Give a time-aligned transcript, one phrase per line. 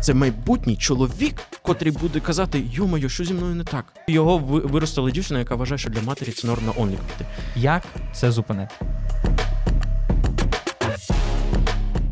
[0.00, 3.84] Це майбутній чоловік, котрий буде казати: йо-моє, що зі мною не так.
[4.08, 7.30] Його виростила дівчина, яка вважає, що для матері це норм на онлік піти.
[7.56, 7.82] Як
[8.12, 8.74] це зупинити?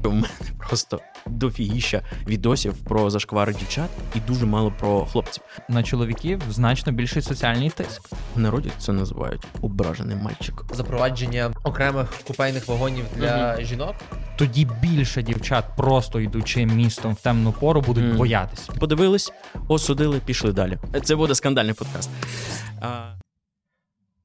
[0.05, 0.29] У мене
[0.59, 5.43] просто дофігіща відосів про зашквари дівчат і дуже мало про хлопців.
[5.69, 8.03] На чоловіків значно більший соціальний тиск.
[8.37, 10.65] В народі це називають ображений мальчик.
[10.73, 13.95] запровадження окремих купейних вагонів для жінок.
[14.37, 18.17] Тоді більше дівчат, просто йдучи містом в темну пору, будуть Мгм.
[18.17, 18.67] боятись.
[18.79, 19.33] Подивились,
[19.69, 20.79] осудили, пішли далі.
[21.05, 22.11] Це буде скандальний подкаст.
[22.81, 22.87] А,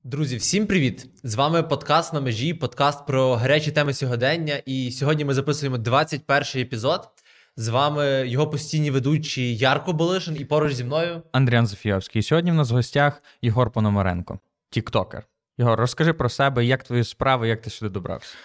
[0.05, 1.07] Друзі, всім привіт!
[1.23, 4.61] З вами подкаст на межі, подкаст про гарячі теми сьогодення.
[4.65, 7.09] І сьогодні ми записуємо 21 епізод.
[7.57, 11.21] З вами його постійні ведучі Ярко Болишин і поруч зі мною.
[11.31, 12.21] Андріан Зофійовський.
[12.21, 14.39] Сьогодні в нас в гостях Єгор Пономаренко,
[14.69, 15.23] тіктокер.
[15.57, 18.35] Єгор, розкажи про себе, як твої справи, як ти сюди добрався.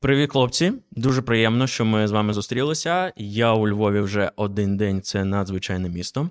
[0.00, 0.72] Привіт, хлопці.
[0.92, 3.12] Дуже приємно, що ми з вами зустрілися.
[3.16, 6.28] Я у Львові вже один день, це надзвичайне місто.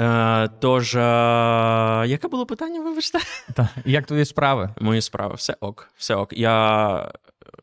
[0.00, 1.00] Е, тож, е,
[2.06, 3.18] яке було питання, вибачте?
[3.54, 4.74] Та як твої справи?
[4.80, 6.32] Мої справи, все ок, все ок.
[6.32, 7.12] Я,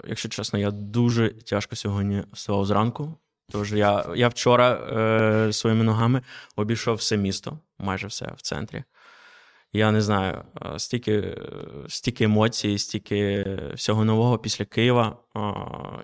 [0.07, 3.15] якщо чесно, я дуже тяжко сьогодні вставав зранку.
[3.51, 6.21] Тож я, я вчора е, своїми ногами
[6.55, 8.83] обійшов все місто, майже все в центрі.
[9.73, 11.37] Я не знаю, е, стільки,
[11.87, 15.17] стільки емоцій, стільки всього нового після Києва.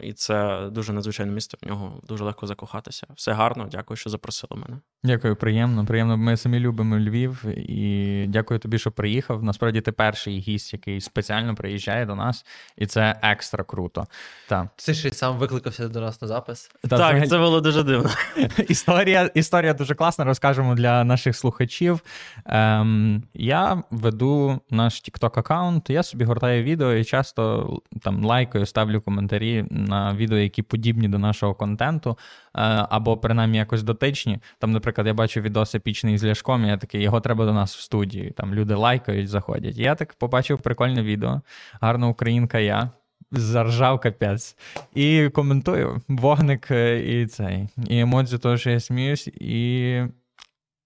[0.02, 1.58] І це дуже надзвичайне місто.
[1.62, 3.08] В нього дуже легко закохатися.
[3.16, 4.80] Все гарно, дякую, що запросили мене.
[5.04, 5.86] Дякую, приємно.
[5.86, 6.18] Приємно.
[6.18, 9.44] Ми самі любимо Львів і дякую тобі, що приїхав.
[9.44, 12.46] Насправді ти перший гість, який спеціально приїжджає до нас,
[12.78, 14.06] і це екстра круто.
[14.50, 14.70] Та.
[14.86, 16.72] Ти ще й сам викликався до нас на запис.
[16.90, 18.10] Та, взагалі- це було дуже дивно.
[18.68, 22.00] Історія, історія дуже класна, розкажемо для наших слухачів.
[22.46, 27.70] Ем, я веду наш TikTok аккаунт, я собі гортаю відео і часто
[28.02, 29.19] там лайкаю, ставлю коментарі
[29.70, 32.18] на відео, які подібні до нашого контенту, е,
[32.90, 34.40] або принаймні якось дотичні.
[34.60, 37.76] Там, наприклад, я бачу відос епічний з Ляшком, і я такий, його треба до нас
[37.76, 38.32] в студію.
[38.32, 39.78] Там люди лайкають, заходять.
[39.78, 41.42] Я так побачив прикольне відео.
[41.82, 42.90] Гарна українка я.
[43.32, 44.58] Заржав капець.
[44.96, 47.68] І коментую вогник е, і цей.
[47.88, 50.04] І емодзі того, що я сміюсь, і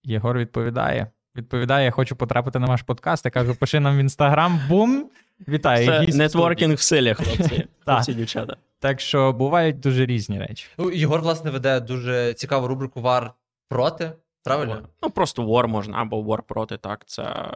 [0.03, 1.07] Єгор відповідає.
[1.35, 3.25] Відповідає, я хочу потрапити на ваш подкаст.
[3.25, 5.09] Я кажу, пиши нам в інстаграм, бум!
[5.47, 5.85] Вітаю.
[5.85, 7.67] Це гість нетворкінг в силі, хлопці.
[7.85, 8.55] Хлопці, дівчата.
[8.79, 10.67] Так що бувають дуже різні речі.
[10.77, 13.33] Ну, Єгор, власне, веде дуже цікаву рубрику Вар
[13.69, 14.11] проти.
[14.44, 14.81] Правильно?
[15.03, 17.03] Ну, просто war можна, або war проти, так.
[17.05, 17.53] Це,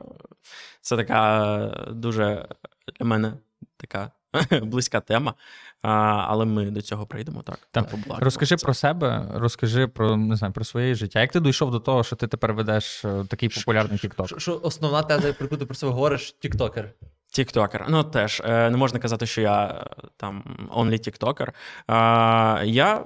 [0.82, 2.48] це така дуже
[3.00, 3.34] для мене
[3.78, 4.12] така
[4.62, 5.34] близька тема.
[5.82, 5.90] А,
[6.28, 7.68] але ми до цього прийдемо так.
[7.72, 7.96] Так.
[8.08, 11.22] Розкажи Це- про себе, розкажи про не знаю, про своє життя.
[11.22, 14.40] Як ти дійшов до того, що ти тепер ведеш е, такий популярний TikTok?
[14.40, 16.94] Що, основна теза, про яку ти про себе говориш, тіктокер.
[17.28, 17.86] Тіктокер.
[17.90, 20.44] Ну теж е, не можна казати, що я е, там
[20.76, 21.48] only тіктокер.
[21.50, 21.54] Е,
[22.66, 23.06] я,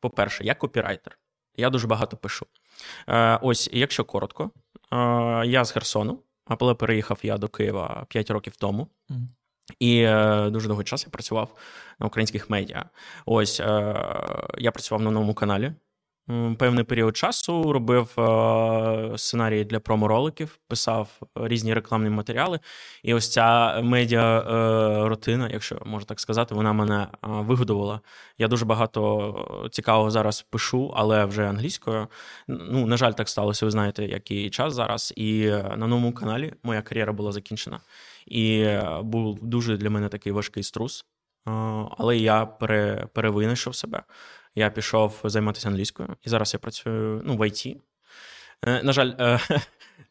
[0.00, 1.18] по-перше, я копірайтер.
[1.56, 2.46] Я дуже багато пишу.
[3.08, 4.50] Е, ось, якщо коротко,
[4.92, 4.96] е,
[5.46, 8.88] я з Херсону, але переїхав я до Києва 5 років тому.
[9.78, 11.54] І е, дуже довгий час я працював
[12.00, 12.84] на українських медіа.
[13.26, 13.64] Ось е,
[14.58, 15.72] я працював на новому каналі.
[16.58, 22.60] Певний період часу робив е, сценарії для промо-роликів, писав різні рекламні матеріали.
[23.02, 28.00] І ось ця медіа е, рутина, якщо можна так сказати, вона мене е, вигодувала.
[28.38, 32.06] Я дуже багато цікавого зараз пишу, але вже англійською.
[32.48, 33.66] Ну, на жаль, так сталося.
[33.66, 35.12] Ви знаєте, який час зараз.
[35.16, 37.80] І на новому каналі моя кар'єра була закінчена.
[38.26, 38.68] І
[39.02, 41.04] був дуже для мене такий важкий струс.
[41.98, 44.02] Але я пере, перевинайшов себе.
[44.58, 47.66] Я пішов займатися англійською, і зараз я працюю ну, в ІТ.
[48.66, 49.40] Е, На жаль, е,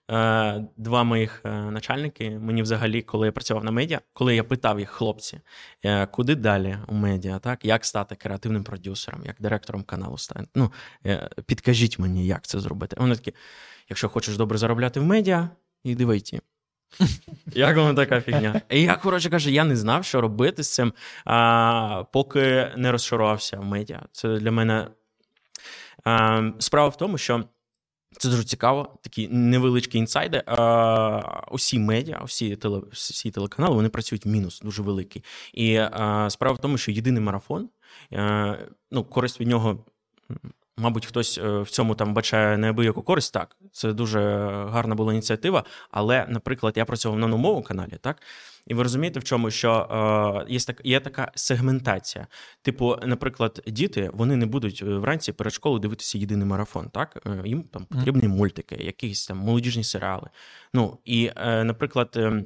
[0.12, 4.90] е, два моїх начальники мені взагалі, коли я працював на медіа, коли я питав їх,
[4.90, 5.40] хлопці,
[6.12, 7.66] куди далі у медіа, так?
[7.66, 10.48] як стати креативним продюсером, як директором каналу стати.
[10.56, 10.72] Ну,
[11.46, 12.96] підкажіть мені, як це зробити.
[13.00, 13.34] Вони такі:
[13.90, 15.50] якщо хочеш добре заробляти в медіа,
[15.84, 16.42] іди в ІТ.
[17.56, 18.62] Як вам така фігня?
[18.70, 20.94] І я, коротше кажу, я не знав, що робити з цим,
[21.26, 24.04] а, поки не розшарувався в медіа.
[24.12, 24.88] Це для мене
[26.04, 27.44] а, справа в тому, що
[28.18, 30.44] це дуже цікаво, такі невеличкі інсайди.
[30.46, 35.24] А, усі медіа, усі, теле, всі телеканали вони працюють в мінус, дуже великий.
[35.54, 37.70] І а, справа в тому, що єдиний марафон,
[38.12, 38.56] а,
[38.92, 39.86] ну, користь від нього.
[40.78, 43.34] Мабуть, хтось е, в цьому там бачає неабияку користь.
[43.34, 44.20] Так, це дуже
[44.70, 45.64] гарна була ініціатива.
[45.92, 48.22] Але, наприклад, я працював на новому каналі, так
[48.68, 49.72] і ви розумієте, в чому що
[50.48, 52.28] е, є так, є така сегментація.
[52.62, 56.90] Типу, наприклад, діти вони не будуть е, вранці перед школою дивитися єдиний марафон.
[56.90, 60.30] Так Е, їм там потрібні мультики, якісь там молодіжні серіали.
[60.74, 62.44] Ну і, е, наприклад, е,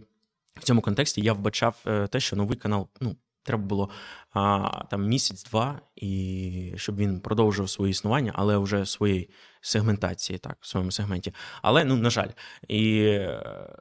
[0.55, 3.89] в цьому контексті я вбачав те, що новий канал ну треба було
[4.33, 9.29] а, там місяць-два, і щоб він продовжив своє існування, але вже в своїй
[9.61, 11.33] сегментації, так, в своєму сегменті.
[11.61, 12.29] Але, ну, на жаль,
[12.67, 13.01] і.
[13.03, 13.75] Е,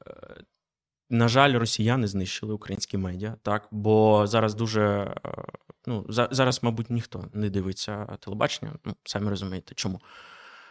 [1.10, 4.82] на жаль, росіяни знищили українські медіа, так, бо зараз дуже
[5.26, 5.44] е,
[5.86, 8.72] ну, зараз, мабуть, ніхто не дивиться телебачення.
[8.84, 10.00] Ну, самі розумієте, чому.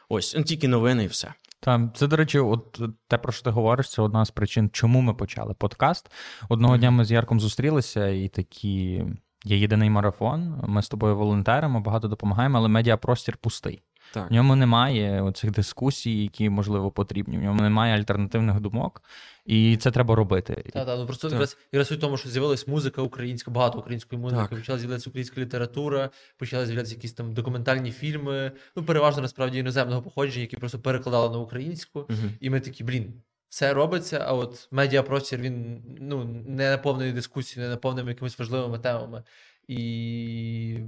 [0.09, 1.33] Ось, ну, тільки новини і все.
[1.61, 5.01] Так, це, до речі, от те, про що ти говориш, це одна з причин, чому
[5.01, 6.11] ми почали подкаст.
[6.49, 9.05] Одного дня ми з Ярком зустрілися, і такі
[9.45, 10.63] є єдиний марафон.
[10.67, 13.81] Ми з тобою волонтеримо, багато допомагаємо, але медіапростір пустий.
[14.13, 14.29] Так.
[14.29, 17.37] В ньому немає оцих дискусій, які можливо потрібні.
[17.37, 19.03] В ньому немає альтернативних думок,
[19.45, 20.63] і це треба робити.
[20.73, 21.33] Так, так, ну просто так.
[21.33, 24.59] якраз якраз у тому, що з'явилась музика українська, багато української музики, так.
[24.59, 28.51] почала з'являтися українська література, почала з'являтися якісь там документальні фільми.
[28.75, 31.99] Ну, переважно насправді іноземного походження, які просто перекладали на українську.
[31.99, 32.29] Угу.
[32.39, 33.13] І ми такі, блін.
[33.49, 39.23] Все робиться, а от медіапростір він ну, не наповнений дискусією, не наповнений якимись важливими темами.
[39.67, 40.79] І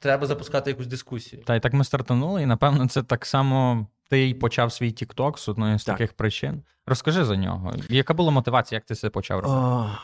[0.00, 1.42] треба запускати якусь дискусію.
[1.42, 5.38] Та і так ми стартанули, і напевно, це так само ти й почав свій TikTok
[5.38, 5.94] з одної з так.
[5.94, 6.62] таких причин.
[6.86, 7.74] Розкажи за нього.
[7.88, 9.98] Яка була мотивація, як ти це почав робити?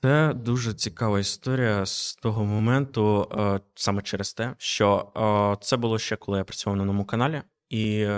[0.00, 5.98] Це дуже цікава історія з того моменту, е, саме через те, що е, це було
[5.98, 8.08] ще коли я працював на новому каналі, і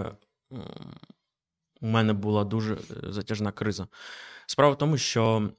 [1.80, 3.86] у мене була дуже затяжна криза.
[4.46, 5.50] Справа в тому, що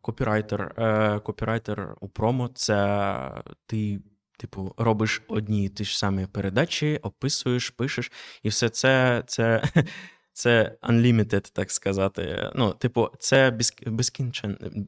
[0.00, 4.00] Копірайтер е, копірайтер у промо це ти,
[4.36, 8.12] типу, робиш одні і ті ж самі передачі, описуєш, пишеш,
[8.42, 9.62] і все це це,
[10.32, 12.50] це unlimited, так сказати.
[12.54, 14.86] Ну, типу, це без, безкінчен.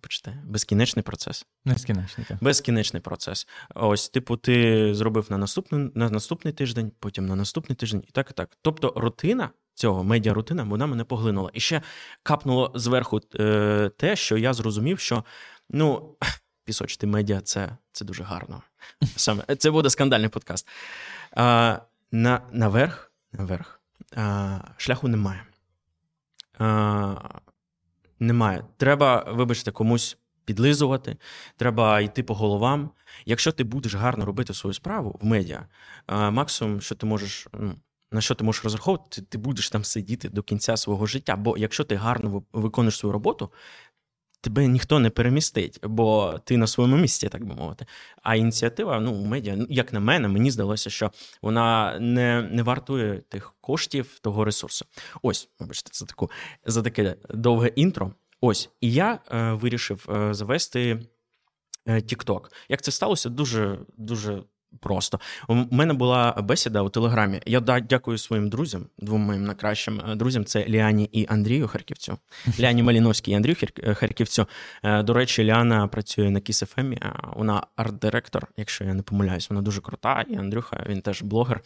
[0.00, 1.46] Почте, безкінечний процес.
[1.64, 2.38] Безкінечний, так.
[2.40, 3.48] Безкінечний процес.
[3.74, 8.30] Ось, типу, ти зробив на наступний на наступний тиждень, потім на наступний тиждень, і так,
[8.30, 8.56] і так.
[8.62, 11.50] Тобто, рутина цього медіарутина, вона мене поглинула.
[11.52, 11.82] І ще
[12.22, 15.24] капнуло зверху е, те, що я зрозумів, що
[15.70, 16.16] ну,
[16.64, 18.62] пісочити медіа це це дуже гарно.
[19.16, 20.68] Саме Це буде скандальний подкаст.
[21.36, 21.78] А,
[22.12, 23.80] на, Наверх, наверх
[24.16, 25.44] а, шляху немає.
[26.58, 27.14] А,
[28.20, 28.64] Немає.
[28.76, 30.18] Треба, вибачте, комусь.
[30.44, 31.16] Підлизувати,
[31.56, 32.90] треба йти по головам.
[33.26, 35.66] Якщо ти будеш гарно робити свою справу в медіа,
[36.08, 37.74] максимум, що ти можеш ну,
[38.12, 41.36] на що ти можеш розраховувати, ти будеш там сидіти до кінця свого життя.
[41.36, 43.52] Бо якщо ти гарно виконуєш свою роботу,
[44.40, 47.86] тебе ніхто не перемістить, бо ти на своєму місці, так би мовити.
[48.22, 51.10] А ініціатива, ну, медіа, ну, як на мене, мені здалося, що
[51.42, 54.86] вона не не вартує тих коштів, того ресурсу.
[55.22, 56.30] Ось, вибачте, за таку
[56.64, 58.12] за таке довге інтро.
[58.40, 61.02] Ось, і я е, вирішив е, завести
[61.86, 62.40] е, TikTok.
[62.68, 64.42] Як це сталося, дуже дуже
[64.80, 67.40] Просто у мене була бесіда у телеграмі.
[67.46, 70.44] Я дякую своїм друзям, двом моїм найкращим е, друзям.
[70.44, 72.18] Це Ліані і Андрію Харківцю.
[72.60, 74.46] Ліані Маліновський і Андрію е, Харківцю.
[74.82, 79.62] Е, до речі, Ліана працює на Kiss FM, Вона арт-директор, якщо я не помиляюсь, вона
[79.62, 80.24] дуже крута.
[80.30, 81.60] І Андрюха, він теж блогер.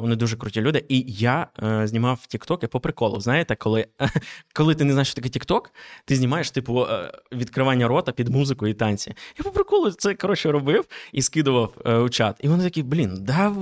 [0.00, 0.84] Вони дуже круті люди.
[0.88, 1.46] І я
[1.84, 3.20] знімав тіктоки по приколу.
[3.20, 3.86] Знаєте, коли
[4.52, 5.72] коли ти не знаєш, що таке тікток,
[6.04, 6.86] ти знімаєш типу
[7.32, 9.14] відкривання рота під музику і танці.
[9.38, 12.82] Я по приколу це коротше робив і скидував скидував е, у чат, і вони такі,
[12.82, 13.54] блін, да,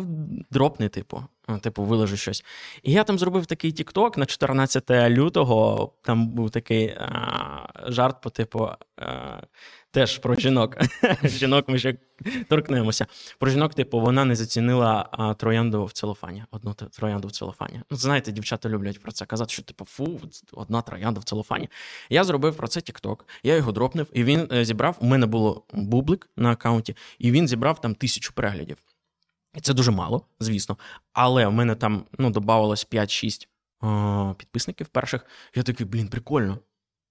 [0.50, 1.22] дропни, типу.
[1.60, 2.44] Типу, виложу щось.
[2.82, 5.92] І я там зробив такий тікток на 14 лютого.
[6.02, 9.40] Там був такий а, жарт по типу а,
[9.94, 10.76] теж про жінок.
[11.24, 11.96] Жінок ми ще
[12.48, 13.06] торкнемося.
[13.38, 16.44] Про жінок, типу, вона не зацінила а, троянду в целофані.
[16.50, 17.80] Одну троянду в целофані.
[17.90, 20.20] Ну, знаєте, дівчата люблять про це казати, що типу, фу,
[20.52, 21.68] одна троянда в целофані.
[22.10, 24.96] Я зробив про це тікток, я його дропнув, і він е, зібрав.
[25.00, 28.76] У мене було бублик на аккаунті, і він зібрав там тисячу переглядів.
[29.54, 30.78] І це дуже мало, звісно.
[31.12, 35.26] Але в мене там ну, додавалось 5-6 підписників перших.
[35.54, 36.58] Я такий, блін, прикольно.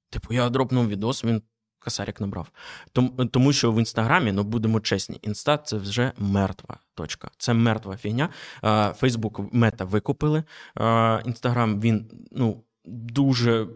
[0.09, 1.41] Типу, я дропнув відос, він
[1.83, 2.51] косарик набрав.
[2.93, 7.29] Тому, тому що в інстаграмі, ну будемо чесні, інста це вже мертва точка.
[7.37, 8.29] Це мертва фігня.
[8.95, 10.43] Фейсбук мета викупили.
[11.25, 13.67] Інстаграм він ну, дуже.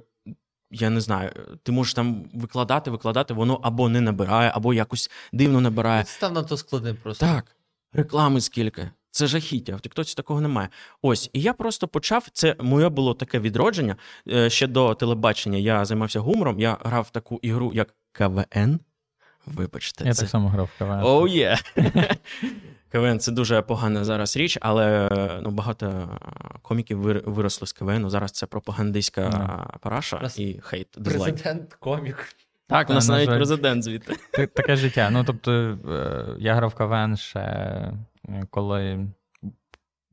[0.71, 1.31] Я не знаю,
[1.63, 6.05] ти можеш там викладати, викладати, воно або не набирає, або якось дивно набирає.
[6.05, 7.25] Став на то складним просто.
[7.25, 7.55] Так.
[7.93, 8.89] Реклами скільки.
[9.17, 10.69] Це жахіття, в Тіктоці такого немає.
[11.01, 12.27] Ось, і я просто почав.
[12.33, 13.95] Це моє було таке відродження.
[14.27, 16.59] Е, ще до телебачення я займався гумором.
[16.59, 18.79] Я грав в таку ігру, як КВН.
[19.45, 20.21] Вибачте, я це...
[20.21, 21.01] так само грав в КВН.
[21.03, 21.57] Оу oh, є.
[21.75, 22.17] Yeah.
[22.91, 25.09] КВН це дуже погана зараз річ, але
[25.43, 26.09] ну, багато
[26.61, 28.09] коміків виросли з КВН.
[28.09, 29.79] Зараз це пропагандистська yeah.
[29.79, 30.87] параша Раз і хейт.
[30.97, 31.33] Дизлайк.
[31.33, 32.35] Президент комік.
[32.67, 34.15] Так, у нас навіть президент звідти.
[34.31, 35.09] Таке життя.
[35.11, 37.93] Ну, тобто, е, я грав КВН ще
[38.49, 39.07] коли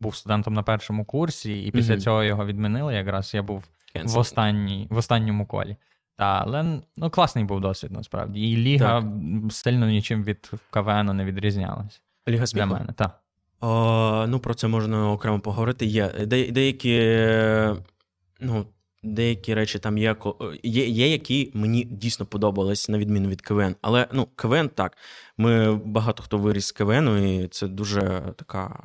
[0.00, 2.00] був студентом на першому курсі, і після mm-hmm.
[2.00, 2.94] цього його відмінили.
[2.94, 3.64] Якраз я був
[4.04, 5.76] в останній, в останньому колі.
[6.16, 8.50] Та, але ну, класний був досвід, насправді.
[8.50, 9.52] І ліга Так.
[9.52, 12.00] сильно нічим від КВН не відрізнялася.
[12.28, 13.20] Ліга Для мене, так.
[13.60, 15.86] О, ну, про це можна окремо поговорити.
[15.86, 17.76] Є де, деякі, е,
[18.40, 18.66] ну,
[19.04, 20.16] деякі речі там є,
[20.62, 23.76] є, є, які мені дійсно подобались, на відміну від КВН.
[23.82, 24.96] Але ну, КВН так.
[25.36, 28.80] Ми багато хто виріс з КВН, і це дуже така.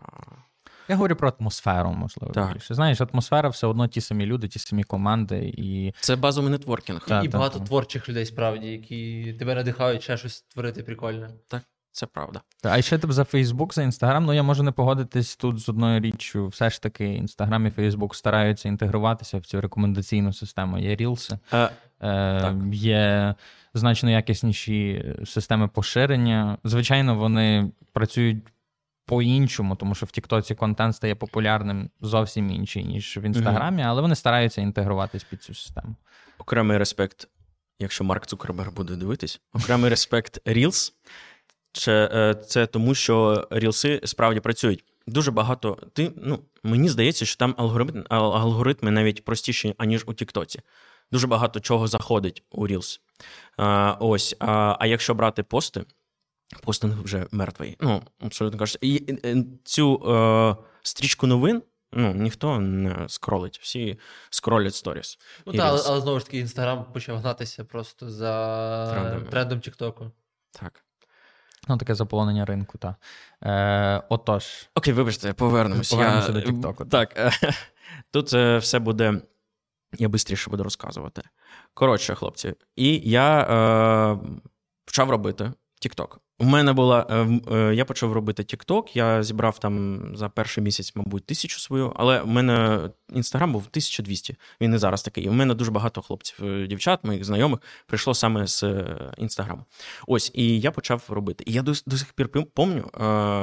[0.88, 2.33] Я говорю про атмосферу, можливо.
[2.33, 2.53] Так.
[2.53, 2.73] більше.
[2.73, 5.53] Знаєш, атмосфера все одно ті самі люди, ті самі команди.
[5.57, 7.05] І Це базовий нетворкінг.
[7.05, 7.25] Так.
[7.25, 11.29] І багато творчих людей, справді, які тебе надихають ще щось творити прикольне.
[11.91, 12.41] Це правда.
[12.62, 14.25] Та, А ще тип за Фейсбук, за Інстаграм.
[14.25, 16.48] Ну я можу не погодитись тут з одною річчю.
[16.48, 20.77] Все ж таки, Інстаграм і Фейсбук стараються інтегруватися в цю рекомендаційну систему.
[20.77, 21.69] Є рілси, Е,
[22.01, 23.36] е, є
[23.74, 26.58] значно якісніші системи поширення.
[26.63, 28.43] Звичайно, вони працюють
[29.05, 34.15] по-іншому, тому що в Тіктоці контент стає популярним зовсім інший, ніж в Інстаграмі, але вони
[34.15, 35.96] стараються інтегруватись під цю систему.
[36.38, 37.27] окремий респект,
[37.79, 40.91] якщо Марк Цукерберг буде дивитись, окремий респект Reels.
[41.71, 44.83] Це, це тому, що рілси справді працюють.
[45.07, 45.77] Дуже багато.
[45.93, 50.61] Ти, ну, мені здається, що там алгоритм, алгоритми навіть простіші, аніж у Тіктоці.
[51.11, 52.99] Дуже багато чого заходить у Reels.
[53.57, 54.35] А, ось.
[54.39, 55.85] А, а якщо брати пости,
[56.63, 57.77] постинг вже мертвий.
[57.79, 58.79] Ну, абсолютно кажучи.
[58.81, 61.61] І, і, і цю е, стрічку новин
[61.91, 63.59] ну, ніхто не скролить.
[63.61, 63.99] Всі
[64.29, 65.19] скролять сторіс.
[65.45, 70.11] Ну І так, але, але знову ж таки, інстаграм почав гнатися просто за трендом Тіктоку.
[70.51, 70.83] Так.
[71.69, 72.95] Ну, таке заполонення ринку, так.
[73.43, 75.91] Е, отож, Окей, вибачте, повернемось.
[75.91, 76.33] Повернемося я...
[76.33, 76.89] до TikTok.
[76.89, 77.31] Так, е,
[78.11, 79.21] тут е, все буде.
[79.97, 81.21] Я швидше буду розказувати.
[81.73, 84.19] Коротше, хлопці, і я е,
[84.85, 85.51] почав робити
[85.85, 86.17] TikTok.
[86.41, 87.08] У мене була.
[87.10, 91.93] Е, е, я почав робити TikTok, я зібрав там за перший місяць, мабуть, тисячу свою,
[91.96, 94.36] але у мене інстаграм був 1200.
[94.62, 95.29] Він і зараз такий.
[95.29, 98.63] У мене дуже багато хлопців, е, дівчат, моїх знайомих, прийшло саме з
[99.17, 99.65] інстаграму.
[100.08, 101.43] Ось, і я почав робити.
[101.48, 102.89] І я до, до сих пір помню,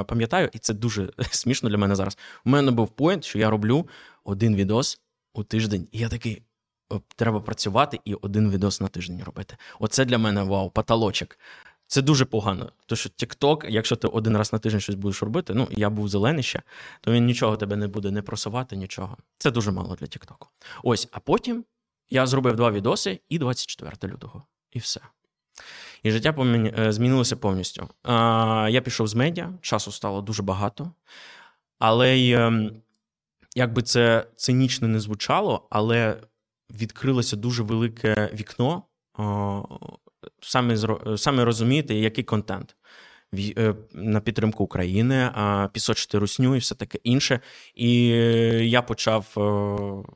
[0.09, 2.19] пам'ятаю, і це дуже смішно для мене зараз.
[2.45, 3.89] У мене був поінт, що я роблю
[4.25, 5.01] один відос
[5.35, 6.43] у тиждень, і я такий.
[7.17, 9.57] Треба працювати і один відос на тиждень робити.
[9.81, 11.39] Оце для мене вау, потолочок.
[11.87, 12.73] Це дуже погано.
[12.87, 16.09] Тому що TikTok, якщо ти один раз на тиждень щось будеш робити, ну я був
[16.09, 16.63] зелений ще,
[17.01, 19.17] то він нічого тебе не буде не просувати, нічого.
[19.39, 20.47] Це дуже мало для TikTok.
[20.83, 21.65] Ось, а потім
[22.11, 24.43] я зробив два відоси і 24 лютого.
[24.73, 25.01] І все.
[26.03, 26.75] І життя поміня...
[26.79, 27.89] е, змінилося повністю.
[28.03, 30.91] А, я пішов з медіа, часу стало дуже багато.
[31.79, 32.71] Але ем,
[33.55, 36.17] як би це цинічно не звучало, але
[36.71, 38.83] відкрилося дуже велике вікно.
[40.27, 40.77] О, самі,
[41.17, 42.77] самі розумієте, який контент.
[43.35, 45.31] Е, На підтримку України,
[45.73, 47.41] пісочити русню і все таке інше.
[47.75, 50.11] І е, я почав е,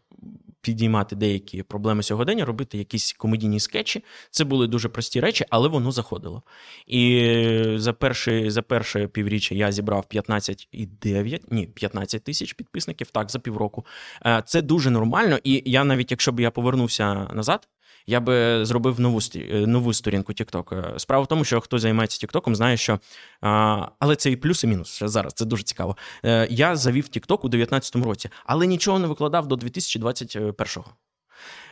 [0.61, 4.05] підіймати деякі проблеми сьогодення, робити якісь комедійні скетчі.
[4.31, 6.43] Це були дуже прості речі, але воно заходило.
[6.87, 13.39] І за перше, за перше півріччя я зібрав 15,9, ні, 15 тисяч підписників, так, за
[13.39, 13.87] півроку.
[14.45, 15.39] Це дуже нормально.
[15.45, 17.69] І я навіть, якщо б я повернувся назад,
[18.11, 20.95] я би зробив нову е, нову сторінку TikTok.
[20.95, 23.01] Е, Справа в тому, що хто займається TikTok, знає, що
[23.99, 25.03] але це і плюс, і мінус.
[25.05, 25.97] Зараз це дуже цікаво.
[26.25, 30.85] Е, Я завів TikTok у 2019 році, але нічого не викладав до 2021.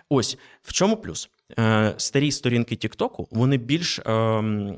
[0.09, 1.31] Ось в чому плюс?
[1.97, 4.01] Старі сторінки TikTok, вони більш.
[4.07, 4.77] ем,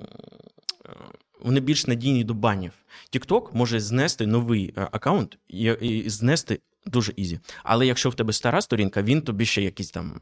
[1.43, 2.73] Вони більш надійні до банів.
[3.13, 7.41] TikTok може знести новий аккаунт і, знести дуже easy.
[7.65, 10.21] Але якщо в тебе стара сторінка, він тобі ще якийсь там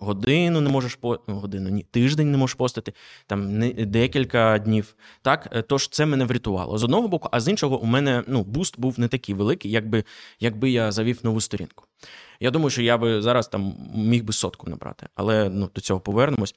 [0.00, 2.92] годину не можеш по ну, годину, ні, тиждень не можеш постити,
[3.26, 4.94] там не, декілька днів.
[5.22, 8.44] Так, Е, тож це мене врятувало з одного боку, а з іншого, у мене ну,
[8.44, 10.04] boost був не такий великий, якби,
[10.40, 11.84] якби я завів нову сторінку.
[12.40, 16.00] Я думаю, що я би зараз там міг би сотку набрати, але ну, до цього
[16.00, 16.54] повернемось.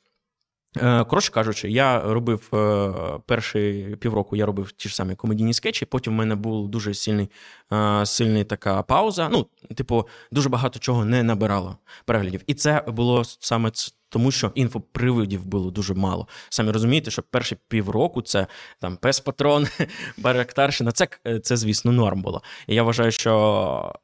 [0.78, 2.94] Е, Коротше кажучи, я робив е,
[3.26, 5.86] перші півроку, я робив ті ж самі комедійні скетчі.
[5.86, 7.30] Потім в мене був дуже сильний,
[7.74, 9.30] е, сильний така пауза.
[9.30, 12.42] Ну, типу, дуже багато чого не набирало переглядів.
[12.48, 13.72] І це було саме
[14.10, 16.28] тому, що інфоприводів було дуже мало.
[16.50, 18.48] Самі розумієте, що перші півроку це
[18.80, 19.68] там пес патрон,
[20.18, 20.92] Барактарщина.
[20.92, 21.08] Це,
[21.44, 22.42] це, звісно, норм було.
[22.68, 23.96] І я вважаю, що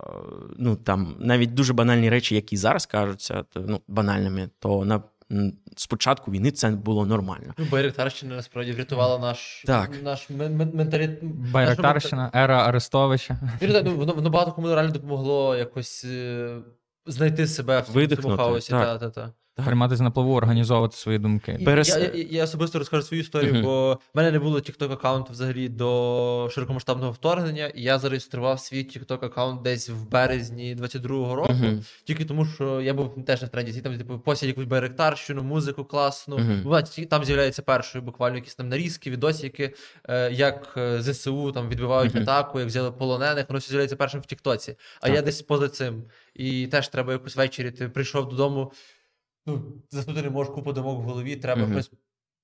[0.58, 5.02] ну там навіть дуже банальні речі, які зараз кажуться, ну, банальними, то на
[5.78, 7.54] спочатку війни це було нормально.
[7.58, 9.92] Ну, Байректарщина насправді врятувала наш, Так.
[10.04, 11.24] наш мен- мен- менталіт.
[11.24, 13.40] Байрактарщина, ера Арестовича.
[13.62, 16.58] Ну, воно, воно багато кому реально допомогло якось е,
[17.06, 18.70] знайти себе в цьому хаосі.
[18.70, 18.84] так.
[18.86, 19.34] Та, та, та.
[19.66, 21.60] Триматися на плаву, організовувати свої думки.
[21.66, 23.64] Перес- Я, я, я особисто розкажу свою історію, Мгм.
[23.64, 28.84] бо в мене не було TikTok аккаунту взагалі до широкомасштабного вторгнення, і я зареєстрував свій
[28.84, 31.54] TikTok аккаунт десь в березні 22-го року.
[31.54, 31.84] Мгм.
[32.04, 36.40] Тільки тому, що я був теж на тренді, там типу постять якусь байректарщину, музику класну.
[36.64, 39.74] Буває, там з'являється першою буквально якісь там нарізки, відосики,
[40.10, 44.26] е, як е, ЗСУ там відбивають атаку, як взяли полонених, воно все з'являється першим в
[44.26, 44.76] Тіктоці.
[45.02, 45.16] А Так.
[45.16, 46.04] я десь поза цим.
[46.36, 47.72] І теж треба якось ввечері.
[47.72, 48.72] Ти прийшов додому.
[49.46, 51.72] Ну, заснути не можеш купу думок в голові, треба Мгм.
[51.74, 51.92] щось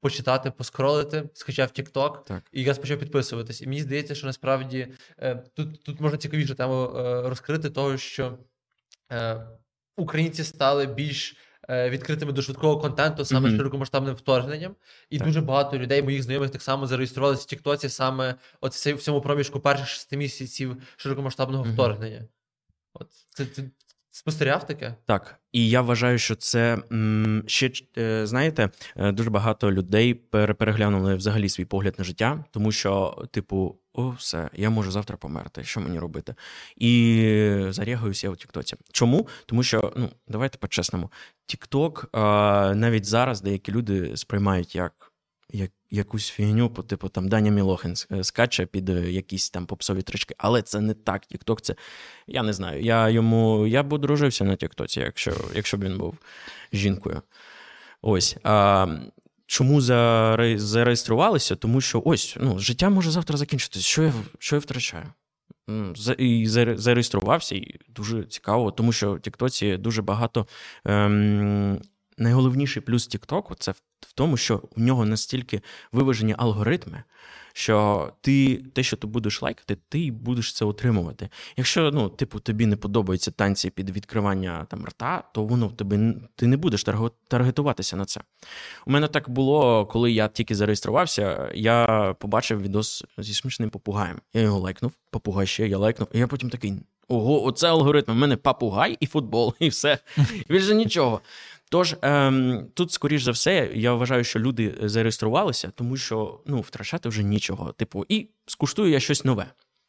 [0.01, 2.43] почитати, поскролити, скачав TikTok, Так.
[2.51, 3.61] і я почав підписуватись.
[3.61, 4.87] І мені здається, що насправді
[5.19, 8.37] е, тут, тут можна цікавіше тему е, розкрити, того, що
[9.11, 9.47] е,
[9.97, 11.37] українці стали більш
[11.69, 13.57] е, відкритими до швидкого контенту саме Мгм.
[13.57, 14.75] широкомасштабним вторгненням.
[15.09, 15.27] І Так.
[15.27, 19.59] дуже багато людей, моїх знайомих, так само зареєструвалися в Тіктоці саме от в цьому проміжку
[19.59, 21.73] перших шести місяців широкомасштабного Мгм.
[21.73, 22.27] вторгнення.
[22.93, 23.71] От це ти
[24.15, 24.95] спостерігав таке?
[25.05, 26.77] Так, і я вважаю, що це
[27.45, 32.71] ще е, знаєте, е, дуже багато людей пере- переглянули взагалі свій погляд на життя, тому
[32.71, 35.63] що, типу, о, все, я можу завтра померти.
[35.63, 36.35] Що мені робити?
[36.75, 38.75] І зарягаюся у Тіктоці.
[38.91, 39.27] Чому?
[39.45, 41.11] Тому що, ну, давайте по-чесному,
[41.45, 42.09] Тікток
[42.75, 45.11] навіть зараз деякі люди сприймають як.
[45.49, 50.61] Як якусь фігню, типу там Даня Мілохин скаче під е, якісь там попсові трички, але
[50.61, 51.25] це не так.
[51.25, 51.75] Тікток це
[52.27, 52.81] я не знаю.
[52.81, 56.17] Я йому я б одружився на Тіктоці, якщо, якщо б він був
[56.73, 57.21] жінкою.
[58.01, 58.37] Ось.
[58.43, 58.87] А,
[59.45, 61.55] чому заре- зареєструвалися?
[61.55, 63.85] Тому що ось ну, життя може завтра закінчитися.
[63.85, 65.05] Що я, що я втрачаю?
[66.17, 70.47] І зареєструвався, і дуже цікаво, тому що в Тіктоці дуже багато.
[70.85, 71.81] Ем,
[72.17, 73.73] найголовніший плюс Тіктоку це
[74.15, 77.03] тому, що в нього настільки виважені алгоритми,
[77.53, 81.29] що ти те, що ти будеш лайкати, ти будеш це отримувати.
[81.57, 86.27] Якщо ну, типу, тобі не подобаються танці під відкривання там рта, то воно в н-
[86.35, 86.85] ти не будеш
[87.27, 88.21] таргетуватися на це.
[88.85, 94.21] У мене так було, коли я тільки зареєструвався, я побачив відос зі смішним попугаєм.
[94.33, 96.73] Я його лайкнув, попугай ще, я лайкнув, і я потім такий.
[97.07, 98.11] Ого, оце алгоритм.
[98.11, 99.97] У мене папугай і футбол, і все.
[100.49, 101.21] Більше нічого.
[101.75, 107.09] Тож ем, тут, скоріш за все, я вважаю, що люди зареєструвалися, тому що ну, втрачати
[107.09, 107.71] вже нічого.
[107.71, 109.45] Типу, і скуштую я щось нове.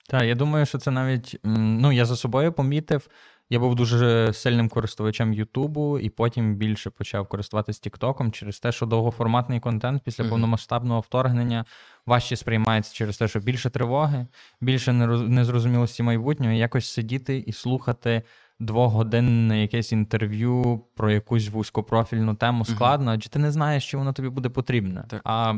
[0.09, 3.09] Так, я думаю, що це навіть ну я за собою помітив.
[3.51, 8.87] Я був дуже сильним користувачем Ютубу, і потім більше почав користуватися Тіктоком через те, що
[8.87, 11.65] довгоформатний контент після повномасштабного вторгнення
[12.07, 14.27] важче сприймається через те, що більше тривоги,
[14.61, 16.55] більше незрозумілості майбутнього.
[16.55, 18.23] І якось сидіти і слухати
[18.61, 24.29] двогодинне якесь інтерв'ю про якусь вузькопрофільну тему складно, адже ти не знаєш, чи воно тобі
[24.29, 25.05] буде потрібне.
[25.09, 25.21] Так.
[25.25, 25.55] А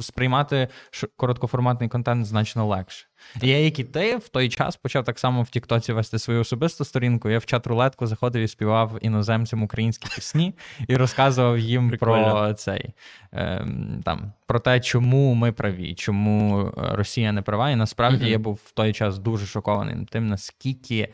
[0.00, 0.68] сприймати
[1.16, 3.06] короткоформатний контент значно легше.
[3.42, 6.40] І я, як і ти, в той час почав так само в Тіктоці вести свою
[6.40, 7.28] особисту сторінку.
[7.28, 10.54] Я в чат рулетку заходив і співав іноземцям українські пісні
[10.88, 12.94] і розказував їм про цей
[13.32, 17.70] ем, там про те, чому ми праві, чому е, Росія не права.
[17.70, 18.32] І насправді Мгм.
[18.32, 21.08] я був в той час дуже шокований тим, наскільки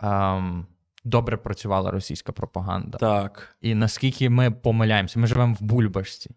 [0.00, 0.66] ем,
[1.04, 2.98] добре працювала російська пропаганда.
[2.98, 3.56] Так.
[3.60, 6.30] І наскільки ми помиляємося, ми живемо в бульбашці.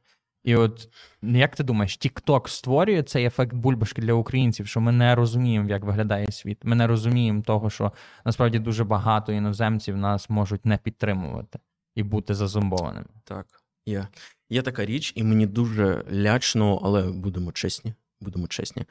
[0.44, 0.90] І от
[1.22, 5.84] як ти думаєш, TikTok створює цей ефект бульбашки для українців, що ми не розуміємо, як
[5.84, 6.58] виглядає світ.
[6.64, 7.92] Ми не розуміємо того, що
[8.26, 11.60] насправді дуже багато іноземців нас можуть не підтримувати
[11.96, 13.08] і бути зазомбованими.
[13.24, 13.46] Так,
[13.86, 14.08] є.
[14.50, 17.94] Є така річ, і мені дуже лячно, але будемо чесні.
[18.22, 18.86] Будемо чесні.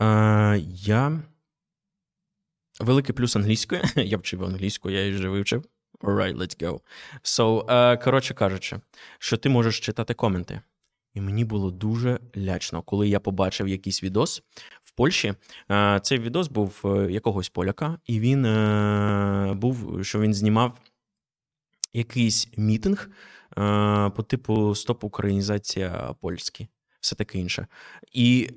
[0.00, 1.22] Е, я
[2.80, 3.82] великий плюс англійської.
[3.96, 5.64] Я вчив англійську, я її вже вивчив.
[6.00, 6.80] Alright, let's go.
[7.22, 8.76] So, е, коротше кажучи,
[9.18, 10.60] що ти можеш читати коменти.
[11.14, 14.42] І мені було дуже лячно, коли я побачив якийсь відос
[14.84, 15.34] в Польщі.
[15.70, 18.42] Е, цей відос був е, якогось поляка, і він
[19.58, 20.78] був, що він знімав
[21.92, 23.10] якийсь мітинг
[24.16, 26.68] по типу Стоп Українізація польські,
[27.00, 27.66] все таке інше.
[28.12, 28.50] І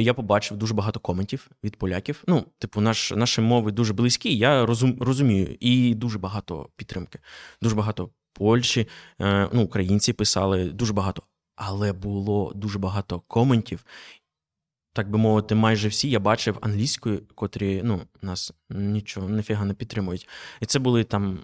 [0.00, 2.24] я побачив дуже багато коментів від поляків.
[2.26, 7.18] Ну, типу, наш, наші мови дуже близькі, я розум, розумію, і дуже багато підтримки.
[7.62, 8.88] Дуже багато Польщі,
[9.20, 11.22] е, ну, українці писали, дуже багато.
[11.56, 13.84] Але було дуже багато коментів.
[14.92, 20.28] Так би мовити, майже всі я бачив англійською, котрі ну, нас нічого ніфіга не підтримують.
[20.60, 21.38] І це були там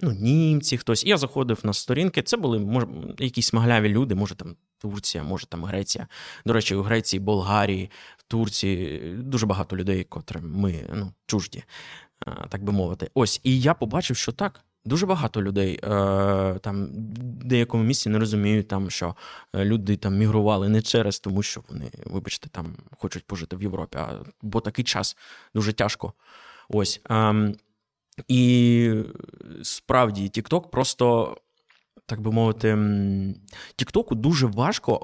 [0.00, 1.04] ну, німці, хтось.
[1.04, 2.22] Я заходив на сторінки.
[2.22, 2.86] Це були може,
[3.18, 6.06] якісь смагляві люди, може там Турція, може там Греція.
[6.46, 11.64] До речі, у Греції, Болгарії, в Турції дуже багато людей, котрим ми ну, чужді,
[12.26, 13.10] е, так би мовити.
[13.14, 14.64] Ось, і я побачив, що так.
[14.84, 16.86] Дуже багато людей е, там
[17.40, 19.16] в деякому місці не розуміють, там, що
[19.54, 23.98] е, люди там мігрували не через тому, що вони, вибачте, там хочуть пожити в Європі,
[23.98, 24.08] а
[24.42, 25.16] бо такий час
[25.54, 26.12] дуже тяжко.
[26.68, 27.00] Ось.
[27.10, 27.56] Ем,
[28.28, 28.92] і
[29.62, 31.36] справді, TikTok просто
[32.10, 32.78] так би мовити,
[33.76, 34.94] Тіктоку дуже важко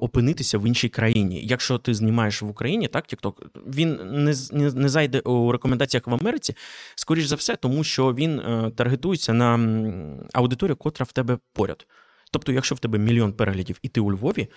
[0.00, 1.40] опинитися в іншій країні.
[1.44, 6.14] Якщо ти знімаєш в Україні, так, Тікток, він не не, не зайде у рекомендаціях в
[6.14, 6.54] Америці,
[6.94, 9.58] скоріш за все, тому що він е, таргетується на
[10.32, 11.86] аудиторію, котра в тебе поряд.
[12.30, 14.48] Тобто, якщо в тебе мільйон переглядів, і ти у Львові,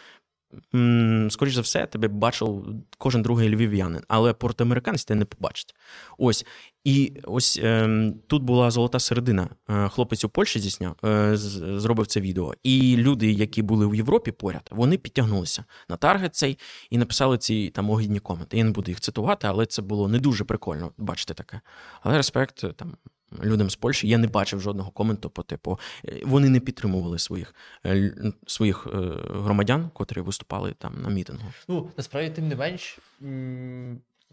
[1.29, 2.65] скоріш за все, тебе бачив
[2.97, 5.75] кожен другий львів'янин, але портоамериканець тебе не побачить.
[6.17, 6.45] Ось.
[6.83, 9.49] І ось е, тут була золота середина.
[9.69, 11.37] Е, хлопець у Польщі зісняв, е,
[11.77, 12.53] зробив це відео.
[12.63, 17.69] І люди, які були в Європі поряд, вони підтягнулися на таргет цей і написали ці
[17.69, 18.57] там огідні коменти.
[18.57, 21.61] Я не буду їх цитувати, але це було не дуже прикольно бачити таке.
[22.01, 22.97] Але респект там
[23.43, 24.07] людям з Польщі.
[24.07, 25.79] Я не бачив жодного коменту по типу.
[26.05, 28.13] Е, вони не підтримували своїх е,
[28.47, 28.97] своїх е,
[29.29, 31.53] громадян, котрі виступали там на мітингу.
[31.67, 32.99] Ну насправді, тим не менш.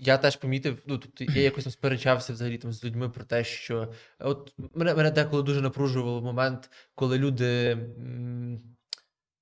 [0.03, 3.45] Я теж помітив, ну тобто я якось там сперечався взагалі там з людьми про те,
[3.45, 7.79] що от мене мене деколи дуже напружував момент, коли люди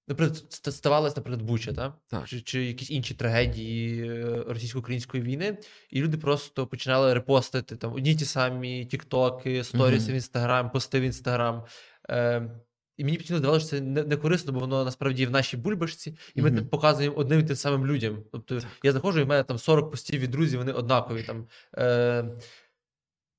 [0.08, 1.94] Наприклад, ставалася, наприклад, Буча, та?
[2.06, 2.28] так?
[2.28, 5.58] Чи чи якісь інші трагедії е, російсько-української війни,
[5.90, 10.12] і люди просто починали репостити там одні ті самі тіктоки, сторіси mm-hmm.
[10.12, 11.64] в інстаграм, пости в інстаграм.
[12.10, 12.50] Е,
[12.98, 16.16] І мені постійно здавалося, що це не, не корисно, бо воно насправді в нашій бульбашці,
[16.34, 16.66] і ми mm-hmm.
[16.66, 18.24] показуємо одним і тим самим людям.
[18.32, 18.68] Тобто так.
[18.82, 21.22] я заходжу, і в мене там 40 постів від друзів, вони однакові.
[21.22, 21.46] там.
[21.76, 22.24] Е,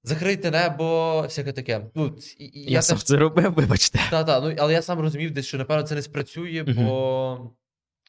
[0.03, 1.85] Закрийте небо, всяке таке.
[1.95, 3.03] Ну, і, і Я, я сам теж...
[3.03, 3.99] це робив, вибачте.
[4.11, 7.49] Так, ну, але я сам розумів, десь, що напевно це не спрацює, бо uh-huh.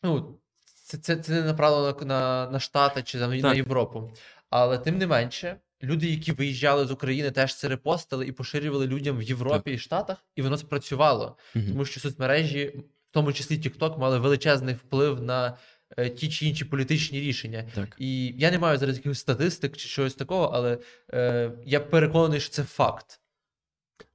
[0.03, 0.39] ну,
[0.85, 4.13] це це, це не направлено на на, на Штати чи на, на Європу.
[4.51, 9.19] Але тим не менше, люди, які виїжджали з України, теж це репостили і поширювали людям
[9.19, 9.75] в Європі так.
[9.75, 11.37] і Штатах, і воно спрацювало.
[11.57, 11.69] Uh-huh.
[11.69, 15.57] Тому що соцмережі, в тому числі TikTok, мали величезний вплив на
[15.97, 17.65] Е, ті чи інші політичні рішення.
[17.75, 17.97] Так.
[17.99, 20.79] І я не маю зараз якихось статистик чи щось такого, але
[21.13, 23.21] е, я переконаний, що це факт.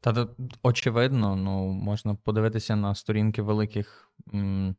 [0.01, 0.27] Та
[0.63, 4.75] очевидно, ну можна подивитися на сторінки великих м,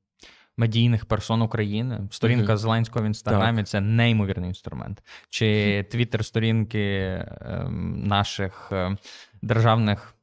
[0.56, 2.00] медійних персон України.
[2.10, 2.56] Сторінка mm-hmm.
[2.56, 5.02] Зеленського в інстаграмі це неймовірний інструмент.
[5.30, 8.96] Чи твіттер-сторінки е, наших е,
[9.42, 10.14] державних,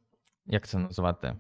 [0.46, 1.36] як це називати?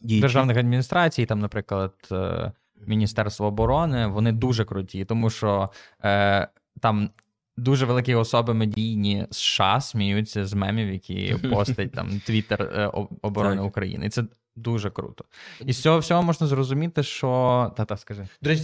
[0.00, 0.20] Дійті.
[0.20, 2.52] Державних адміністрацій, там, наприклад, е,
[2.86, 5.70] Міністерства оборони, вони дуже круті, тому що
[6.04, 6.48] е,
[6.80, 7.10] там
[7.56, 12.86] дуже великі особи медійні США сміються з мемів, які постать там Твіттер е,
[13.22, 13.64] оборони так.
[13.64, 14.06] України.
[14.06, 14.24] І це
[14.56, 15.24] дуже круто.
[15.60, 17.72] І з цього всього можна зрозуміти, що.
[17.76, 18.28] Та-та, скажи.
[18.42, 18.62] До речі,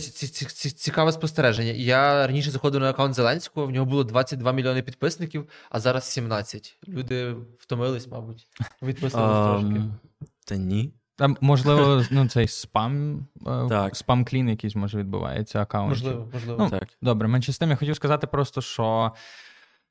[0.71, 1.73] цікаве спостереження.
[1.73, 6.79] Я раніше заходив на аккаунт Зеленського, в нього було 22 мільйони підписників, а зараз 17.
[6.89, 8.47] Люди втомились, мабуть.
[8.83, 9.83] Відписались трошки.
[10.47, 10.93] Та ні.
[11.17, 13.97] Там, можливо, ну, цей спам е, так.
[13.97, 15.89] спам клін якийсь може відбувається аккаунт.
[15.89, 16.63] Можливо, можливо.
[16.65, 16.89] Ну, так.
[17.03, 19.13] Добре, менше з тим, я хотів сказати просто, що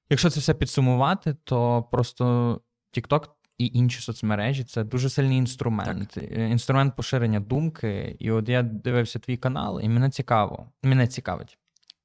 [0.09, 2.61] якщо це все підсумувати, то просто
[2.97, 6.09] TikTok і інші соцмережі це дуже сильний інструмент.
[6.09, 6.23] Так.
[6.23, 8.15] Е, інструмент поширення думки.
[8.19, 11.57] І от я дивився твій канал, і мене цікаво, мене цікавить.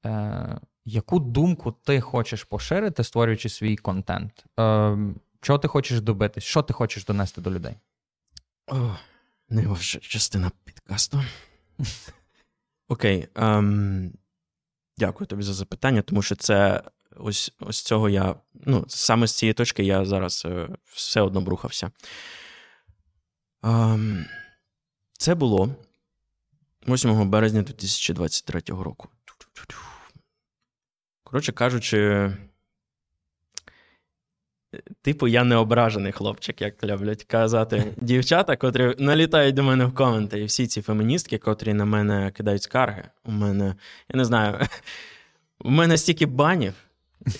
[0.06, 4.44] Е, Яку думку ти хочеш поширити, створюючи свій контент?
[4.60, 4.98] Е,
[5.40, 6.44] Чого ти хочеш добитись?
[6.44, 7.74] Що ти хочеш донести до людей?
[8.66, 8.96] О,
[9.48, 11.22] найважча частина підкасту.
[12.88, 13.28] Окей.
[13.34, 14.12] Ем,
[14.98, 16.82] Дякую тобі за запитання, тому що це
[17.16, 18.34] ось ось цього я.
[18.54, 21.90] Ну, саме з цієї точки я зараз е, все одно брухався.
[23.62, 24.26] Ем,
[25.12, 25.74] Це було
[26.88, 29.08] 8 березня 2023 року.
[31.24, 32.30] Коротше кажучи.
[35.02, 40.40] Типу, я не ображений хлопчик, як люблять казати дівчата, котрі налітають до мене в коменти.
[40.40, 43.04] І всі ці феміністки, котрі на мене кидають скарги.
[43.24, 43.74] У мене,
[44.08, 44.58] я не знаю,
[45.60, 46.74] у мене стільки банів.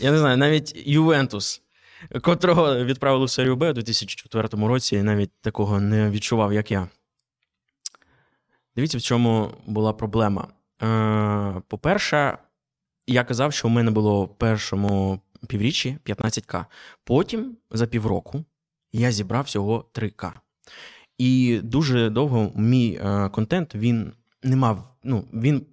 [0.01, 1.63] Я не знаю, навіть Ювентус,
[2.23, 6.89] котрого відправили в серію Б у 2004 році, і навіть такого не відчував, як я.
[8.77, 10.49] Дивіться, в чому була проблема.
[10.83, 12.39] Е, по-перше,
[13.07, 16.65] я казав, що у мене було в першому півріччі 15к.
[17.05, 18.45] Потім за півроку
[18.93, 20.33] я зібрав всього 3к.
[21.19, 24.97] І дуже довго мій е, контент він не мав.
[25.05, 25.67] ну, він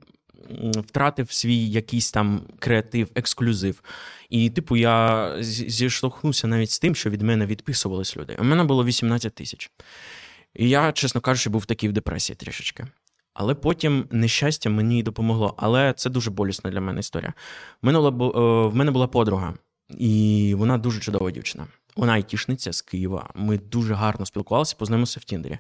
[0.88, 3.84] втратив свій якийсь там креатив, ексклюзив.
[4.30, 8.38] І, типу, я зіштовхнувся навіть з тим, що від мене відписувались люди.
[8.40, 9.72] У мене було 18 тисяч.
[10.56, 12.88] І я, чесно кажучи, був такий в депресії трішечки.
[13.34, 15.54] Але потім нещастя мені допомогло.
[15.58, 17.34] Але це дуже болісна для мене історія.
[17.82, 19.54] Мене була, в мене була подруга,
[19.90, 21.68] і вона дуже чудова дівчина.
[21.96, 23.30] Вона айтішниця з Києва.
[23.36, 25.60] Ми дуже гарно спілкувалися, познайомилися в Тіндері.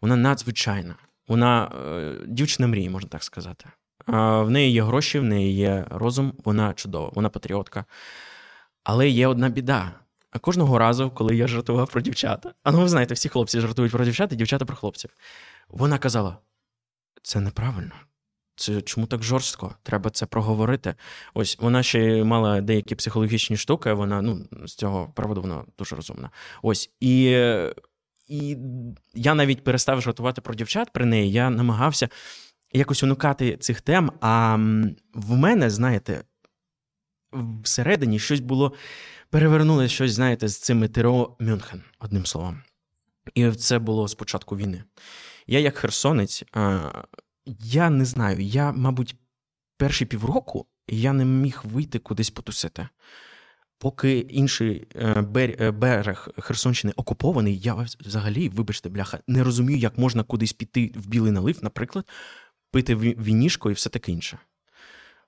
[0.00, 0.94] Вона надзвичайна.
[1.28, 3.64] Вона е, дівчина мрії, можна так сказати.
[4.08, 7.84] В неї є гроші, в неї є розум, вона чудова, вона патріотка.
[8.84, 9.92] Але є одна біда.
[10.30, 13.92] А кожного разу, коли я жартував про дівчата, а ну ви знаєте, всі хлопці жартують
[13.92, 15.10] про дівчат, і дівчата про хлопців.
[15.68, 16.38] Вона казала:
[17.22, 17.92] це неправильно.
[18.56, 19.74] Це чому так жорстко?
[19.82, 20.94] Треба це проговорити.
[21.34, 23.92] Ось вона ще мала деякі психологічні штуки.
[23.92, 26.30] Вона ну з цього приводу вона дуже розумна.
[26.62, 27.38] Ось і
[28.28, 28.56] і
[29.14, 31.32] я навіть перестав жартувати про дівчат при неї.
[31.32, 32.08] Я намагався
[32.72, 34.12] якось уникати цих тем.
[34.20, 34.54] А
[35.14, 36.24] в мене, знаєте,
[37.62, 38.72] всередині щось було
[39.30, 42.62] перевернулося щось, знаєте, з цими ТРО Мюнхен, одним словом.
[43.34, 44.84] І це було з початку війни.
[45.46, 46.44] Я, як херсонець,
[47.60, 49.16] я не знаю, я, мабуть,
[49.76, 52.88] перші півроку я не міг вийти кудись потусити.
[53.78, 60.22] Поки інший е, е, берег Херсонщини окупований, я взагалі, вибачте, бляха, не розумію, як можна
[60.22, 62.08] кудись піти в білий налив, наприклад,
[62.70, 64.38] пити вінішко і все таке інше.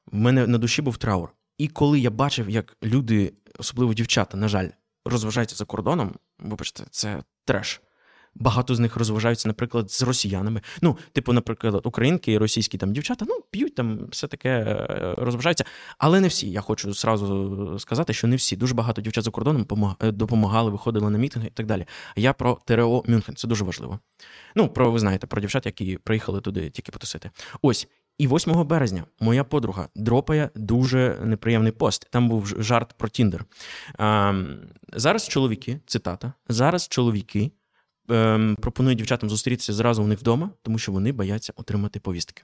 [0.07, 1.33] В мене на душі був траур.
[1.59, 4.69] І коли я бачив, як люди, особливо дівчата, на жаль,
[5.05, 7.81] розважаються за кордоном, вибачте, це треш.
[8.35, 10.61] Багато з них розважаються, наприклад, з росіянами.
[10.83, 15.65] Ну, типу, наприклад, українки і російські там дівчата, ну, п'ють там все таке е, розважаються.
[15.99, 16.51] Але не всі.
[16.51, 18.57] Я хочу зразу сказати, що не всі.
[18.57, 19.67] Дуже багато дівчат за кордоном
[20.01, 21.87] допомагали, виходили на мітинги і так далі.
[22.17, 23.99] Я про ТРО Мюнхен, це дуже важливо.
[24.55, 27.31] Ну, про ви знаєте, про дівчат, які приїхали туди тільки потусити.
[27.63, 27.89] Ось.
[28.19, 32.07] І 8 березня моя подруга дропає дуже неприємний пост.
[32.11, 33.45] Там був жарт про Тіндер.
[34.93, 37.51] Зараз чоловіки, цитата, зараз чоловіки
[38.11, 42.43] ем, пропонують дівчатам зустрітися зразу у них вдома, тому що вони бояться отримати повістки.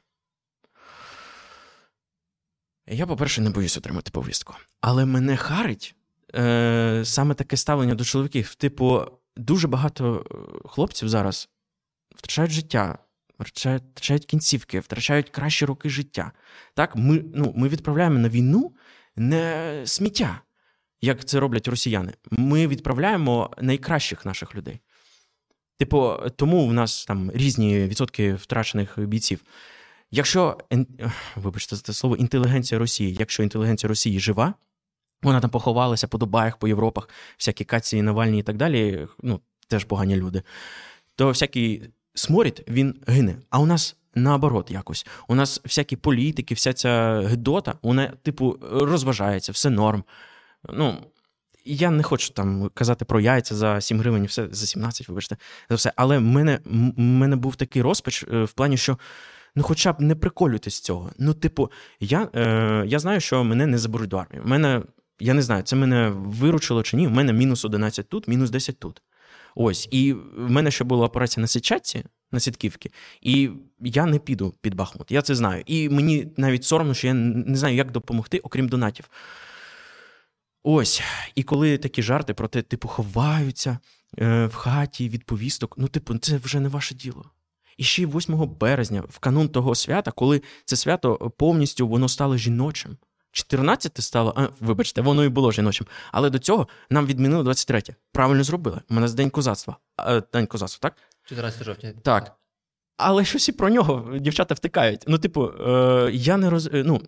[2.89, 4.55] Я, по-перше, не боюсь отримати повістку.
[4.81, 5.95] Але мене харить
[6.35, 8.55] е, саме таке ставлення до чоловіків.
[8.55, 9.03] Типу,
[9.37, 11.49] дуже багато е, хлопців зараз
[12.17, 12.99] втрачають життя,
[13.39, 16.33] втрачають, втрачають кінцівки, втрачають кращі роки життя.
[16.75, 18.75] Так, Ми ну, ми відправляємо на війну
[19.17, 20.41] не сміття,
[21.01, 22.13] як це роблять росіяни.
[22.31, 24.81] Ми відправляємо найкращих наших людей.
[25.79, 29.43] Типу, тому в нас там різні відсотки втрачених бійців.
[30.11, 30.59] Якщо
[31.37, 34.55] вибачте це слово інтелігенція Росії, якщо інтелігенція Росії жива,
[35.23, 37.09] вона там поховалася по Дубаях, по Європах,
[37.39, 40.43] всякі Кації, Навальні і так далі, ну теж погані люди,
[41.15, 41.83] то всякий
[42.15, 43.37] сморід він гине.
[43.51, 45.07] А у нас наоборот якось.
[45.29, 50.05] У нас всякі політики, вся ця гидота, вона, типу, розважається, все норм.
[50.73, 51.03] Ну,
[51.67, 55.37] я не хочу там казати про яйця за 7 гривень, все за 17, вибачте,
[55.71, 55.93] за все.
[55.97, 56.59] Але в мене
[56.97, 58.99] мене був такий розпач е, в плані, що
[59.57, 61.11] ну, хоча б не приколюйтесь цього.
[61.19, 64.43] Ну, типу, я е, я знаю, що мене не заберуть до армії.
[64.45, 64.83] мене,
[65.21, 67.07] я не знаю, це мене виручило чи ні.
[67.07, 69.03] У мене мінус 11 тут, мінус 10 тут.
[69.55, 69.89] Ось.
[69.91, 73.51] І в мене ще була операція на Січатці, на Сітківці, і
[73.81, 75.11] я не піду під Бахмут.
[75.11, 75.63] Я це знаю.
[75.67, 79.11] І мені навіть соромно, що я не знаю, як допомогти, окрім донатів.
[80.69, 81.03] Ось,
[81.35, 83.79] і коли такі жарти про те, типу, ховаються
[84.19, 87.25] е, в хаті від повісток, ну, типу, це вже не ваше діло.
[87.77, 92.97] І ще 8 березня, в канун того свята, коли це свято повністю воно стало жіночим.
[93.33, 95.87] 14 стало, а, вибачте, воно і було жіночим.
[96.13, 97.83] Але до цього нам відмінили 23.
[98.13, 98.81] Правильно зробили.
[98.91, 99.77] У мене з День козацтва.
[99.97, 100.99] А, День козацтва, так?
[101.25, 101.93] 14 жовтня.
[102.03, 102.37] Так.
[102.97, 105.05] Але щось і про нього дівчата втикають.
[105.07, 106.71] Ну, типу, е, я не роз.
[106.73, 107.01] Ну,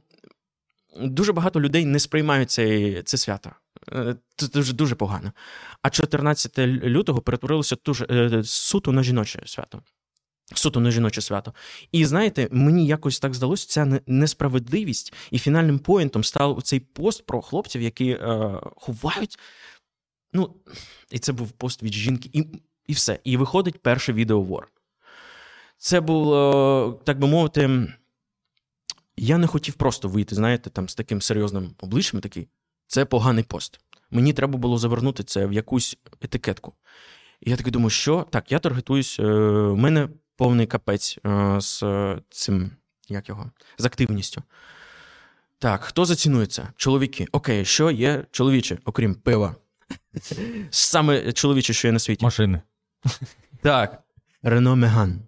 [0.96, 3.50] дуже багато людей не сприймають це, це свято.
[3.92, 5.32] Е, це дуже дуже погано.
[5.82, 9.82] А 14 лютого перетворилося дуже, е, суто на жіноче свято.
[10.54, 11.54] Суто на жіноче свято.
[11.92, 17.42] І знаєте, мені якось так здалося, ця несправедливість і фінальним поінтом став цей пост про
[17.42, 19.38] хлопців, які е, ховають.
[20.32, 20.54] Ну,
[21.10, 22.44] і це був пост від жінки, і
[22.86, 23.18] і все.
[23.24, 24.68] І виходить перше відео Вор.
[25.78, 27.88] Це було, так би мовити,
[29.26, 32.48] я не хотів просто вийти, знаєте, там з таким серйозним обличчям, такий,
[32.86, 33.80] це поганий пост.
[34.10, 36.74] Мені треба було завернути це в якусь етикетку.
[37.40, 41.82] І я такий думаю, що так, я таргетуюсь, у е, мене повний капець е, з
[42.30, 42.70] цим,
[43.08, 44.42] як його, з активністю.
[45.58, 46.72] Так, хто зацінується?
[46.76, 47.26] Чоловіки.
[47.32, 49.54] Окей, що є чоловіче, окрім пива?
[50.70, 52.24] Саме чоловіче, що є на світі.
[52.24, 52.62] Машини.
[53.62, 54.02] Так.
[54.42, 55.27] Рено Меган.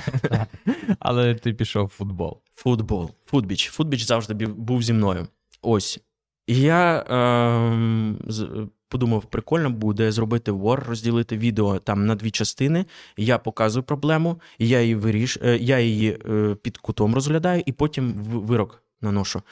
[0.98, 2.40] Але ти пішов в футбол.
[2.54, 3.10] Футбол.
[3.26, 3.70] Футбіч.
[3.70, 5.26] Футбіч завжди був зі мною.
[5.62, 6.00] Ось.
[6.46, 12.86] І я е, подумав, прикольно буде зробити вор, розділити відео там на дві частини.
[13.16, 18.12] Я показую проблему, я її виріш, е, я її е, під кутом розглядаю, і потім
[18.12, 19.42] вирок наношу.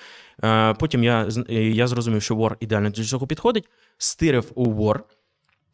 [0.44, 3.68] Е, потім я я зрозумів, що War ідеально до цього підходить.
[3.98, 5.00] Стирив у War,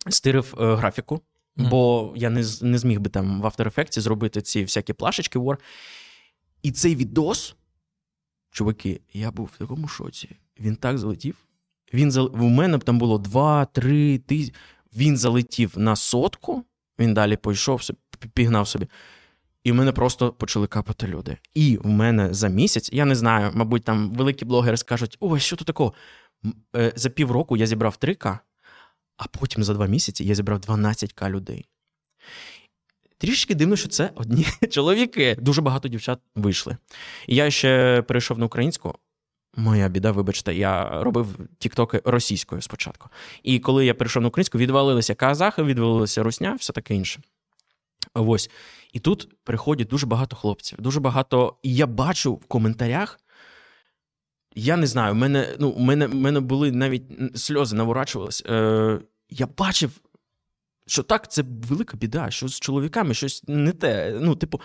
[0.09, 1.21] стирив графіку.
[1.57, 1.69] Mm.
[1.69, 5.57] Бо я не не зміг би там в After Effects зробити ці всякі плашечки War.
[6.63, 7.57] І цей відос,
[8.51, 10.37] чуваки, я був в такому шоці.
[10.61, 11.37] Він так залетів.
[11.95, 12.31] Він зал...
[12.35, 14.55] У мене там було 2-3 тисячі.
[14.97, 16.65] Він залетів на сотку,
[16.99, 17.81] він далі пішов,
[18.35, 18.89] пігнав собі.
[19.65, 21.37] І в мене просто почали капати люди.
[21.55, 25.57] І в мене за місяць, я не знаю, мабуть, там великі блогери скажуть: ой, що
[25.57, 25.95] тут такого?
[26.77, 28.39] Е, за півроку я зібрав 3К,
[29.17, 31.67] а потім за два місяці я зібрав 12К людей.
[33.19, 35.37] Трішки дивно, що це одні чоловіки.
[35.41, 36.77] Дуже багато дівчат вийшли.
[37.27, 38.95] Я ще перейшов на українську.
[39.57, 43.09] Моя біда, вибачте, я робив тіктоки російською спочатку.
[43.43, 47.21] І коли я перейшов на українську, відвалилися казахи, відвалилися русня, все таке інше.
[48.15, 48.51] Ось.
[48.93, 51.57] І тут приходять дуже багато хлопців, дуже багато.
[51.63, 53.21] І я бачу в коментарях.
[54.59, 57.03] Я не знаю, в мене ну, в мене, в мене були навіть
[57.39, 58.45] сльози наворачувалися.
[58.49, 59.91] Е, Я бачив,
[60.87, 64.19] що так, це велика біда, що з чоловіками щось не те.
[64.21, 64.61] Ну, типу,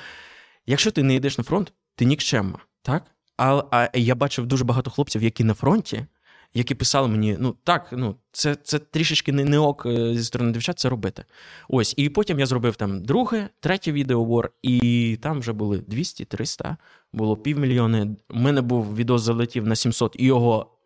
[0.65, 3.03] якщо ти не йдеш на фронт, ти нікчемма, так?
[3.37, 6.05] А, а я бачив дуже багато хлопців, які на фронті,
[6.53, 10.51] які писали мені: ну так, ну це це трішечки не, не ок е, зі сторони
[10.51, 11.25] дівчат це робити.
[11.69, 16.75] Ось, і потім я зробив там друге, третє відеовор, і там вже були 200-300,
[17.13, 18.15] було півмільйони.
[18.29, 20.77] У мене був відео залетів на 700, і його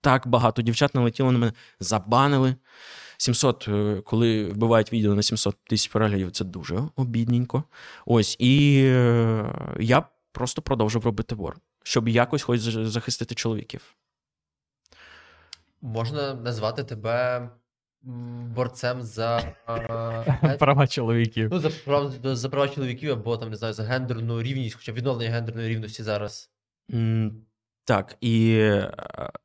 [0.00, 2.54] так багато дівчат налетіло на мене, забанили.
[3.18, 7.64] 700, е, коли вбивають відео на 700 тисяч переглядів, це дуже обідненько.
[8.06, 13.94] Ось, і е, я просто продовжив робити вор, щоб якось хоч захистити чоловіків.
[15.80, 17.48] Можна назвати тебе
[18.54, 19.54] борцем за
[20.58, 21.48] права чоловіків.
[21.52, 25.30] Ну, за права за права чоловіків або там не знаю за гендерну рівність, хоча відновлення
[25.30, 26.50] гендерної рівності зараз.
[26.90, 27.30] Mm,
[27.84, 28.92] так, і е,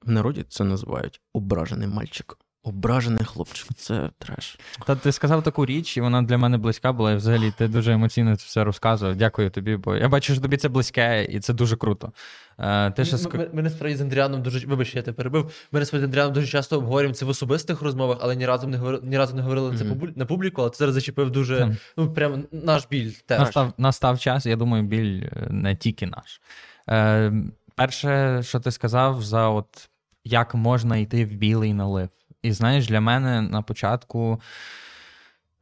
[0.02, 2.38] в народі це називають ображений мальчик.
[2.65, 4.60] Ображений хлопчик, це треш.
[4.86, 7.12] Та ти сказав таку річ, і вона для мене близька була.
[7.12, 9.15] І взагалі ти дуже емоційно це все розказував.
[9.15, 12.12] Дякую тобі, бо я бачу, що тобі це близьке, і це дуже круто.
[12.60, 15.52] Е, ти ще Ми, ми, ми насправді з Андріаном дуже вибач, я тебе перебив.
[15.71, 18.78] Ми насправді з Андріаном дуже часто обговорюємо це в особистих розмовах, але ні разу не
[18.78, 20.17] говорили, ні разу не говорили це mm-hmm.
[20.17, 23.12] на публіку, але ти зараз зачепив дуже ну прям наш біль.
[23.26, 23.39] теж.
[23.39, 26.41] Настав настав час, я думаю, біль е, не тільки наш.
[26.89, 27.34] Е,
[27.76, 29.89] Перше, що ти сказав, за от
[30.23, 32.10] як можна йти в білий налив.
[32.43, 34.41] І знаєш, для мене на початку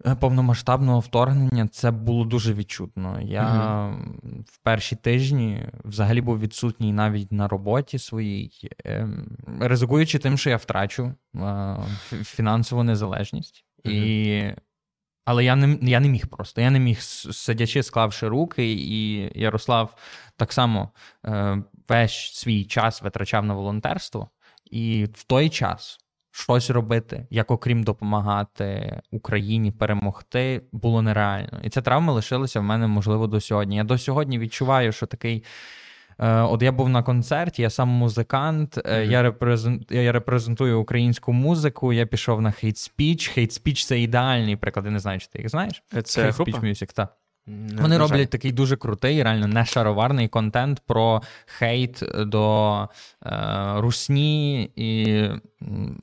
[0.06, 3.22] е, повномасштабного вторгнення це було дуже відчутно.
[3.22, 10.38] Я mm в перші тижні взагалі був відсутній навіть на роботі своїй, ем, ризикуючи тим,
[10.38, 11.78] що я втрачу е,
[12.24, 13.66] фінансову незалежність.
[13.86, 14.56] mm І...
[15.26, 16.62] Але я не я не міг просто.
[16.62, 19.98] Я не міг сидячи, склавши руки, і Ярослав
[20.36, 20.90] так само
[21.26, 24.30] е, весь свій час витрачав на волонтерство.
[24.72, 26.00] І в той час
[26.32, 31.60] щось робити, як окрім допомагати Україні перемогти, було нереально.
[31.64, 33.76] І ця травма лишилася в мене, можливо, до сьогодні.
[33.76, 35.44] Я до сьогодні відчуваю, що такий.
[36.20, 39.04] Е, от я був на концерті, я сам музикант, mm-hmm.
[39.04, 41.94] я репрезент, я репрезентую українську музику.
[41.94, 43.40] Я пішов на Hate Speech.
[43.40, 44.86] Hate Speech– це ідеальний приклад.
[44.86, 45.84] Я не знаю, чи ти їх знаєш.
[46.04, 47.21] Це Hate Speech Music, так.
[47.48, 52.90] Не Вони роблять такий дуже крутий, реально не шароварний контент про хейт до
[53.26, 55.24] е, русні і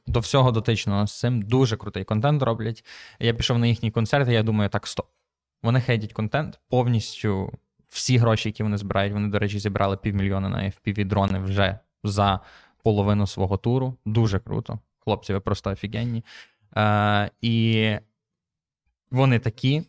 [0.06, 1.42] до всього дотичного з цим.
[1.42, 2.84] Дуже крутий контент роблять.
[3.20, 5.06] Я пішов на їхній концерт, і я думаю, так, стоп.
[5.62, 7.52] Вони хейтять контент повністю.
[7.88, 12.40] Всі гроші, які вони збирають, вони, до речі, зібрали півмільйона на fpv дрони вже за
[12.82, 13.94] половину свого туру.
[14.04, 14.78] Дуже круто.
[14.98, 16.24] Хлопці, ви просто офігенні.
[16.76, 17.96] Е, І
[19.10, 19.82] вони такі.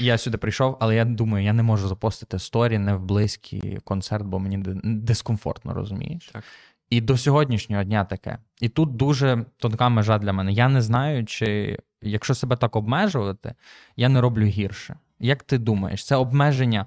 [0.00, 4.24] Я сюди прийшов, але я думаю, я не можу запостити сторі не в близький концерт,
[4.26, 6.30] бо мені дискомфортно, розумієш?
[6.32, 6.44] Так.
[6.90, 8.38] І до сьогоднішнього дня таке.
[8.60, 10.52] І тут дуже тонка межа для мене.
[10.52, 13.54] Я не знаю, чи якщо себе так обмежувати,
[13.96, 14.96] я не роблю гірше.
[15.20, 16.86] Як ти думаєш, це обмеження?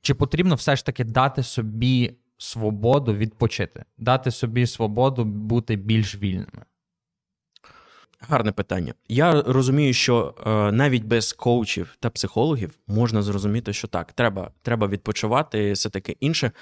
[0.00, 6.64] Чи потрібно все ж таки дати собі свободу відпочити, дати собі свободу бути більш вільними?
[8.20, 8.94] Гарне питання.
[9.08, 14.86] Я розумію, що е, навіть без коучів та психологів можна зрозуміти, що так, треба треба
[14.86, 16.52] відпочивати, все таке інше.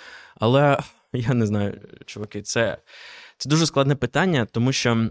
[0.41, 0.79] Але
[1.13, 2.79] я не знаю, чуваки, це
[3.37, 5.09] це дуже складне питання, тому що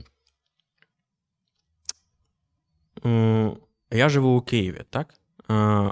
[3.06, 3.52] е,
[3.92, 5.14] я живу у Києві, так?
[5.52, 5.92] Е,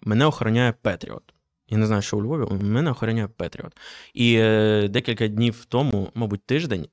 [0.00, 1.34] мене охороняє Петріот.
[1.68, 3.76] Я не знаю, що у Львові, мене охороняє Петріот.
[4.14, 6.88] І е, декілька днів тому, мабуть, тиждень.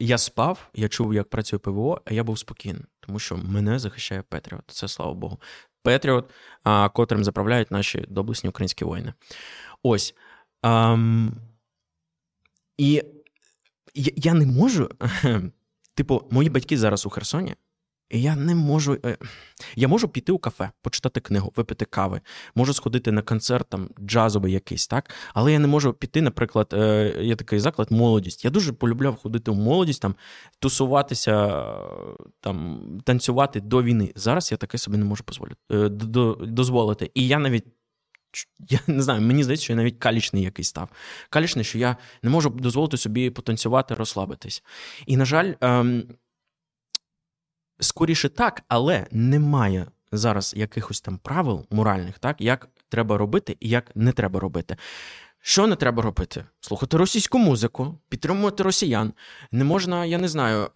[0.00, 4.22] Я спав, я чув, як працює ПВО, а я був спокійний, тому що мене захищає
[4.22, 4.62] Петріот.
[4.66, 5.40] Це слава Богу.
[5.82, 6.30] Петріот,
[6.94, 9.14] котрим заправляють наші доблесні українські воїни.
[9.82, 10.14] Ось.
[10.62, 11.32] Ам,
[12.78, 13.02] І
[13.94, 14.90] я, не можу.
[15.94, 17.54] Типу, мої батьки зараз у Херсоні,
[18.10, 18.98] я не можу.
[19.04, 19.16] Е,
[19.76, 22.20] я можу піти у кафе, почитати книгу, випити кави,
[22.54, 25.10] можу сходити на концерт там джазовий якийсь, так?
[25.34, 28.44] Але я не можу піти, наприклад, е, є такий заклад молодість.
[28.44, 30.14] Я дуже полюбляв ходити в молодість, там,
[30.58, 31.64] тусуватися,
[32.40, 34.12] там, танцювати до війни.
[34.16, 35.24] Зараз я таке собі не можу
[36.40, 37.10] дозволити.
[37.14, 37.64] І я навіть.
[38.68, 40.88] Я не знаю, мені здається, що я навіть калічний якийсь став.
[41.30, 44.62] Калічний, що я не можу дозволити собі потанцювати, розслабитись.
[45.06, 46.04] І, на жаль, ем,
[47.80, 53.96] скоріше так, але немає зараз якихось там правил моральних, так, як треба робити і як
[53.96, 54.76] не треба робити.
[55.40, 56.44] Що не треба робити?
[56.60, 59.12] Слухати російську музику, підтримувати росіян.
[59.52, 60.68] Не можна, я не знаю,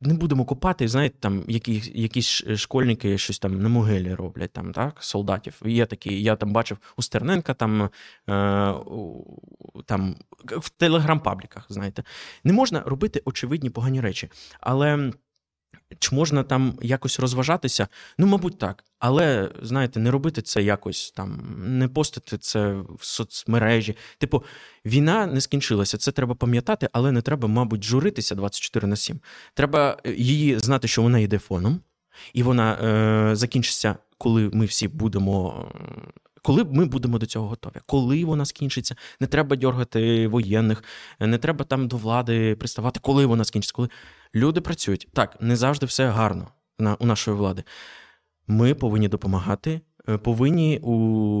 [0.00, 5.02] не будемо купати, знаєте, там які, якісь школьники щось там на могилі роблять, там, так,
[5.02, 5.62] солдатів.
[5.64, 7.88] Є такі, я там бачив у Стерненка там, е,
[9.86, 10.16] там
[10.52, 12.04] в телеграм-пабліках, знаєте.
[12.44, 14.30] Не можна робити очевидні погані речі.
[14.60, 15.12] Але.
[15.98, 17.88] Чи можна там якось розважатися?
[18.18, 18.84] Ну, мабуть, так.
[18.98, 23.96] Але, знаєте, не робити це якось там, не постити це в соцмережі.
[24.18, 24.44] Типу,
[24.84, 29.20] війна не скінчилася, це треба пам'ятати, але не треба, мабуть, журитися 24 на 7.
[29.54, 31.80] Треба е, її знати, що вона йде фоном,
[32.32, 35.68] і вона е, закінчиться, коли ми всі будемо.
[36.42, 40.84] Коли ми будемо до цього готові, коли вона скінчиться, не треба дергати воєнних,
[41.20, 43.88] не треба там до влади приставати, коли вона скінчиться, коли
[44.34, 45.08] Люди працюють.
[45.12, 47.64] Так, не завжди все гарно на, у нашої влади.
[48.46, 50.96] Ми повинні допомагати, е, повинні у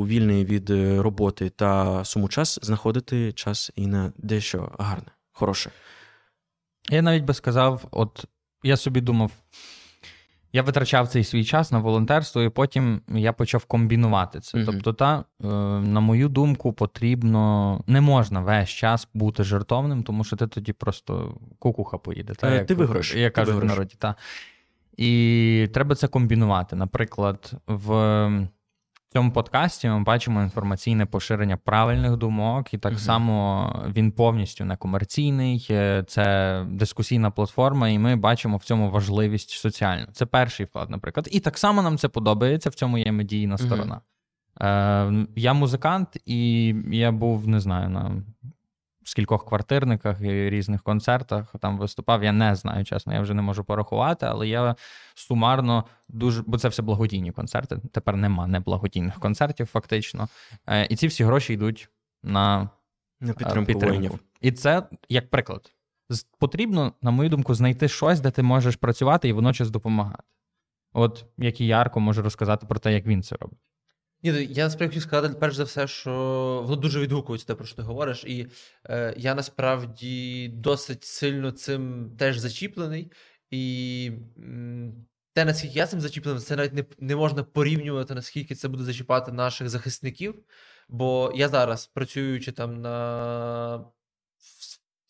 [0.06, 5.70] вільний від е, роботи та суму час знаходити час і на дещо гарне, хороше.
[6.90, 8.24] Я навіть би сказав, от
[8.62, 9.30] я собі думав,
[10.52, 14.58] я витрачав цей свій час на волонтерство, і потім я почав комбінувати це.
[14.58, 14.66] Mm-hmm.
[14.66, 15.46] Тобто, та, е,
[15.80, 21.38] на мою думку, потрібно не можна весь час бути жертовним, тому що ти тоді просто
[21.58, 22.34] кукуха поїде.
[22.34, 23.14] Та, е, як, ти виграш.
[23.14, 23.94] Я кажу в народі.
[23.98, 24.14] Та.
[24.96, 26.76] І треба це комбінувати.
[26.76, 28.48] Наприклад, в
[29.10, 34.64] в цьому подкасті ми бачимо інформаційне поширення правильних думок, і так uh само він повністю
[34.64, 40.06] некомерційний, комерційний, це дискусійна платформа, і ми бачимо в цьому важливість соціальну.
[40.12, 41.28] Це перший вклад, наприклад.
[41.32, 42.70] І так само нам це подобається.
[42.70, 44.00] В цьому є медійна сторона.
[44.60, 48.22] uh Е, Я музикант, і я був, не знаю, на
[49.04, 52.24] скількох квартирниках і різних концертах там виступав.
[52.24, 54.76] Я не знаю, чесно, я вже не можу порахувати, але я
[55.14, 57.78] сумарно дуже, бо це все благодійні концерти.
[57.92, 60.28] Тепер нема неблагодійних концертів, фактично.
[60.66, 61.88] Е, і ці всі гроші йдуть
[62.22, 62.70] на,
[63.20, 64.18] на підтримку, підтримку.
[64.40, 65.72] І це як приклад.
[66.38, 70.22] Потрібно, на мою думку, знайти щось, де ти можеш працювати і водночас допомагати.
[70.92, 73.69] От як і Ярко може розказати про те, як він це робить.
[74.22, 76.10] Ні, ну, я насправді хотів сказати, перш за все, що
[76.64, 78.24] воно дуже відгукується те, про що ти говориш.
[78.24, 78.46] І
[78.84, 83.12] е, я насправді досить сильно цим теж зачіплений.
[83.50, 88.68] І м, те, наскільки я цим зачіплений, це навіть не, не можна порівнювати, наскільки це
[88.68, 90.42] буде зачіпати наших захисників.
[90.88, 93.84] Бо я зараз, працюючи там на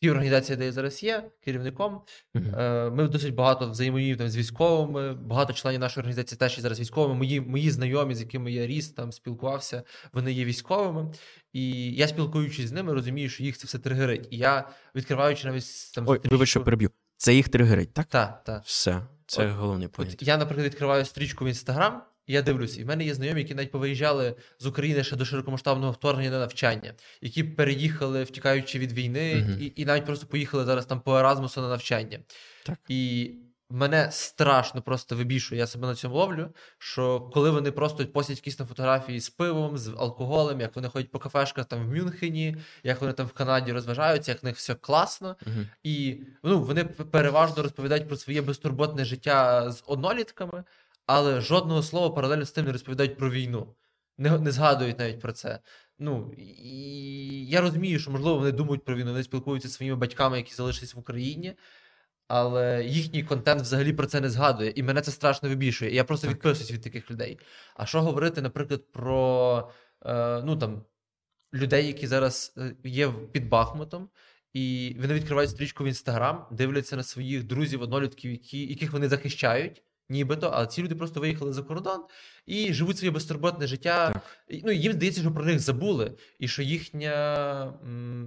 [0.02, 2.00] Ті організації, де я зараз є керівником,
[2.34, 2.94] uh-huh.
[2.94, 5.14] ми досить багато взаємодіємо з військовими.
[5.14, 7.14] Багато членів нашої організації теж є зараз військовими.
[7.14, 9.82] Мої мої знайомі, з якими я ріс, там спілкувався,
[10.12, 11.12] вони є військовими.
[11.52, 14.28] І я спілкуючись з ними, розумію, що їх це все тригерить.
[14.30, 16.90] І я відкриваючи навіть там Ой, вибач, що переб'ю.
[17.16, 18.06] Це їх тригерить, так?
[18.06, 18.64] Так, так.
[18.64, 20.22] Все, це от, головний пункт.
[20.22, 23.70] Я, наприклад, відкриваю стрічку в інстаграм я дивлюся, і в мене є знайомі, які навіть
[23.70, 29.58] повиїжджали з України ще до широкомасштабного вторгнення на навчання, які переїхали, втікаючи від війни, uh
[29.58, 32.18] і і навіть просто поїхали зараз там по Еразмусу на навчання.
[32.64, 32.78] Так.
[32.88, 33.30] І
[33.70, 36.48] мене страшно просто вибішує, я себе на цьому ловлю.
[36.78, 41.10] Що коли вони просто постять якісь там фотографії з пивом, з алкоголем, як вони ходять
[41.10, 44.74] по кафешках там в Мюнхені, як вони там в Канаді розважаються, як в них все
[44.74, 45.36] класно.
[45.46, 50.64] uh І ну, вони переважно розповідають про своє безтурботне життя з однолітками
[51.12, 53.74] але жодного слова паралельно з тим не розповідають про війну.
[54.18, 55.60] Не не згадують навіть про це.
[55.98, 60.36] Ну і я розумію, що можливо вони думають про війну, вони спілкуються зі своїми батьками,
[60.36, 61.54] які залишились в Україні,
[62.28, 64.72] але їхній контент взагалі про це не згадує.
[64.76, 65.90] І мене це страшно вибішує.
[65.90, 67.38] І я просто відписуюсь від таких людей.
[67.76, 69.70] А що говорити, наприклад, про
[70.06, 70.84] е, ну там
[71.54, 74.08] людей, які зараз е, є під Бахмутом,
[74.52, 79.82] і вони відкривають стрічку в інстаграм, дивляться на своїх друзів, однолітків, які, яких вони захищають
[80.10, 82.00] нібито, але ці люди просто виїхали за кордон
[82.46, 84.10] і живуть своє безтурботне життя.
[84.12, 84.22] Так.
[84.64, 87.72] Ну їм здається, що про них забули, і що їхня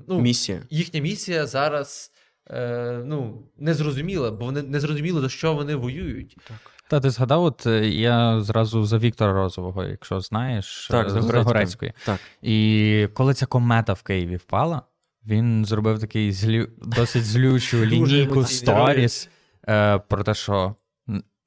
[0.07, 2.11] ну, місія їхня місія зараз
[2.49, 6.38] е, ну, не зрозуміла, бо вони не зрозуміли, за що вони воюють.
[6.47, 6.57] Так.
[6.89, 11.93] Та ти згадав, от е, я зразу за Віктора Розового, якщо знаєш, так, з Загорецької.
[12.05, 12.19] Так.
[12.41, 14.81] І коли ця комета в Києві впала,
[15.25, 16.67] він зробив такий злю...
[16.81, 19.29] досить злючу лінійку сторіс
[19.67, 20.75] е, про те, що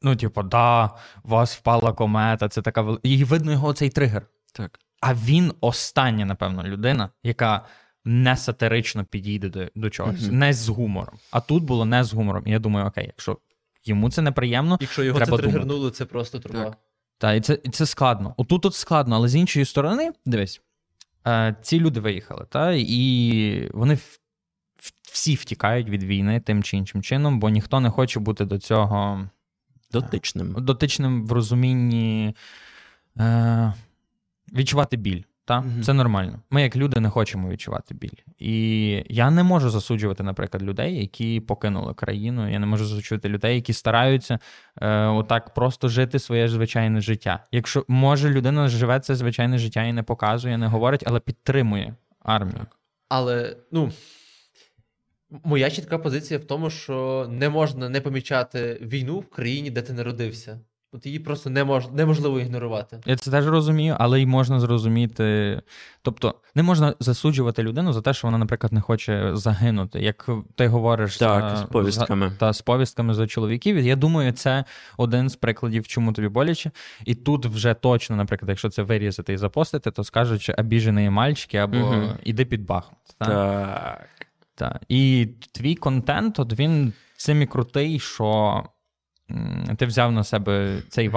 [0.07, 0.90] ну, типу, да,
[1.24, 3.00] у вас впала комета, це така вел...
[3.02, 4.26] І видно його цей тригер.
[4.52, 4.80] Так.
[5.00, 7.64] А він остання, напевно, людина, яка
[8.04, 10.32] не сатирично підійде до до чогось, mm-hmm.
[10.32, 11.14] не з гумором.
[11.30, 12.42] А тут було не з гумором.
[12.46, 13.38] І я думаю, окей, якщо
[13.84, 16.64] йому це неприємно, якщо його треба це тригернуло, це просто труба.
[16.64, 16.76] Так,
[17.18, 18.34] Та, і це і це складно.
[18.36, 20.61] Отут тут складно, але з іншої сторони, дивись,
[21.26, 24.18] е, ці люди виїхали, та, і вони в,
[24.76, 28.59] в, всі втікають від війни тим чи іншим чином, бо ніхто не хоче бути до
[28.59, 29.28] цього
[29.93, 30.55] дотичним.
[30.59, 32.34] Дотичним в розумінні.
[33.18, 33.72] Е,
[34.53, 35.22] відчувати біль.
[35.45, 35.61] Та?
[35.61, 35.82] Mm-hmm.
[35.82, 36.41] Це нормально.
[36.51, 38.18] Ми, як люди, не хочемо відчувати біль.
[38.39, 42.51] І я не можу засуджувати, наприклад, людей, які покинули країну.
[42.51, 44.39] Я не можу засуджувати людей, які стараються
[44.80, 47.45] е, отак просто жити своє звичайне життя.
[47.53, 52.66] Якщо може людина живе це звичайне життя і не показує, не говорить, але підтримує армію.
[53.09, 53.93] Але ну.
[55.45, 59.93] Моя чітка позиція в тому, що не можна не помічати війну в країні, де ти
[59.93, 60.61] народився.
[60.93, 61.89] От її просто не мож...
[61.89, 63.01] неможливо ігнорувати.
[63.07, 65.61] Я це теж розумію, але й можна зрозуміти.
[66.03, 70.01] Тобто, не можна засуджувати людину за те, що вона, наприклад, не хоче загинути.
[70.01, 71.57] Як ти говориш так, за...
[71.57, 72.29] з повістками.
[72.29, 72.37] За...
[72.37, 73.79] Та з повістками за чоловіків.
[73.79, 74.64] Я думаю, це
[74.97, 76.70] один з прикладів, чому тобі боляче.
[77.05, 81.57] І тут вже точно, наприклад, якщо це вирізати і запостити, то скажуть, що обіжені мальчики
[81.57, 82.03] або угу.
[82.24, 82.99] іди під Бахмут.
[83.18, 83.29] Так.
[83.29, 84.26] так.
[84.57, 84.82] Так.
[84.88, 88.62] І твій контент, от він цим і крутий, що
[89.76, 91.11] ти взяв на себе цей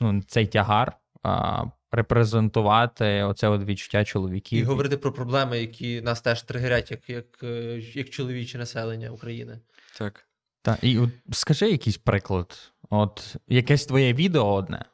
[0.00, 4.58] ну, цей тягар, а, репрезентувати оце от відчуття чоловіків.
[4.58, 9.60] І говорити про проблеми, які нас теж тригерять, як як, е, як чоловіче населення України.
[9.98, 10.26] Так.
[10.62, 12.72] Так, і от скажи якийсь приклад.
[12.90, 14.84] От якесь твоє відео одне.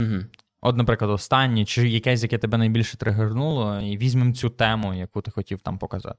[0.00, 0.24] Угу.
[0.60, 5.30] От, наприклад, останнє, чи якесь, яке тебе найбільше тригернуло, і візьмемо цю тему, яку ти
[5.30, 6.18] хотів там показати.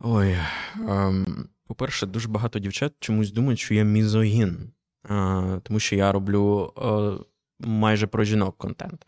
[0.00, 0.36] Ой.
[0.88, 4.72] Ем, по-перше, дуже багато дівчат чомусь думають, що я мізогін,
[5.10, 7.24] е, тому що я роблю е,
[7.66, 9.06] майже про жінок контент.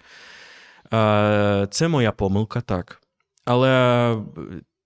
[0.93, 3.03] Е, це моя помилка, так.
[3.45, 4.17] Але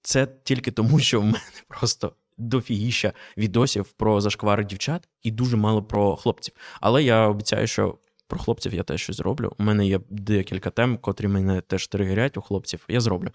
[0.03, 1.39] це тільки тому, що в мене
[1.69, 6.55] просто дофігіща відосів про зашквари дівчат і дуже мало про хлопців.
[6.81, 7.99] Але я обіцяю, що
[8.33, 9.53] про хлопців я теж щось зроблю.
[9.59, 12.85] У мене є декілька тем, котрі мене теж тригерять у хлопців.
[12.89, 13.29] Я зроблю.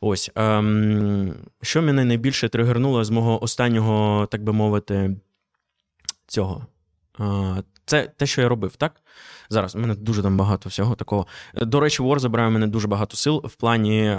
[0.00, 0.30] Ось.
[0.34, 5.16] Ем, Що мене найбільше тригернуло з мого останнього, так би мовити,
[6.26, 6.66] цього.
[7.84, 8.92] Це те, що я робив, так?
[9.50, 11.26] Зараз у мене дуже там багато всього такого.
[11.54, 14.18] До речі, War забирає мене дуже багато сил в плані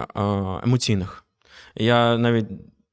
[0.64, 1.26] емоційних.
[1.76, 2.48] Я навіть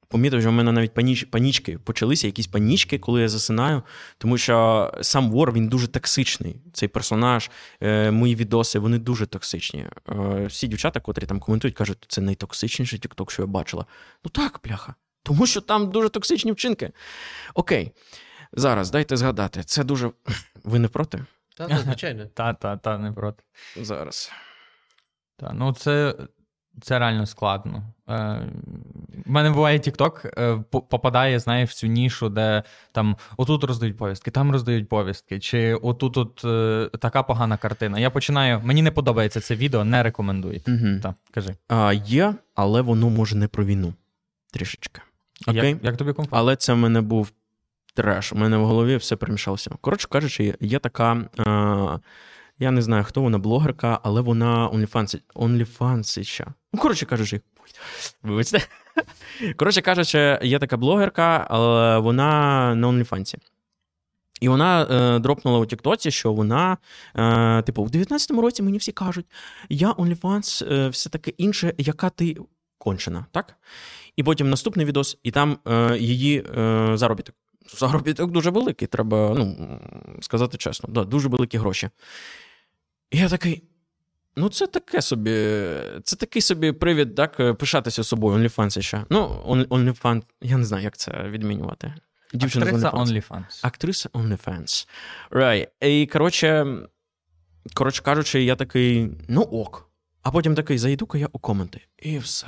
[0.09, 3.83] помітив, що в мене навіть паніч, панічки почалися, якісь панічки, коли я засинаю.
[4.17, 6.55] Тому що сам Вор він дуже токсичний.
[6.73, 7.49] Цей персонаж,
[7.81, 9.85] е, мої відоси, вони дуже токсичні.
[10.09, 13.85] Е, всі дівчата, котрі там коментують, кажуть, це найтоксичніший тікток, що я бачила.
[14.23, 14.95] Ну так, пляха.
[15.23, 16.91] Тому що там дуже токсичні вчинки.
[17.53, 17.91] Окей,
[18.53, 19.63] зараз дайте згадати.
[19.63, 20.11] Це дуже.
[20.63, 21.25] Ви не проти?
[21.57, 22.25] Так, звичайно.
[22.33, 23.43] Та, та, та, не проти.
[23.81, 24.31] Зараз.
[25.37, 26.15] Та, ну це
[26.81, 27.83] це реально складно.
[28.09, 28.41] Е,
[29.25, 34.31] У мене буває TikTok, е, попадає, знаєш, в цю нішу, де там отут роздають повістки,
[34.31, 37.99] там роздають повістки, чи отут от е, така погана картина.
[37.99, 40.71] Я починаю, мені не подобається це відео, не рекомендуйте.
[40.71, 40.99] Угу.
[41.03, 41.55] Так, кажи.
[41.67, 43.93] А, Є, але воно може не про війну.
[44.53, 45.01] Трішечки.
[45.47, 45.69] Окей?
[45.69, 46.37] Як, як тобі комфортно?
[46.37, 47.31] Але це в мене був
[47.93, 48.33] треш.
[48.33, 49.71] У мене в голові все перемішалося.
[49.81, 51.25] Коротше кажучи, є така.
[51.37, 51.97] А...
[52.59, 55.19] Я не знаю, хто вона блогерка, але вона OnlyFans.
[56.73, 57.41] Ну, коротше кажучи,
[58.23, 58.61] вибачте.
[59.55, 63.35] Коротше кажучи, є така блогерка, але вона на OnlyFans.
[64.41, 66.77] І вона е, дропнула у Тіктоці, що вона,
[67.15, 69.25] е, типу, в 19-му році мені всі кажуть,
[69.69, 72.37] я OnlyFans, е, все таке інше, яка ти
[72.77, 73.55] кончена, так?
[74.15, 77.35] І потім наступний відос, і там е, її е, заробіток.
[77.77, 79.79] Заробіток дуже великий, треба ну,
[80.21, 81.89] сказати чесно, да, дуже великі гроші.
[83.11, 83.63] І я такий.
[84.35, 85.31] Ну, це таке собі,
[86.03, 89.05] це такий собі привід, так, пишатися собою, OnlyFans ще.
[89.09, 91.93] Ну, OnlyFans, я не знаю, як це відмінювати.
[92.33, 93.59] Дівчина Актриса OnlyFans.
[93.61, 94.87] Актриса OnlyFans.
[95.31, 95.67] Right.
[95.81, 96.77] І коротше,
[97.73, 99.89] коротше кажучи, я такий, ну ок.
[100.21, 101.81] А потім такий, зайду-ка я у коменти.
[101.97, 102.47] І все.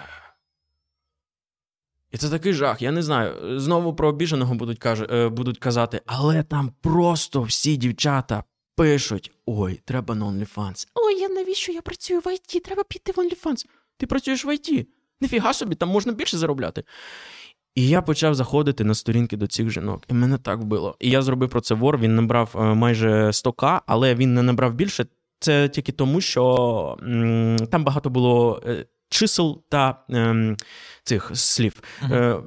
[2.11, 2.81] І це такий жах.
[2.81, 3.59] Я не знаю.
[3.59, 5.01] Знову про обіженого будуть каж...
[5.01, 8.43] Е, будуть казати, але там просто всі дівчата
[8.75, 10.87] пишуть: ой, треба на OnlyFans.
[10.95, 12.59] Ой, я навіщо я працюю в IT?
[12.59, 13.65] Треба піти в OnlyFans.
[13.97, 14.85] Ти працюєш в IT.
[15.21, 16.83] Нефіга собі, там можна більше заробляти.
[17.75, 20.95] І я почав заходити на сторінки до цих жінок, і мене так вбило.
[20.99, 21.97] І я зробив про це вор.
[21.97, 25.05] Він набрав е, майже 100к, але він не набрав більше.
[25.39, 30.57] Це тільки тому, що м- там багато було е, чисел та ем,
[31.03, 31.81] цих слів.
[32.01, 32.13] Мгм.
[32.13, 32.41] Е,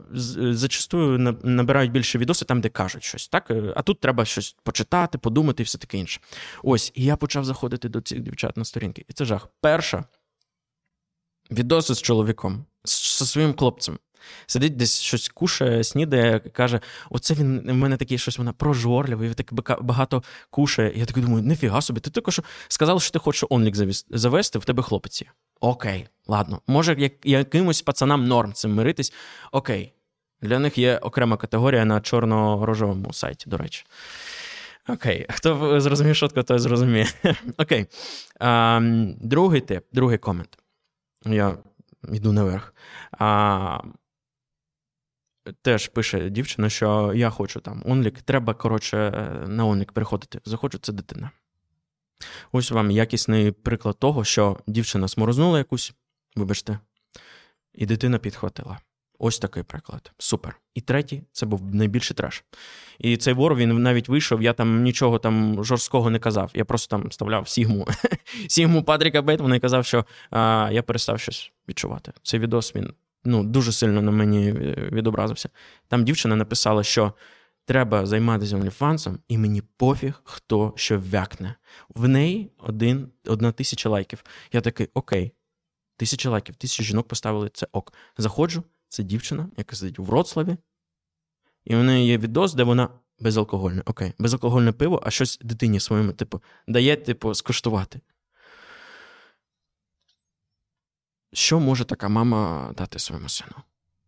[0.54, 3.28] зачастую набирають більше відоси там, де кажуть щось.
[3.28, 3.50] Так?
[3.50, 6.20] Е, А тут треба щось почитати, подумати і все таке інше.
[6.62, 9.04] Ось, і я почав заходити до цих дівчат на сторінки.
[9.08, 9.48] І це жах.
[9.60, 10.04] Перша
[11.50, 13.98] відоси з чоловіком, з, зі своїм хлопцем.
[14.46, 19.34] Сидить десь щось кушає, снідає, каже: Оце він в мене такий щось вона прожорливий, він
[19.34, 20.92] так багато кушає.
[20.96, 23.74] Я такий думаю, нефіга собі, ти тільки що сказав, що ти хочеш онлік
[24.10, 25.22] завести, в тебе хлопець.
[25.60, 26.60] Окей, ладно.
[26.66, 29.12] Може, як, якимось пацанам норм цим миритись.
[29.52, 29.92] Окей.
[30.42, 33.84] Для них є окрема категорія на чорно-рожовому сайті, до речі.
[34.88, 37.06] Окей, хто зрозумів шутку, той зрозуміє.
[37.58, 37.86] Окей.
[38.40, 38.80] А,
[39.20, 40.58] другий тип, другий комент.
[41.26, 41.56] Я
[42.12, 42.74] йду наверх.
[43.18, 43.78] А,
[45.62, 49.10] теж пише дівчина, що я хочу там онлік, треба, коротше,
[49.46, 50.40] на онлік приходити.
[50.44, 51.30] Захочу, це дитина.
[52.52, 55.94] Ось вам якісний приклад того, що дівчина сморознула якусь,
[56.36, 56.78] вибачте,
[57.74, 58.78] і дитина підхватила.
[59.18, 60.12] Ось такий приклад.
[60.18, 60.56] Супер.
[60.74, 62.44] І третій це був найбільший треш.
[62.98, 66.50] І цей вор він навіть вийшов, я там нічого там жорсткого не казав.
[66.54, 67.86] Я просто там вставляв сігму,
[68.48, 72.12] сігму Патріка Бейтмана і казав, що а, я перестав щось відчувати.
[72.22, 72.92] Цей відос він
[73.24, 75.48] ну, дуже сильно на мені е, відобразився.
[75.88, 77.12] Там дівчина написала, що
[77.64, 81.54] треба займатися OnlyFans, і мені пофіг, хто що вякне.
[81.88, 84.24] В неї один, одна тисяча лайків.
[84.52, 85.32] Я такий, окей,
[85.96, 87.92] тисяча лайків, тисяча жінок поставили це ок.
[88.18, 90.56] Заходжу, це дівчина, яка сидить у Вроцлаві,
[91.64, 92.88] і в неї є відос, де вона
[93.20, 93.82] безалкогольне.
[93.86, 98.00] Окей, безалкогольне пиво, а щось дитині своєму, типу, дає, типу, скуштувати.
[101.34, 103.52] Що може така мама дати своєму сину?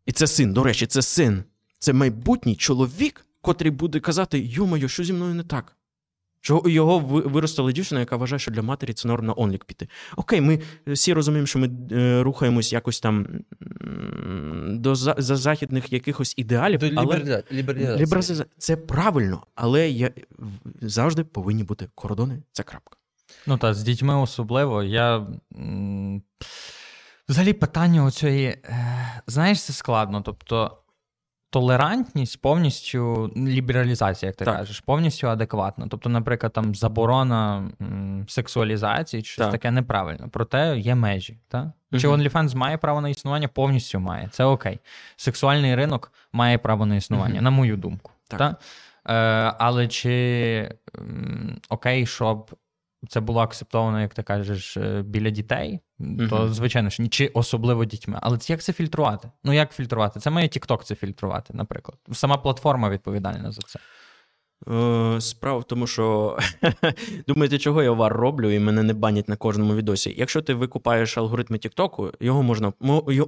[0.06, 1.44] І це син, до речі, це син.
[1.78, 5.76] Це майбутній чоловік, котрий буде казати: Йомаю, що зі мною не так?
[6.40, 9.88] Що його ви- виростила дівчина, яка вважає, що для матері це норм на онлік піти.
[10.16, 13.26] Окей, ми всі розуміємо, що ми е, рухаємось якось там
[14.80, 18.44] до за, за західних якихось ідеалів, До але лібералізації.
[18.58, 20.10] це правильно, але я,
[20.80, 22.42] завжди повинні бути кордони.
[22.52, 22.96] Це крапка.
[23.46, 24.82] Ну та з дітьми особливо.
[24.82, 25.26] Я.
[27.28, 28.46] Взагалі, питання оцієї.
[28.48, 28.62] е,
[29.26, 30.20] Знаєш, це складно.
[30.20, 30.78] Тобто,
[31.50, 34.56] толерантність повністю лібералізація, як ти Так.
[34.56, 35.86] кажеш, повністю адекватна.
[35.90, 39.52] Тобто, наприклад, там заборона м, сексуалізації, чи щось Так.
[39.52, 40.28] таке неправильно.
[40.30, 41.38] Проте є межі.
[41.48, 41.72] Та?
[42.00, 42.20] Чи Мгм.
[42.20, 43.48] OnlyFans має право на існування?
[43.48, 44.28] Повністю має.
[44.32, 44.78] Це окей.
[45.16, 47.44] Сексуальний ринок має право на існування, Мгм.
[47.44, 48.12] на мою думку.
[48.28, 48.38] Так.
[48.38, 48.56] Та?
[49.14, 50.74] Е, але чи
[51.68, 52.50] окей, щоб
[53.08, 55.80] це було акцептовано, як ти кажеш, е, біля дітей,
[56.30, 58.18] то звичайно ж ні, чи особливо дітьми.
[58.22, 59.30] Але як це фільтрувати?
[59.44, 60.20] Ну як фільтрувати?
[60.20, 61.98] Це має TikTok це фільтрувати, наприклад.
[62.12, 63.78] Сама платформа відповідальна за це.
[64.68, 66.38] Е, Справа в тому, що
[67.28, 70.14] думаєте, чого я вар роблю і мене не банять на кожному відосі.
[70.18, 72.72] Якщо ти викупаєш алгоритми Тіктоку, його можна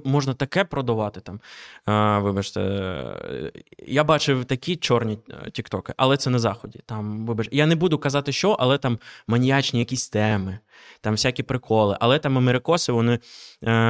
[0.05, 1.39] можна таке продавати там.
[1.87, 3.51] Е, Вибачте, е,
[3.87, 5.19] я бачив такі чорні
[5.51, 6.79] Тіктоки, але це на заході.
[6.85, 10.59] Там, вибач, я не буду казати, що, але там маніячні якісь теми,
[11.01, 11.97] там всякі приколи.
[11.99, 13.19] Але там америкоси вони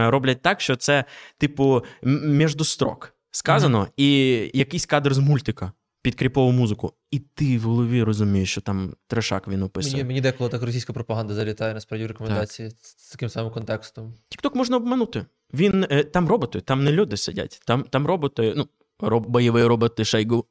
[0.10, 1.04] роблять так, що це,
[1.38, 5.72] типу, м- між строк сказано, і якийсь кадр з мультика
[6.02, 9.95] під кріпову музику, і ти в голові розумієш, що там трешак він описує.
[9.95, 14.14] Мені, мені деколи так російська пропаганда залітає насправді в рекомендації з, з таким самим контекстом.
[14.30, 15.26] Тікток можна обманути.
[15.54, 17.62] Він е, там роботи, там не люди сидять.
[17.66, 18.68] Там, там роботи, ну,
[19.00, 20.45] роб, бойові роботи Шайгу.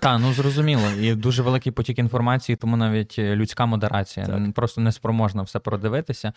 [0.00, 0.90] Так, ну зрозуміло.
[1.00, 4.52] І дуже великий потік інформації, тому навіть е, людська модерація Так.
[4.54, 6.32] просто не спроможна все продивитися.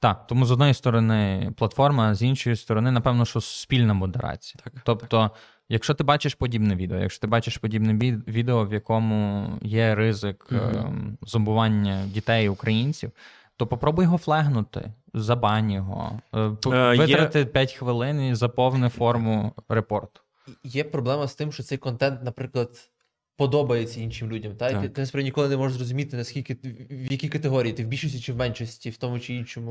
[0.00, 4.60] Так, тому з одної сторони платформа, а з іншої сторони, напевно, що спільна модерація.
[4.64, 5.30] Так, тобто,
[5.68, 7.94] якщо ти бачиш подібне відео, якщо ти бачиш подібне
[8.28, 13.10] відео, в якому є ризик ем, зомбування дітей українців,
[13.56, 19.52] то попробуй його флегнути, забань його, е, Е, є- витрати 5 хвилин і заповни форму
[19.68, 20.20] репорту.
[20.64, 22.90] Є проблема з тим, що цей контент, наприклад,
[23.36, 24.52] подобається іншим людям.
[24.56, 24.70] Та?
[24.70, 24.92] Так.
[24.92, 26.56] ти насправді ніколи не можеш зрозуміти, наскільки
[26.90, 29.70] в якій категорії ти в більшості чи в меншості, в тому чи іншому,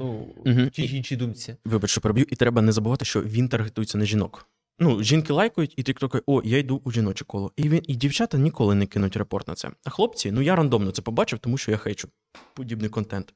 [0.00, 0.66] ну, Мгм.
[0.66, 1.56] в тій чи іншій думці.
[1.64, 4.46] Вибач, що переб'ю, і треба не забувати, що він таргетується на жінок.
[4.78, 7.52] Ну, жінки лайкають, і тікток каже, о, я йду у жіноче коло.
[7.56, 9.70] І він і дівчата ніколи не кинуть репорт на це.
[9.84, 12.08] А хлопці, ну я рандомно це побачив, тому що я хейчу
[12.54, 13.34] подібний контент.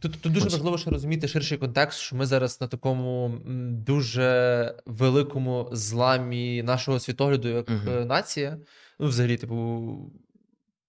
[0.00, 0.52] Тут, тут дуже Ось.
[0.52, 7.48] важливо ще розуміти ширший контекст, що ми зараз на такому дуже великому зламі нашого світогляду
[7.48, 8.58] як е, нація.
[8.98, 10.12] Ну, взагалі, типу,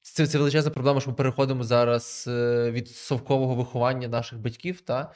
[0.02, 5.12] це, це величезна проблема, що ми переходимо зараз е, від совкового виховання наших батьків, та,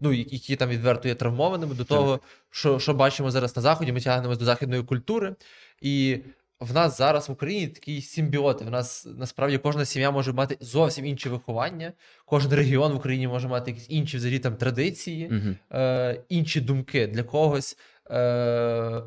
[0.00, 2.20] ну, які там відверто є травмованими, до того,
[2.50, 5.34] що, що бачимо зараз на Заході, ми тягнемось до західної культури.
[5.80, 6.18] І
[6.60, 8.64] в нас зараз в Україні такі симбіоти.
[8.64, 11.92] В нас насправді кожна сім'я може мати зовсім інше виховання,
[12.26, 15.30] кожен регіон в Україні може мати якісь інші взагалі там традиції,
[15.72, 17.06] е, інші думки.
[17.06, 17.78] Для когось
[18.10, 18.20] е,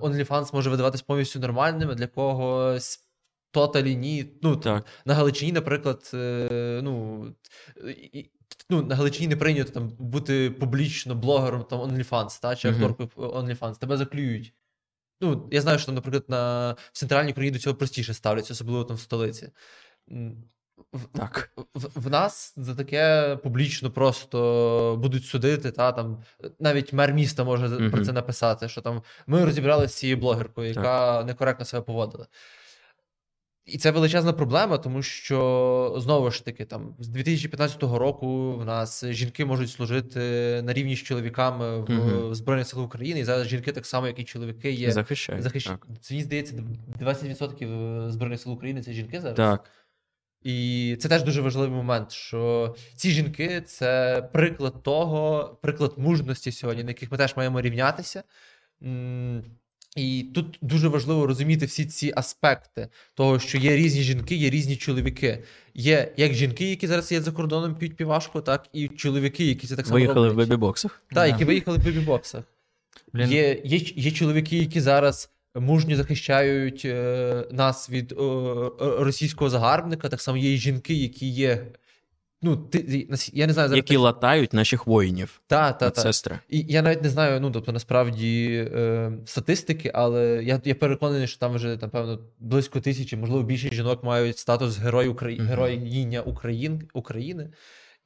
[0.01, 2.99] OnlyFans може видаватись повністю нормальним, для когось
[3.51, 4.25] тоталі ні.
[4.41, 4.85] Ну, Так.
[5.05, 7.25] на Галичині, наприклад, е, ну,
[8.71, 13.79] ну, на Галичині не прийнято там бути публічно блогером там OnlyFans, та, чи акторкою OnlyFans.
[13.79, 14.53] Тебе заклюють.
[15.21, 18.83] Ну, я знаю, що, там, наприклад, на в центральній Україні до цього простіше ставляться, особливо
[18.83, 19.49] там в столиці.
[20.93, 21.51] В, Так.
[21.75, 26.23] в, в нас за таке публічно просто будуть судити, та там
[26.59, 30.67] навіть мер міста може за- про це написати, що там ми розібралися з цією блогеркою,
[30.69, 32.27] яка некоректно себе поводила.
[33.65, 39.05] І це величезна проблема, тому що знову ж таки, там з 2015 року в нас
[39.05, 40.19] жінки можуть служити
[40.63, 42.35] на рівні з чоловіками в Мгм.
[42.35, 43.19] Збройних сил України.
[43.19, 45.43] І зараз жінки, так само, як і чоловіки, є Захищають.
[45.43, 45.67] захищ...
[45.67, 45.87] Так.
[46.11, 46.55] Мені здається,
[47.01, 49.37] 20% Збройних сил України це жінки зараз.
[49.37, 49.69] так.
[50.43, 56.83] І це теж дуже важливий момент, що ці жінки це приклад того, приклад мужності сьогодні,
[56.83, 58.23] на яких ми теж маємо рівнятися.
[59.95, 64.75] І тут дуже важливо розуміти всі ці аспекти того, що є різні жінки, є різні
[64.75, 65.43] чоловіки.
[65.73, 69.75] Є як жінки, які зараз є за кордоном, п'ють півашку, так і чоловіки, які це
[69.75, 70.49] так само Виїхали в роблять.
[70.49, 71.01] бебі-боксах.
[71.11, 72.43] Так, які виїхали в бебі-боксах.
[73.13, 79.49] Блін, Є, є, є чоловіки, які зараз мужньо захищають е, нас від е, е, російського
[79.49, 80.09] загарбника.
[80.09, 81.67] Так само є і жінки, які є.
[82.43, 83.75] Ну, ти, я не знаю, зараз.
[83.75, 85.41] Які латають наших воїнів.
[85.47, 86.01] Та, та, та.
[86.01, 86.39] Сестри.
[86.49, 91.39] І я навіть не знаю, ну тобто насправді е, статистики, але я, я переконаний, що
[91.39, 95.39] там вже напевно близько тисячі, можливо, більше жінок мають статус герой Украї...
[95.39, 95.47] Мгм.
[95.47, 96.81] героїня Україн...
[96.93, 97.49] України.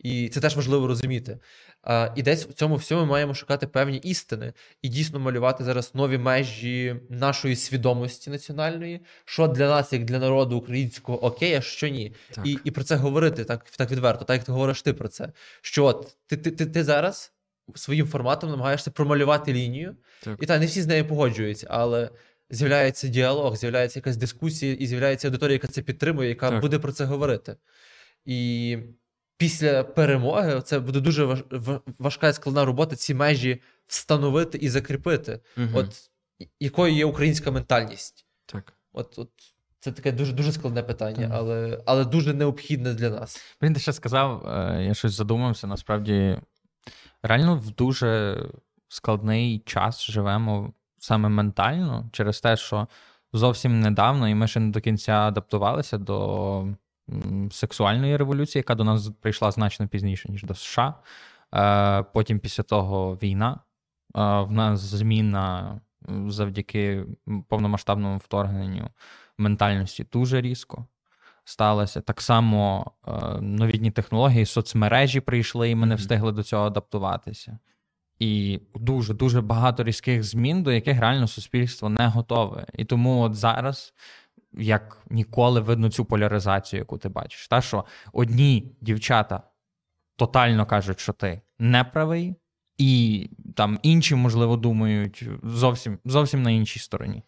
[0.05, 1.39] І це теж важливо розуміти.
[1.83, 5.95] А, і десь в цьому всьому ми маємо шукати певні істини і дійсно малювати зараз
[5.95, 11.87] нові межі нашої свідомості національної, що для нас, як для народу українського, окей, а що
[11.87, 12.13] ні.
[12.31, 12.47] Так.
[12.47, 15.31] І, і про це говорити так, так відверто, так як ти говориш ти про це.
[15.61, 17.33] Що от ти, ти, ти, ти зараз
[17.75, 20.37] своїм форматом намагаєшся промалювати лінію, Так.
[20.41, 22.09] і так, не всі з нею погоджуються, але
[22.49, 26.61] з'являється діалог, з'являється якась дискусія, і з'являється аудиторія, яка це підтримує, яка Так.
[26.61, 27.55] буде про це говорити.
[28.25, 28.77] І
[29.37, 31.43] після перемоги це буде дуже
[31.99, 35.39] важка і складна робота ці межі встановити і закріпити.
[35.57, 35.75] Мгм.
[35.75, 36.09] От
[36.59, 38.25] якою є українська ментальність?
[38.45, 38.73] Так.
[38.93, 39.29] От, от
[39.79, 41.31] це таке дуже дуже складне питання, Так.
[41.33, 43.55] але, але дуже необхідне для нас.
[43.61, 45.67] Блін, ти ще сказав, е, я щось задумався.
[45.67, 46.39] Насправді,
[47.23, 48.41] реально в дуже
[48.87, 52.87] складний час живемо саме ментально, через те, що
[53.33, 56.67] зовсім недавно, і ми ще не до кінця адаптувалися до
[57.51, 60.93] сексуальної революції, яка до нас прийшла значно пізніше, ніж до США.
[61.55, 63.59] Е, Потім після того війна.
[64.15, 65.79] Е, В нас зміна
[66.27, 67.05] завдяки
[67.47, 68.89] повномасштабному вторгненню
[69.37, 70.85] ментальності дуже різко
[71.45, 72.01] сталося.
[72.01, 77.59] Так само е, новітні технології, соцмережі прийшли, і ми не встигли до цього адаптуватися.
[78.19, 82.65] І дуже дуже багато різких змін, до яких реально суспільство не готове.
[82.73, 83.93] І тому от зараз,
[84.57, 87.47] як ніколи, видно цю поляризацію, яку ти бачиш.
[87.47, 89.41] Та що одні дівчата
[90.15, 92.35] тотально кажуть, що ти неправий,
[92.77, 97.23] і там інші, можливо, думають зовсім, зовсім на іншій стороні.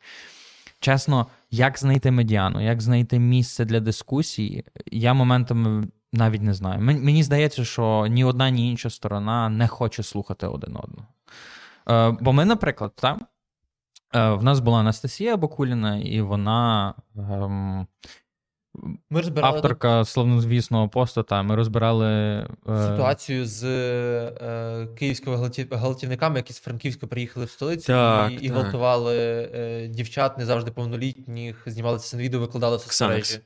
[0.80, 6.82] Чесно, як знайти медіану, як знайти місце для дискусії, я моментами навіть не знаю.
[6.82, 11.08] Мені здається, що ні одна, ні інша сторона не хоче слухати один одного.
[11.90, 13.26] Е, бо ми, наприклад, там.
[14.16, 17.88] Е, В нас була Анастасія Бакуліна, і вона ем,
[19.10, 21.24] Ми розбирали авторка славнозвісного посту.
[21.24, 27.88] Та ми розбирали е, ситуацію з е, київськими галтівниками, які з Франківська приїхали в столицю
[27.88, 28.52] Так, і, і так.
[28.58, 29.18] гвалтували
[29.56, 33.40] е, дівчат, не завжди повнолітніх, знімалися це на відео, викладали в соцмережі.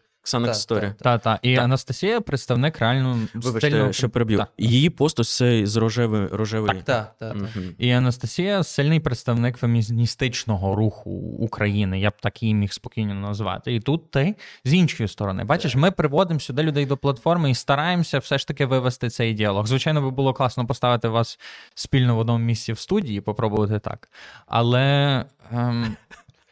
[0.82, 1.40] Так, Та, та.
[1.42, 1.64] І Так.
[1.64, 4.38] Анастасія представник реально Вибачте, стильного- що переб'ю.
[4.38, 4.50] Так.
[4.58, 6.28] Її пост ось цей з рожевий.
[6.28, 6.70] рожевий.
[6.76, 7.36] Так, так, так.
[7.36, 7.76] Мгм.
[7.78, 12.00] І Анастасія сильний представник феміністичного руху України.
[12.00, 13.76] Я б так її міг спокійно назвати.
[13.76, 15.44] І тут ти з іншої сторони.
[15.44, 19.68] Бачиш, ми приводимо сюди людей до платформи і стараємося все ж таки вивести цей діалог.
[19.68, 21.40] Звичайно, би було класно поставити вас
[21.76, 24.10] спільно в одному місці в студії, попробувати так.
[24.46, 25.96] Але ем,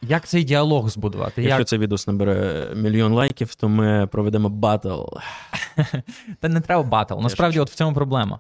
[0.02, 1.42] як цей діалог збудувати?
[1.44, 1.68] Якщо Як...
[1.68, 5.02] це відео набере мільйон лайків, то ми проведемо батл.
[6.40, 7.20] Та не треба батл.
[7.20, 8.40] Насправді, от в цьому проблема.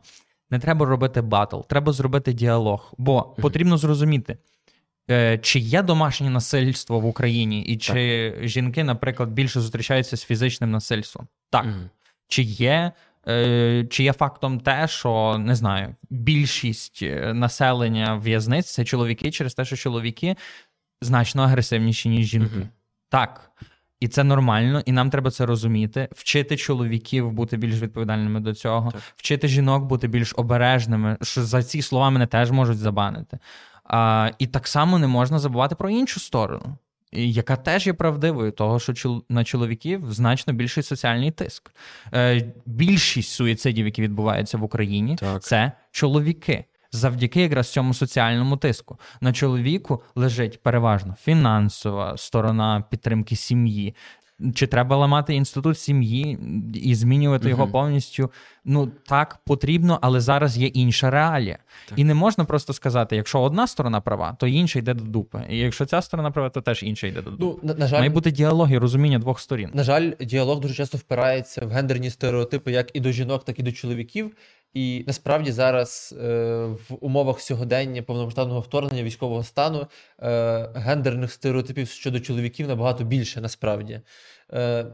[0.51, 2.93] Не треба робити батл, треба зробити діалог.
[2.97, 4.38] Бо потрібно зрозуміти,
[5.12, 10.72] е, чи є домашнє насильство в Україні, і чи жінки, наприклад, більше зустрічаються з фізичним
[10.72, 11.28] насильством.
[11.49, 11.66] Так.
[12.28, 12.91] Чи є.
[13.28, 19.53] е, Чи є фактом те, що не знаю, більшість е, населення в'язниць це чоловіки через
[19.53, 20.36] те, що чоловіки
[21.01, 22.55] значно агресивніші, ніж жінки.
[22.55, 22.69] Мгм.
[23.09, 23.51] Так.
[23.99, 28.91] І це нормально, і нам треба це розуміти, вчити чоловіків бути більш відповідальними до цього,
[28.91, 29.01] Так.
[29.15, 33.39] вчити жінок бути більш обережними, що за ці слова мене теж можуть забанити.
[33.83, 36.77] А, І так само не можна забувати про іншу сторону,
[37.11, 41.71] яка теж є правдивою, того, що чол- на чоловіків значно більший соціальний тиск.
[42.13, 45.43] Е, Більшість суїцидів, які відбуваються в Україні, Так.
[45.43, 46.65] це чоловіки.
[46.91, 53.95] Завдяки якраз цьому соціальному тиску на чоловіку лежить переважно фінансова сторона підтримки сім'ї.
[54.55, 56.39] Чи треба ламати інститут сім'ї
[56.73, 58.31] і змінювати його повністю?
[58.65, 61.57] Ну так потрібно, але зараз є інша реалія.
[61.89, 61.99] Так.
[61.99, 65.45] І не можна просто сказати, якщо одна сторона права, то інша йде до дупи.
[65.49, 67.43] І якщо ця сторона права, то теж інша йде до дупи.
[67.43, 69.69] Ну, на, на жаль, Має бути діалог і розуміння двох сторін.
[69.73, 73.63] На жаль, діалог дуже часто впирається в гендерні стереотипи як і до жінок, так і
[73.63, 74.31] до чоловіків.
[74.74, 79.88] І насправді зараз е, в умовах сьогодення повномасштабного вторгнення військового стану
[80.20, 84.01] е, гендерних стереотипів щодо чоловіків набагато більше насправді.
[84.53, 84.86] Е,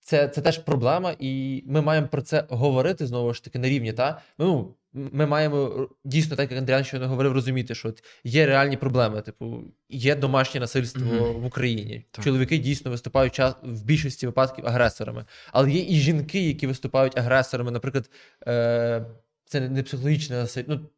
[0.00, 3.92] це, це теж проблема, і ми маємо про це говорити знову ж таки на рівні.
[3.92, 4.20] Та?
[4.38, 9.22] Ну, ми маємо дійсно, так як Андріан щойно говорив, розуміти, що є реальні проблеми.
[9.22, 11.18] Типу, є домашнє насильство Мгм.
[11.40, 12.04] в Україні.
[12.10, 12.24] Так.
[12.24, 15.24] Чоловіки дійсно виступають ча- в більшості випадків агресорами.
[15.52, 17.70] Але є і жінки, які виступають агресорами.
[17.70, 18.10] Наприклад,
[18.46, 19.06] е-
[19.44, 20.88] це не- не психологічне насильство, ну,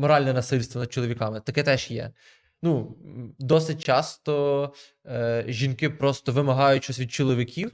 [0.00, 1.40] моральне насильство над чоловіками.
[1.40, 2.12] Таке теж є.
[2.62, 2.96] Ну,
[3.38, 4.72] досить часто
[5.06, 7.72] е- жінки просто вимагають щось від чоловіків,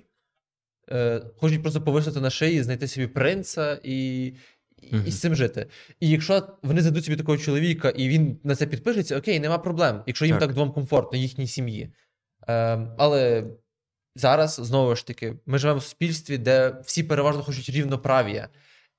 [0.93, 4.33] е- хочуть просто повисити на шиї, знайти собі принца і.
[5.07, 5.67] І, з цим жити.
[6.01, 10.03] І якщо вони знайдуть собі такого чоловіка, і він на це підпишеться, окей, нема проблем,
[10.07, 10.41] якщо їм Так.
[10.41, 11.93] так, двом комфортно, їхній сім'ї.
[12.47, 13.45] Ем, але
[14.17, 18.49] зараз знову ж таки, ми живемо в суспільстві, де всі переважно хочуть рівноправ'я.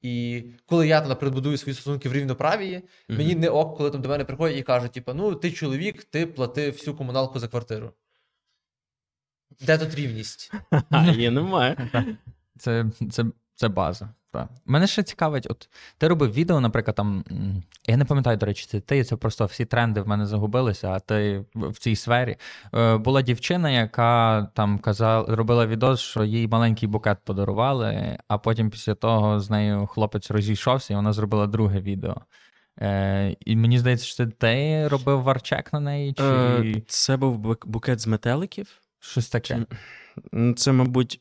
[0.01, 3.17] І коли я, наприклад, будую свої стосунки в рівноправії, Мгм.
[3.17, 6.25] мені не ок, коли там до мене приходять і кажуть, типу, ну ти чоловік, ти
[6.25, 7.91] плати всю комуналку за квартиру.
[9.61, 10.51] Де тут рівність?
[11.17, 11.89] Є, немає.
[12.59, 13.25] Це, це,
[13.55, 14.09] це база.
[14.33, 14.49] Так.
[14.65, 17.23] Мене ще цікавить, от ти робив відео, наприклад, там.
[17.87, 20.99] Я не пам'ятаю, до речі, це ти, це просто всі тренди в мене загубилися, а
[20.99, 22.37] ти в, цій сфері.
[22.75, 28.69] Е, була дівчина, яка там казала, робила відео, що їй маленький букет подарували, а потім
[28.69, 32.15] після того з нею хлопець розійшовся, і вона зробила друге відео.
[32.81, 37.99] Е, і мені здається, що ти робив варчек на неї, чи Е, Це був букет
[37.99, 38.81] з метеликів.
[38.99, 39.65] щось таке.
[40.55, 41.19] Це, мабуть.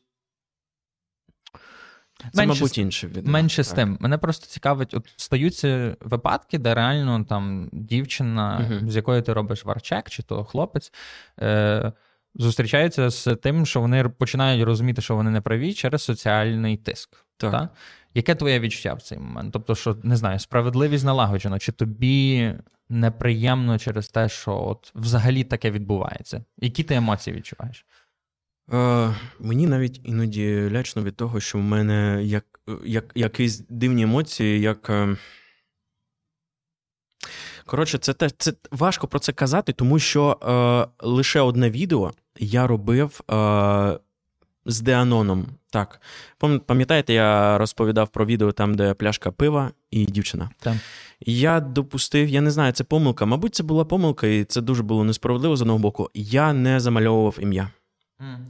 [2.31, 3.31] Це, Менше мабуть, інше відео.
[3.31, 3.97] Менше з тим.
[3.99, 8.89] Мене просто цікавить, от стаються випадки, де реально там дівчина, Мгм.
[8.89, 10.93] з якою ти робиш варчек, чи то хлопець,
[11.41, 11.91] е,
[12.35, 17.09] зустрічається з тим, що вони починають розуміти, що вони не праві через соціальний тиск.
[17.37, 17.51] Так.
[17.51, 17.69] Та?
[18.13, 19.53] Яке твоє відчуття в цей момент?
[19.53, 22.53] Тобто, що не знаю, справедливість налагоджена, чи тобі
[22.89, 26.43] неприємно через те, що от взагалі таке відбувається?
[26.57, 27.85] Які ти емоції відчуваєш?
[28.73, 32.45] Е, мені навіть іноді лячно від того, що в мене як,
[32.85, 34.89] як, якісь дивні емоції, як.
[34.89, 35.15] е,
[37.65, 42.67] Коротше, це, те- це важко про це казати, тому що е, лише одне відео я
[42.67, 43.99] робив е,
[44.65, 45.45] з Деаноном.
[45.69, 46.01] Так.
[46.65, 50.49] Пам'ятаєте, я розповідав про відео там, де пляшка пива і дівчина.
[50.59, 50.75] Так.
[51.25, 53.25] Я допустив, я не знаю, це помилка.
[53.25, 56.09] Мабуть, це була помилка, і це дуже було несправедливо з одного боку.
[56.13, 57.69] Я не замальовував ім'я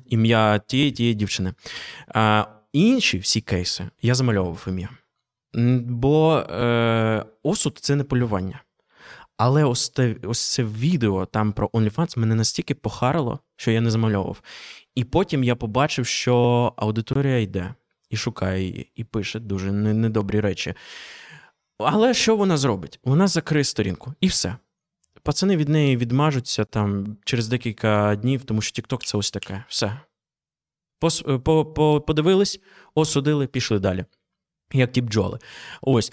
[0.06, 1.54] ім'я тієї тієї дівчини.
[2.08, 4.90] А інші всі кейси я замальовував ім'я.
[5.88, 8.64] Бо е, осуд це не полювання.
[9.38, 13.92] Але ось те, ось це відео там про OnlyFans мене настільки похарило, що я не
[13.92, 14.42] замальовував.
[14.96, 17.74] І потім я побачив, що аудиторія йде
[18.10, 20.74] і шукає її, і пише дуже недобрі речі.
[21.78, 23.00] Але що вона зробить?
[23.04, 24.56] Вона закриє сторінку, і все.
[25.24, 29.64] Пацани від неї відмажуться там через декілька днів, тому що TikTok це ось таке.
[29.68, 30.00] Все.
[31.28, 32.60] Е, по, по, подивились,
[32.96, 34.06] осудили, пішли далі.
[34.74, 35.40] Як ті бджоли.
[35.82, 36.12] Ось.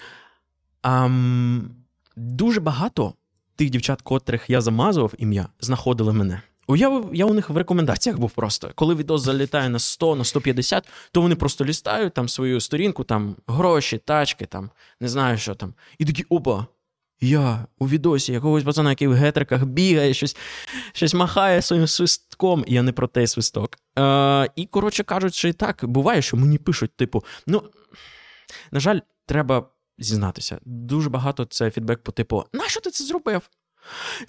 [0.81, 1.75] Ам,
[2.15, 3.13] дуже багато
[3.55, 6.41] тих дівчат, котрих я замазував ім'я, знаходили мене.
[6.67, 8.71] Уявив, я у них в рекомендаціях був просто.
[8.75, 13.35] Коли відео залітає на 100, на 150, то вони просто лістають там свою сторінку, там
[13.47, 15.73] гроші, тачки, там, не знаю, що там.
[15.97, 16.65] І такі, опа,
[17.21, 20.37] я у відосі якогось пацана, який в гетриках бігає, щось,
[20.93, 22.63] щось махає своїм свистком.
[22.67, 23.77] Я не про той свисток.
[23.99, 27.63] Е, і, коротше кажучи, і так буває, що мені пишуть, типу, ну,
[28.71, 30.59] на жаль, треба зізнатися.
[30.65, 33.49] Дуже багато це фідбек по типу: нащо ти це зробив?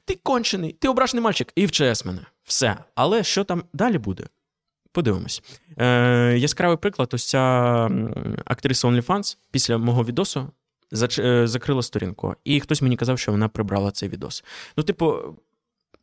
[0.05, 2.21] Ти кончений, ти ображений мальчик, і в ЧС мене.
[2.45, 2.77] Все.
[2.95, 4.27] Але що там далі буде?
[4.93, 5.43] Подивимось.
[5.79, 7.41] Е, яскравий приклад: ось ця
[8.45, 10.51] актриса OnlyFans після мого відосу
[10.93, 12.35] зач- е, закрила сторінку.
[12.45, 14.45] І хтось мені казав, що вона прибрала цей відос.
[14.77, 15.15] Ну, типу,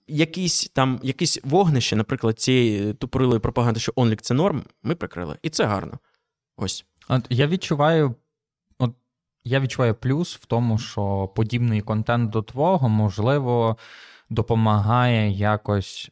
[0.07, 5.37] якісь там якісь вогнище, наприклад, цієї тупорилої пропаганди, що онлік це норм, ми прикрили.
[5.41, 5.99] І це гарно.
[6.57, 6.85] Ось.
[7.09, 8.15] От я відчуваю.
[9.43, 13.77] Я відчуваю плюс в тому, що подібний контент до твого, можливо,
[14.29, 16.11] допомагає якось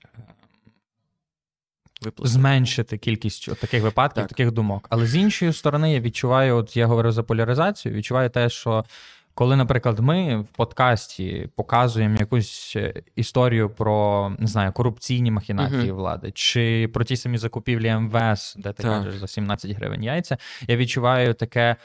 [2.02, 2.30] Виплати.
[2.30, 4.30] зменшити кількість от таких випадків, Так.
[4.30, 4.88] таких думок.
[4.89, 8.86] Але з іншої сторони, я відчуваю, от я говорив за поляризацію, відчуваю те, що
[9.34, 15.95] коли, наприклад, ми в подкасті показуємо якусь е, історію про не знаю, корупційні махінації Мгм.
[15.95, 18.91] влади, чи про ті самі закупівлі МВС, де ти Так.
[18.91, 20.38] кажеш за 17 гривень яйця,
[20.68, 21.76] я відчуваю таке.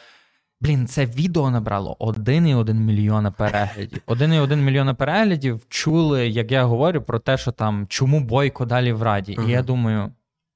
[0.62, 4.02] Блін, це відео набрало 1,1 мільйона переглядів.
[4.06, 9.02] 1,1 мільйона переглядів чули, як я говорю, про те, що там чому бойко далі в
[9.02, 9.34] раді.
[9.38, 9.48] Ага.
[9.48, 10.12] І я думаю,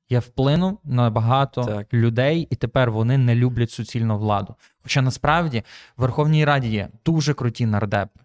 [0.09, 1.95] я вплинув на багато Так.
[1.95, 4.55] людей, і тепер вони не люблять суцільну владу.
[4.83, 5.63] Хоча насправді
[5.97, 8.21] в Верховній Раді є дуже круті нардепи.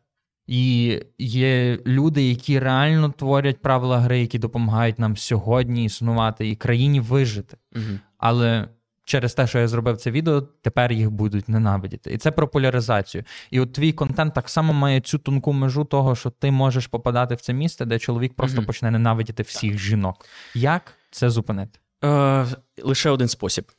[0.48, 7.00] І є люди, які реально творять правила гри, які допомагають нам сьогодні існувати і країні
[7.00, 7.58] вижити.
[7.76, 8.00] Угу.
[8.18, 8.68] Але
[9.12, 12.12] через те, що я зробив це відео, тепер їх будуть ненавидіти.
[12.14, 13.24] І це про поляризацію.
[13.52, 17.36] І от твій контент так само має цю тонку межу того, що ти можеш попадати
[17.36, 18.66] в це місце, де чоловік просто Мгм.
[18.66, 20.26] почне ненавидіти всіх жінок.
[20.56, 21.80] Як це зупинити?
[22.04, 22.46] Е,
[22.84, 23.72] лише один спосіб: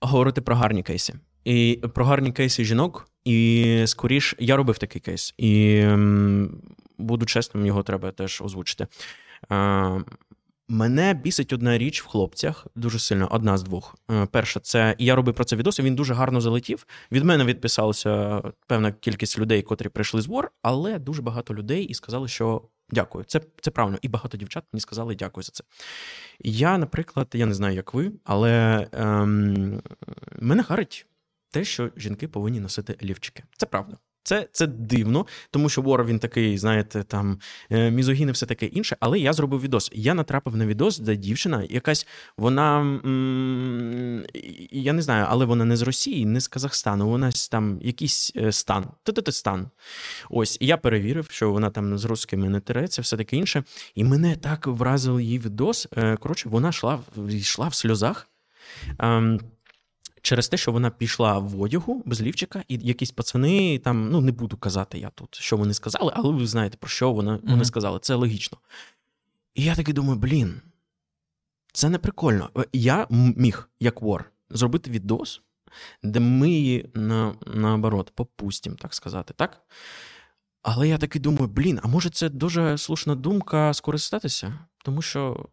[0.00, 1.14] говорити про гарні кейси.
[1.44, 3.08] І про гарні кейси жінок.
[3.24, 5.34] І скоріш, я робив такий кейс.
[5.38, 6.60] І м,
[6.98, 8.86] буду чесним, його треба теж озвучити.
[10.72, 13.96] Мене бісить одна річ в хлопцях дуже сильно, одна з двох.
[14.10, 16.86] Е, Перша, це я робив про це відос, і він дуже гарно залетів.
[17.12, 21.94] Від мене відписалося певна кількість людей, котрі прийшли з вор, але дуже багато людей і
[21.94, 23.24] сказали, що дякую.
[23.24, 23.98] Це, це правильно.
[24.02, 25.64] І багато дівчат мені сказали дякую за це.
[26.40, 29.82] Я, наприклад, я не знаю, як ви, але ем,
[30.38, 31.06] мене харить
[31.50, 33.42] те, що жінки повинні носити лівчики.
[33.56, 33.96] Це правда.
[34.30, 37.38] Це, це дивно, тому що Вор він такий, знаєте, там
[37.70, 38.96] е, мізогін і все таке інше.
[39.00, 39.90] Але я зробив відос.
[39.94, 42.06] Я натрапив на відос, де дівчина, якась
[42.36, 43.00] вона
[44.70, 47.08] я не знаю, але вона не з Росії, не з Казахстану.
[47.08, 48.86] Вона там якийсь е, стан.
[49.02, 49.70] Та-та-та стан.
[50.30, 53.64] Ось я перевірив, що вона там з русскими не тереться, все таке інше.
[53.94, 55.88] І мене так вразив її відос.
[55.96, 58.28] Е, Коротше, вона йшла, йшла в сльозах.
[60.22, 64.32] Через те, що вона пішла в одягу без лівчика, і якісь пацани там, ну не
[64.32, 67.64] буду казати я тут, що вони сказали, але ви знаєте, про що вони, вони Мгм.
[67.64, 67.98] сказали.
[68.02, 68.58] Це логічно.
[69.54, 70.60] І я такий думаю, блін,
[71.72, 72.50] це не прикольно.
[72.58, 75.42] Е, Я міг, як вор, зробити відос,
[76.02, 79.60] де ми її на, наоборот попустимо, так сказати, так?
[80.62, 84.58] Але я такий думаю, блін, а може це дуже слушна думка скористатися?
[84.84, 85.46] Тому що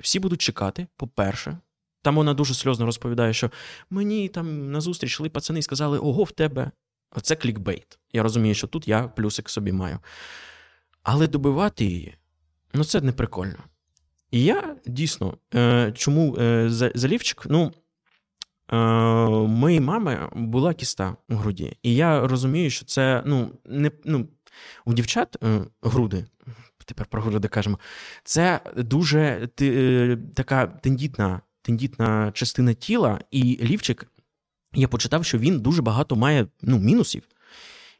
[0.00, 1.58] всі будуть чекати, по-перше.
[2.04, 3.50] Там вона дуже сльозно розповідає, що
[3.90, 6.70] мені там на зустріч йшли пацани і сказали: ого, в тебе.
[7.22, 7.98] Це клікбейт.
[8.12, 9.98] Я розумію, що тут я плюсик собі маю.
[11.02, 12.14] Але добивати її,
[12.74, 13.58] ну це не прикольно.
[14.30, 17.42] І я дійсно, е, чому е, залівчик?
[17.48, 17.72] Ну,
[18.72, 18.76] е,
[19.46, 21.76] моїй мами була кіста у груді.
[21.82, 24.28] І я розумію, що це ну, не, ну,
[24.84, 26.26] у дівчат е, груди,
[26.84, 27.78] тепер про груди кажемо,
[28.24, 34.06] це дуже ти, е, така тендітна, тендітна частина тіла, і лівчик,
[34.74, 37.22] я почитав, що він дуже багато має ну, мінусів.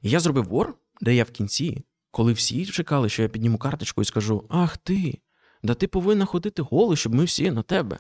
[0.03, 4.03] І я зробив вор, де я в кінці, коли всі чекали, що я підніму карточку
[4.03, 5.19] і скажу: Ах ти,
[5.63, 7.99] да ти повинна ходити голий, щоб ми всі на тебе.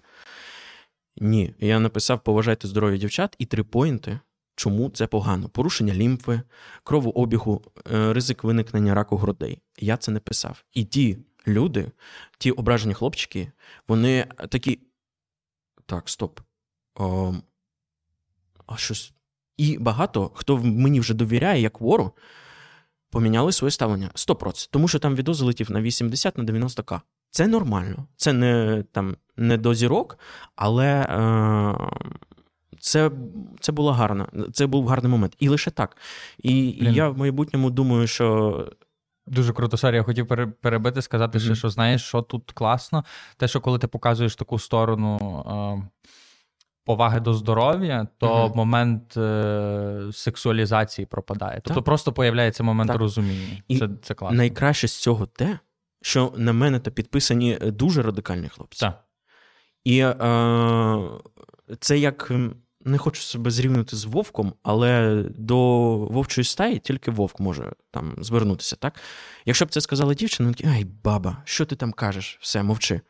[1.17, 4.21] Ні, я написав поважайте здоров'я дівчат і три поінти.
[4.57, 5.49] Чому це погано?
[5.49, 6.43] Порушення лімфи,
[6.85, 7.62] кровообігу,
[7.93, 9.59] е, ризик виникнення раку грудей.
[9.79, 10.65] Я це не писав.
[10.73, 11.91] І ті люди,
[12.39, 13.53] ті ображені хлопчики,
[13.89, 14.79] вони такі.
[15.87, 16.41] Так, стоп.
[16.95, 17.35] О,
[18.66, 19.12] а щось.
[19.57, 22.12] І багато хто мені вже довіряє, як автору,
[23.11, 24.68] поміняли своє ставлення 100%.
[24.70, 27.01] Тому що там відео залетів на 80 на 90к.
[27.30, 28.07] Це нормально.
[28.16, 30.18] Це не там не до зірок,
[30.57, 31.74] але е,
[32.78, 33.11] це,
[33.61, 34.28] це було гарно.
[34.53, 35.37] Це був гарний момент.
[35.39, 35.97] І лише так.
[36.39, 38.68] І, і я в майбутньому думаю, що
[39.27, 40.27] Дуже круто, sorry, я хотів
[40.61, 43.05] перебити, сказати, ще, що знаєш, що тут класно.
[43.37, 45.16] Те, що коли ти показуєш таку сторону
[45.85, 45.89] е,
[46.85, 48.57] поваги до здоров'я, то Мгм.
[48.57, 51.55] момент е, сексуалізації пропадає.
[51.64, 51.85] Тобто Так.
[51.85, 52.99] просто появляється момент Так.
[52.99, 53.62] розуміння.
[53.68, 54.37] І Це, це класно.
[54.37, 55.59] найкраще з цього те,
[56.03, 58.81] що на мене то підписані дуже радикальні хлопці.
[58.81, 59.05] Так.
[59.85, 60.99] І е,
[61.81, 62.33] це як
[62.85, 65.57] не хочу себе зрівнути з вовком, але до
[65.97, 69.01] вовчої стаї тільки вовк може там звернутися, так?
[69.45, 72.39] Якщо б це сказала дівчина, така, ай, баба, що ти там кажеш?
[72.41, 73.01] Все, мовчи.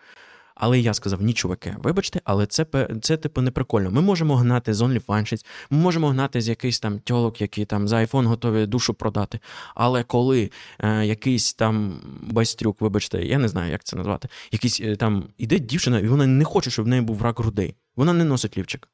[0.55, 2.67] Але я сказав: ні, чуваки, вибачте, але це
[3.03, 3.91] це типу не прикольно.
[3.91, 7.97] Ми можемо гнати з OnlyFans, ми можемо гнати з якийсь там тьолок, які там за
[7.97, 9.41] айфон готові душу продати.
[9.75, 14.97] Але коли е, якийсь там байстрюк, вибачте, я не знаю, як це назвати, якийсь е,
[14.97, 17.75] там іде дівчина, і вона не хоче, щоб в неї був рак грудей.
[17.97, 18.89] Вона не носить лівчик.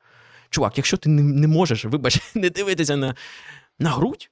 [0.51, 3.15] Чувак, якщо ти не, не можеш, вибач, не дивитися на,
[3.79, 4.31] на грудь.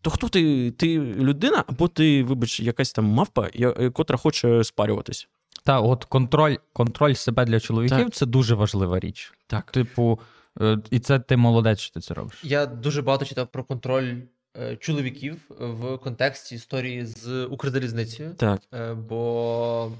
[0.00, 0.70] То хто ти?
[0.70, 3.48] Ти людина, або ти, вибач, якась там мавпа,
[3.92, 5.28] котра хоче спарюватись?
[5.64, 8.14] Та, от контроль контроль себе для чоловіків так.
[8.14, 9.32] це дуже важлива річ.
[9.46, 9.70] Так.
[9.70, 10.20] Типу,
[10.60, 12.40] е, і це ти молодець, що ти це робиш.
[12.42, 14.14] Я дуже багато читав про контроль
[14.56, 18.34] е, чоловіків в контексті історії з Укрзалізницею.
[18.34, 18.60] Так.
[18.74, 19.92] Е, бо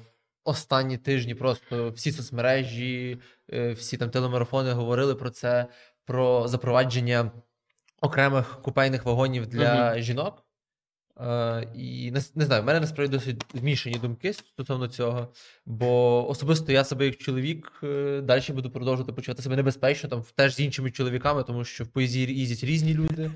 [0.45, 3.19] останні тижні просто всі соцмережі,
[3.73, 5.67] всі там телемарафони говорили про це,
[6.05, 7.31] про запровадження
[8.01, 10.45] окремих купейних вагонів для uh жінок.
[11.21, 15.29] Е, І не, не знаю, в мене насправді досить змішані думки стосовно цього.
[15.67, 20.55] Бо особисто я себе як чоловік е, далі буду продовжувати почувати себе небезпечно, там теж
[20.55, 23.31] з іншими чоловіками, тому що в поезії їздять різні люди.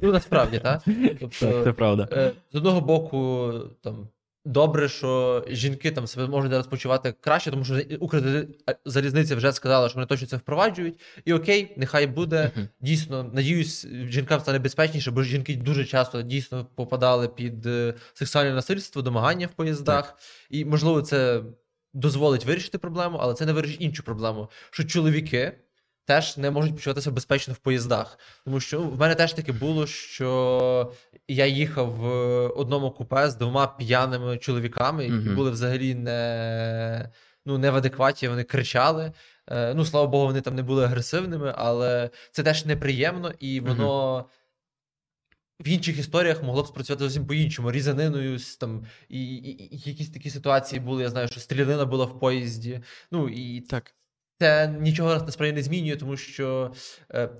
[0.00, 0.82] Ну насправді, так?
[1.20, 2.08] Тобто, Це правда.
[2.12, 3.52] Е, з одного боку,
[3.82, 4.08] там
[4.44, 9.94] Добре, що жінки там себе можуть зараз почувати краще, тому що Укрзалізниця вже сказала, що
[9.94, 11.00] вони точно це впроваджують.
[11.24, 12.50] І окей, нехай буде.
[12.56, 12.68] Uh-huh.
[12.80, 19.02] Дійсно, надіюсь, жінкам стане безпечніше, бо жінки дуже часто дійсно попадали під е, сексуальне насильство,
[19.02, 20.06] домагання в поїздах.
[20.06, 20.18] Так.
[20.50, 21.42] І можливо, це
[21.94, 24.48] дозволить вирішити проблему, але це не вирішить іншу проблему.
[24.70, 25.52] Що чоловіки
[26.10, 28.18] теж не можуть почуватися безпечно в поїздах.
[28.44, 30.92] Тому що в мене теж таке було, що
[31.28, 32.08] я їхав в
[32.46, 37.10] одному купе з двома п'яними чоловіками, які mm були взагалі не
[37.46, 39.12] ну, не в адекваті, вони кричали.
[39.50, 44.18] Е, ну, слава Богу, вони там не були агресивними, але це теж неприємно і воно.
[44.18, 44.24] mm
[45.60, 47.72] В інших історіях могло б спрацювати зовсім по-іншому.
[47.72, 51.02] Різаниною там і, і, і якісь такі ситуації були.
[51.02, 52.80] Я знаю, що стрілянина була в поїзді.
[53.10, 53.94] Ну і так
[54.40, 56.72] це нічого насправді не змінює, тому що
[57.14, 57.30] е,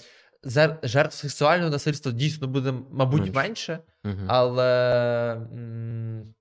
[0.83, 4.27] жертв сексуального насильства дійсно буде, мабуть, менше, менше угу.
[4.27, 6.35] але м-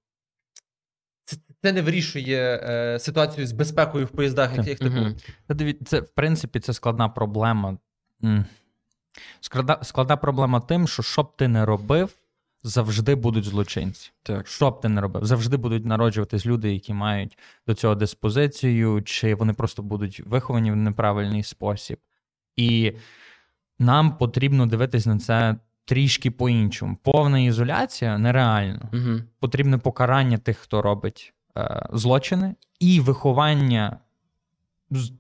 [1.24, 5.16] це, це не вирішує е, ситуацію з безпекою в поїздах, як, як угу.
[5.47, 7.78] Це, це, в принципі, це складна проблема.
[9.39, 12.18] Складна, складна проблема тим, що що б ти не робив
[12.64, 14.12] завжди будуть злочинці.
[14.24, 14.47] Так.
[14.47, 15.26] Що б ти не робив?
[15.26, 17.38] Завжди будуть народжуватись люди, які мають
[17.68, 21.97] до цього диспозицію, чи вони просто будуть виховані в неправильний спосіб.
[22.55, 22.93] І
[23.80, 25.55] нам потрібно дивитись на це
[25.86, 26.97] трішки по-іншому.
[27.03, 28.89] Повна ізоляція нереально.
[28.93, 29.20] Угу.
[29.39, 33.97] Потрібне покарання тих, хто робить е, злочини, і виховання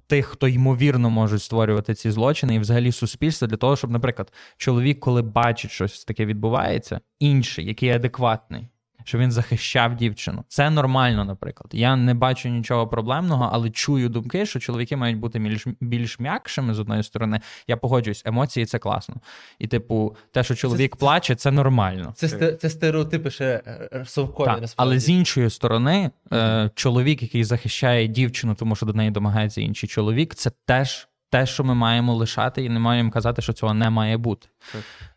[0.07, 4.99] тих, хто ймовірно можуть створювати ці злочини, і взагалі суспільство для того, щоб, наприклад, чоловік,
[4.99, 8.67] коли бачить щось таке відбувається, інший, який адекватний,
[9.03, 10.43] що він захищав дівчину.
[10.47, 11.69] Це нормально, наприклад.
[11.73, 16.73] Я не бачу нічого проблемного, але чую думки, що чоловіки мають бути більш більш м'якшими
[16.73, 17.39] з одної сторони.
[17.67, 19.15] Я погоджуюсь, емоції це класно.
[19.59, 22.13] І, типу, те, що чоловік це, плаче, це нормально.
[22.15, 24.89] Це це стереотипи ще е, е, совкові, так, насправді.
[24.89, 29.89] Але з іншої сторони, е, чоловік, який захищає дівчину, тому що до неї домагається інший
[29.89, 33.89] чоловік, це теж те, що ми маємо лишати, і не маємо казати, що цього не
[33.89, 34.47] має бути.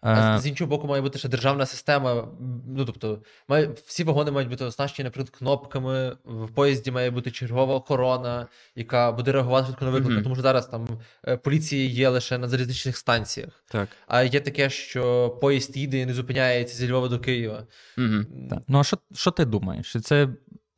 [0.00, 2.28] А З іншого боку, має бути ще державна система.
[2.68, 6.16] Ну тобто, має, всі вагони мають бути оснащені, наприклад, кнопками.
[6.24, 8.46] В поїзді має бути чергова охорона,
[8.76, 10.14] яка буде реагувати швидко на виклики.
[10.14, 10.22] Mm-hmm.
[10.22, 10.88] Тому що зараз там
[11.28, 13.64] е, поліції є лише на залізничних станціях.
[13.68, 13.88] Так.
[14.06, 17.66] А є таке, що поїзд їде і не зупиняється зі Львова до Києва.
[17.98, 18.48] Mm-hmm.
[18.50, 18.58] Так.
[18.68, 19.96] Ну а що що ти думаєш?
[20.02, 20.28] Це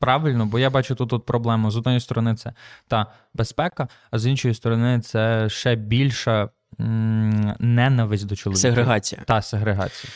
[0.04, 1.70] правильно, бо я бачу тут, тут проблему.
[1.70, 2.52] З однієї сторони, це
[2.88, 6.48] та безпека, а з іншої сторони, це ще більша
[6.80, 8.60] м- ненависть до чоловіка.
[8.60, 9.22] Сегрегація.
[9.26, 10.12] Та сегрегація.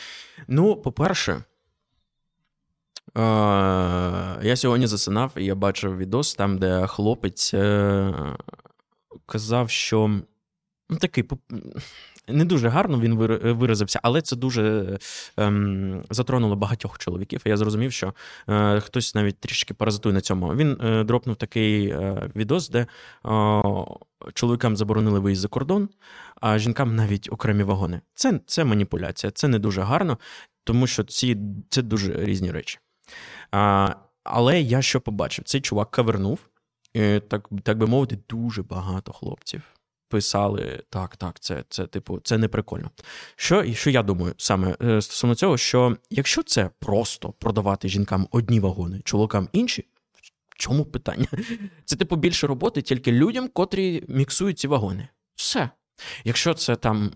[0.49, 1.43] Ну, по-перше, е-
[4.43, 8.15] я сьогодні засинав і я бачив відос там, де хлопець е-
[9.27, 10.21] казав, що.
[10.91, 11.25] Ну, такий
[12.29, 13.15] не дуже гарно він
[13.55, 14.99] виразився, але це дуже
[15.37, 17.43] ем, затронуло багатьох чоловіків.
[17.45, 18.15] І я зрозумів, що
[18.49, 20.55] е, хтось навіть трішки паразитує на цьому.
[20.55, 22.87] Він е, дропнув такий е, відос, де е,
[24.35, 25.89] чоловікам заборонили виїзд за кордон,
[26.41, 28.01] а жінкам навіть окремі вагони.
[28.15, 30.19] Це це маніпуляція, це не дуже гарно,
[30.65, 31.39] тому що ці,
[31.71, 32.79] це дуже різні речі.
[33.51, 35.45] А, Але я що побачив?
[35.45, 36.39] Цей чувак кавернув,
[36.95, 39.63] і, так, так би мовити, дуже багато хлопців
[40.09, 42.91] писали так, так, це це типу, це не прикольно.
[43.37, 48.61] Що що я думаю саме е, стосовно цього, що якщо це просто продавати жінкам одні
[48.61, 49.85] вагони, чоловікам інші,
[50.57, 51.27] чому питання?
[51.85, 55.09] Це типу більше роботи тільки людям, котрі міксують ці вагони.
[55.35, 55.71] Все.
[56.25, 57.11] Якщо це там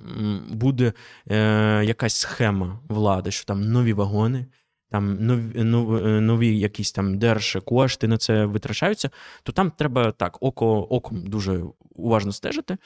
[0.51, 0.93] буде
[1.31, 4.47] е, якась схема влади, що там нові вагони,
[4.93, 9.10] там нові, нові, нові якісь там держкошти на це витрачаються,
[9.43, 11.64] то там треба так око оком дуже
[11.94, 12.77] уважно стежити.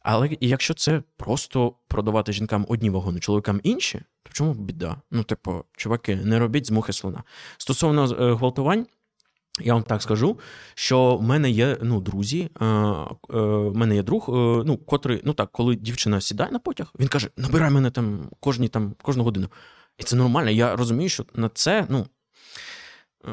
[0.00, 4.96] Але якщо це просто продавати жінкам одні вагони, чоловікам інші, то чому біда?
[5.10, 7.22] Ну, типу, чуваки, не робіть з мухи слона.
[7.56, 8.86] Стосовно е, гвалтувань.
[9.60, 10.38] Я вам так скажу,
[10.74, 14.32] що в мене є ну, друзі, е, е, в мене є друг, е,
[14.66, 18.68] ну, котрий, ну так, коли дівчина сідає на потяг, він каже: набирай мене там кожні,
[18.68, 19.48] там, кожну годину.
[19.98, 20.50] І це нормально.
[20.50, 22.06] Я розумію, що на це ну,
[23.24, 23.30] е,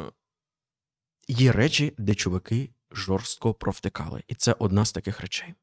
[1.27, 4.23] є речі, де чуваки жорстко провтикали.
[4.27, 5.53] І це одна з таких речей.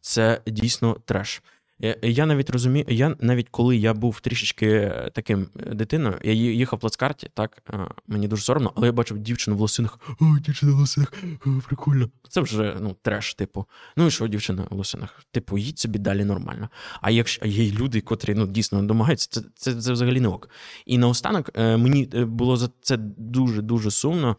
[0.00, 1.42] Це дійсно треш.
[1.84, 6.32] Е, я навіть розумію, я навіть коли я був трішечки е, таким е, дитиною, я
[6.32, 7.62] їхав в плацкарті, так
[8.06, 9.98] мені дуже соромно, але я бачив дівчину в лосинах.
[10.20, 11.12] О, дівчина в лосинах,
[11.46, 12.10] о, прикольно.
[12.28, 13.66] Це вже ну, треш, типу.
[13.96, 15.24] Ну і що, дівчина в лосинах?
[15.30, 16.68] Типу, їдь собі далі нормально.
[17.00, 20.50] А якщо є люди, котрі ну, дійсно домагаються, це це, це взагалі не ок.
[20.86, 24.36] І наостанок мені було за це дуже-дуже сумно.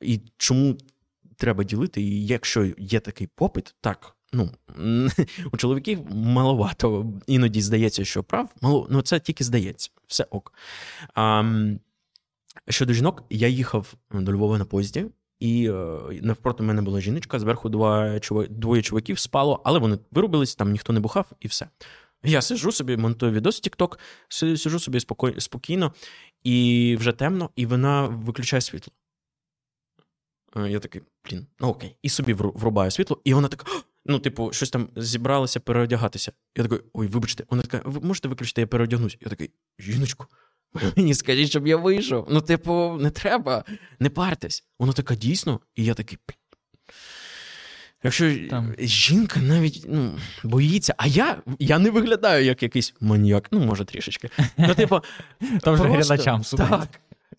[0.00, 0.78] І чому
[1.36, 2.02] треба ділити?
[2.02, 4.50] І якщо є такий попит, так ну,
[5.52, 7.12] у чоловіків маловато.
[7.26, 10.52] Іноді здається, що прав, мало, ну це тільки здається, все ок.
[11.14, 11.44] А,
[12.68, 15.06] Щодо жінок, я їхав до Львова на поїзді,
[15.40, 18.20] і е, навпроти мене була жіночка, зверху два,
[18.50, 21.68] двоє чуваків спало, але вони вирубились, там ніхто не бухав, і все.
[22.24, 23.98] Я сижу собі, монтую відос TikTok,
[24.28, 25.00] сижу собі
[25.38, 25.92] спокійно,
[26.44, 28.92] і вже темно, і вона виключає світло.
[30.56, 31.96] Е, я такий, блін, ну окей.
[32.02, 33.66] І собі врубаю світло, і вона така:
[34.06, 36.32] ну, типу, щось там зібралася переодягатися.
[36.56, 39.16] Я такий, ой, вибачте, вона така, ви можете виключити, я переодягнусь.
[39.20, 40.26] Я такий, жіночку,
[40.96, 42.26] мені скажіть, щоб я вийшов.
[42.30, 43.64] Ну, типу, не треба,
[44.00, 44.64] не партесь.
[44.78, 46.18] Вона така дійсно, і я такий.
[48.04, 48.74] Якщо Там.
[48.78, 54.30] жінка навіть ну, боїться, а я я не виглядаю як якийсь маніяк, ну, може, трішечки.
[54.56, 55.00] Ну, типу,
[55.62, 56.88] То вже глядачам Так,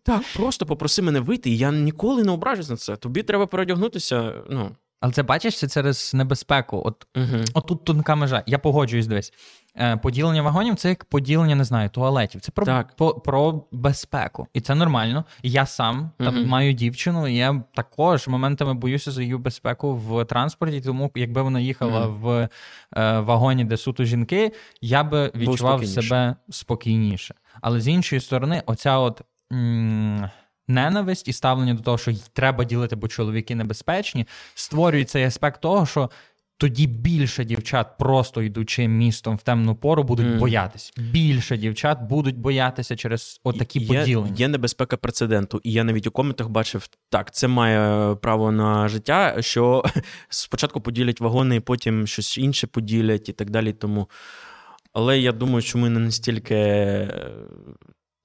[0.03, 2.95] так, просто попроси мене вийти, і я ніколи не ображусь на це.
[2.95, 4.33] Тобі треба переодягнутися.
[4.49, 4.75] ну.
[4.99, 6.81] Але це бачиш це через небезпеку.
[6.85, 7.43] От угу.
[7.53, 8.43] от тут тонка межа.
[8.47, 9.33] Я погоджуюсь дивись.
[9.77, 12.41] Е, поділення вагонів це як поділення, не знаю, туалетів.
[12.41, 12.95] Це про так.
[12.95, 14.47] по, про безпеку.
[14.53, 15.25] І це нормально.
[15.43, 16.29] Я сам угу.
[16.31, 20.81] там маю дівчину, і я також моментами боюся за її безпеку в транспорті.
[20.81, 22.17] Тому якби вона їхала угу.
[22.21, 22.49] в
[22.97, 24.51] е, вагоні, де суто жінки,
[24.81, 27.35] я би відчував себе спокійніше.
[27.61, 29.21] Але з іншої сторони, оця от.
[29.53, 30.29] М-
[30.67, 35.85] ненависть і ставлення до того, що треба ділити, бо чоловіки небезпечні, створює цей аспект того,
[35.85, 36.09] що.
[36.57, 40.39] Тоді більше дівчат, просто йдучи містом в темну пору, будуть mm.
[40.39, 40.93] боятись.
[40.97, 44.35] Більше дівчат будуть боятися через отакі є, поділення.
[44.37, 49.35] Є небезпека прецеденту, і я навіть у коментах бачив так: це має право на життя,
[49.39, 49.83] що
[50.29, 53.73] спочатку поділять вагони, потім щось інше поділять і так далі.
[53.73, 54.09] Тому.
[54.93, 56.55] Але я думаю, що ми не настільки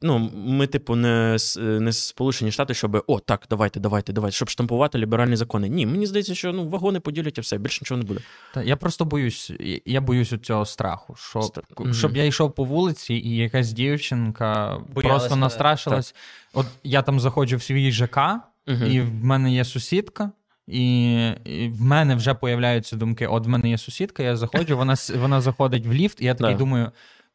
[0.02, 4.98] Ну, ми, типу, не не Сполучені Штати, щоб о, так, давайте, давайте, давайте, щоб штампувати
[4.98, 5.68] ліберальні закони.
[5.68, 8.20] Ні, мені здається, що ну вагони поділять і все, більше нічого не буде.
[8.54, 9.52] Та я просто боюсь,
[9.84, 11.14] я боюсь цього страху.
[11.18, 11.94] Що, mm-hmm.
[11.94, 16.14] Щоб я йшов по вулиці, і якась дівчинка Боялась просто настрашилась.
[16.52, 18.86] От я там заходжу в свій ЖК, mm-hmm.
[18.86, 20.30] і в мене є сусідка.
[20.66, 21.12] І,
[21.44, 25.40] і в мене вже появляються думки: от в мене є сусідка, я заходжу, вона вона
[25.40, 26.90] заходить в ліфт, і я такий думаю: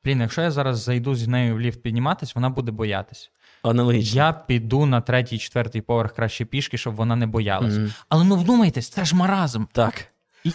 [0.05, 3.31] Блін, якщо я зараз зайду з нею в ліфт підніматись, вона буде боятись.
[3.63, 4.17] Аналогічно.
[4.17, 7.73] Я піду на третій, четвертий поверх краще пішки, щоб вона не боялась.
[7.73, 8.03] Mm-hmm.
[8.09, 9.63] Але ну вдумайтесь, це ж маразм.
[9.71, 10.05] Так.
[10.43, 10.51] І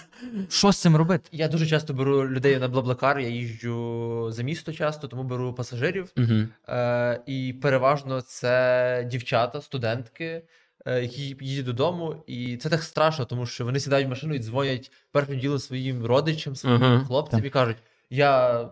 [0.48, 1.28] Що з цим робити?
[1.32, 6.12] Я дуже часто беру людей на Блаблакар, я їжджу за місто часто, тому беру пасажирів.
[6.16, 6.48] Uh-huh.
[6.68, 10.42] Е, І переважно це дівчата, студентки,
[10.86, 12.24] е, які їдуть додому.
[12.26, 16.06] І це так страшно, тому що вони сідають в машину і дзвонять першим ділом своїм
[16.06, 17.06] родичам, своїм uh-huh.
[17.06, 17.76] хлопцям і кажуть:
[18.10, 18.64] я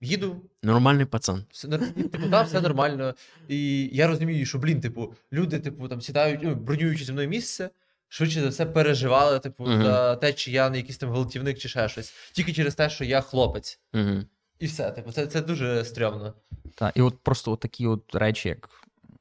[0.00, 0.36] їду.
[0.62, 1.44] Нормальний пацан.
[1.50, 3.14] Все типу, да, все нормально.
[3.48, 7.70] І я розумію, що, блін, типу, люди, типу, там сідають, ну, бронюючи зі мною місце,
[8.08, 9.82] швидше за все переживали, типу, uh-huh.
[9.82, 12.14] за те, чи я не якийсь там гвалтівник, чи ще щось.
[12.32, 13.80] Тільки через те, що я хлопець.
[13.92, 14.24] Uh-huh.
[14.58, 16.34] І все, типу, це це дуже стрьомно.
[16.74, 18.68] Так, і от просто от такі от речі, як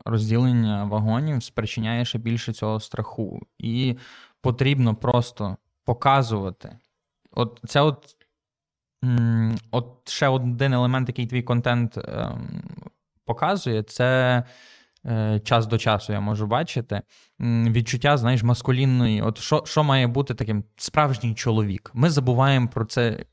[0.06, 3.48] розділення вагонів, спричиняє ще більше цього страху.
[3.58, 3.98] І
[4.42, 6.78] потрібно просто показувати.
[7.32, 8.16] От це от
[9.72, 12.32] От ще один елемент, який твій контент е,
[13.26, 14.44] показує, це
[15.06, 17.02] е, час до часу я можу бачити.
[17.40, 19.22] Відчуття, знаєш, маскулінної.
[19.22, 21.92] От що що має бути таким справжній чоловік?
[21.94, 23.26] Ми забуваємо про це,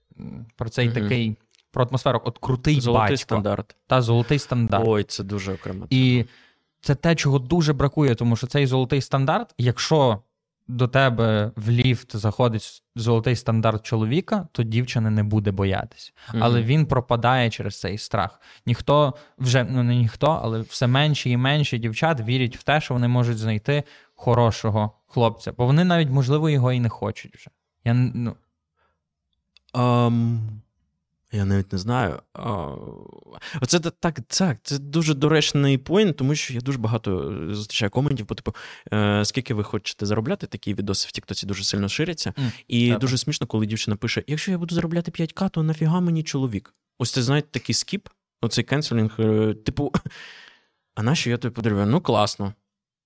[0.57, 1.37] про цей mm такий
[1.71, 2.21] про атмосферу.
[2.25, 3.17] От крутий золотий батько.
[3.17, 3.77] стандарт.
[3.87, 4.85] Та золотий стандарт.
[4.89, 5.87] Ой, це дуже окремо.
[5.91, 6.25] І
[6.81, 10.19] це те, чого дуже бракує, тому що цей золотий стандарт, якщо
[10.69, 16.13] до тебе в ліфт заходить золотий стандарт чоловіка, то дівчина не буде боятися.
[16.29, 16.43] Мгм.
[16.43, 18.41] Але він пропадає через цей страх.
[18.67, 22.95] Ніхто вже ну не ніхто, але все менше і менше дівчат вірять в те, що
[22.95, 23.83] вони можуть знайти
[24.15, 27.51] хорошого хлопця, бо вони навіть, можливо, його і не хочуть вже.
[27.85, 28.37] Я ну,
[29.73, 30.63] Ам,
[31.33, 32.21] я навіть не знаю.
[33.61, 38.27] Оце так, так, це дуже доречний point, тому що я дуже багато е, зустрічаю коментів,
[38.27, 38.55] по типу,
[38.93, 42.35] е, скільки ви хочете заробляти, такі відоси в Тіктоці дуже сильно ширяться.
[42.39, 42.99] М, І так.
[42.99, 46.75] дуже смішно, коли дівчина пише: якщо я буду заробляти 5к, то нафіга мені чоловік?
[46.99, 48.09] Ось це знаєте, такий skip,
[48.43, 49.93] оцей cancelling, е, типу,
[50.95, 51.87] а нащо я тобі подарую?
[51.87, 52.55] Ну, класно.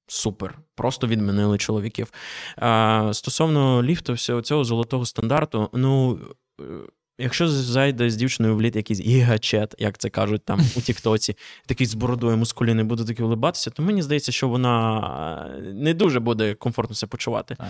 [0.07, 2.13] Супер, просто відмінили чоловіків.
[2.57, 6.21] А, стосовно ліфту, всього цього золотого стандарту, ну.
[7.21, 11.37] Якщо зайде з дівчиною в ліфт якийсь gigachad, як це кажуть там у Тіктоці,
[11.67, 16.21] такий з бородою маскулінний, буде так улибатися, то мені здається, що вона е, не дуже
[16.21, 17.55] буде комфортно себе почувати.
[17.55, 17.69] Так.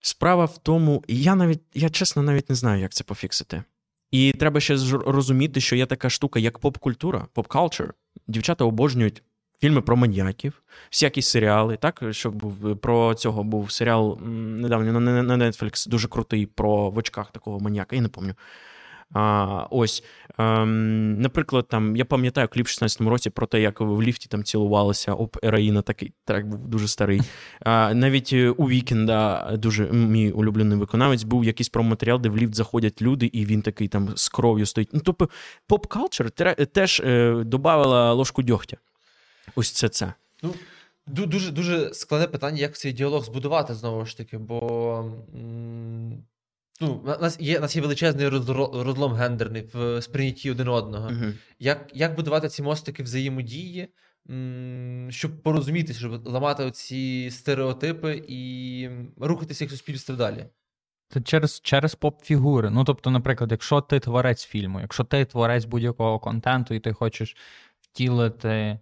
[0.00, 3.62] Справа в тому, я навіть, я чесно навіть не знаю, як це пофіксити.
[4.10, 7.90] І треба ще розуміти, що є така штука, як поп-культура, поп-калчер.
[8.26, 9.22] Дівчата обожнюють
[9.60, 11.76] фільми про маньяків, всякі серіали.
[11.76, 17.32] Так, що був про цього був серіал недавно на, Netflix, дуже крутий про в очках
[17.32, 18.36] такого маньяка, я не пам'ятаю.
[19.14, 20.04] А, ось,
[20.38, 24.44] ем, наприклад, там я пам'ятаю кліп в 16-му році про те, як в ліфті там
[24.44, 27.20] цілувалися об ероїна, такий трек був дуже старий.
[27.60, 33.02] А, навіть у Вікенда дуже мій улюблений виконавець був якийсь проматеріал, де в ліфт заходять
[33.02, 34.90] люди, і він такий там з кров'ю стоїть.
[34.92, 35.28] Ну, тобто,
[35.68, 36.30] поп-калчер
[36.66, 38.76] теж е, додавала ложку дьогтя.
[39.54, 40.12] Ось це це.
[40.42, 40.54] Ну,
[41.06, 44.98] дуже дуже складне питання, як цей діалог збудувати знову ж таки, бо
[45.34, 46.24] м,
[46.80, 51.06] ну, у нас є, у нас є величезний розлом гендерний в сприйнятті один одного.
[51.06, 51.32] Угу.
[51.58, 53.88] Як, як будувати ці мостики взаємодії,
[55.08, 60.46] щоб порозумітися, щоб ламати оці стереотипи і рухатися як суспільство далі?
[61.08, 62.70] Це через, через поп-фігури.
[62.70, 67.36] Ну, тобто, наприклад, якщо ти творець фільму, якщо ти творець будь-якого контенту, і ти хочеш
[67.80, 68.78] втілити е,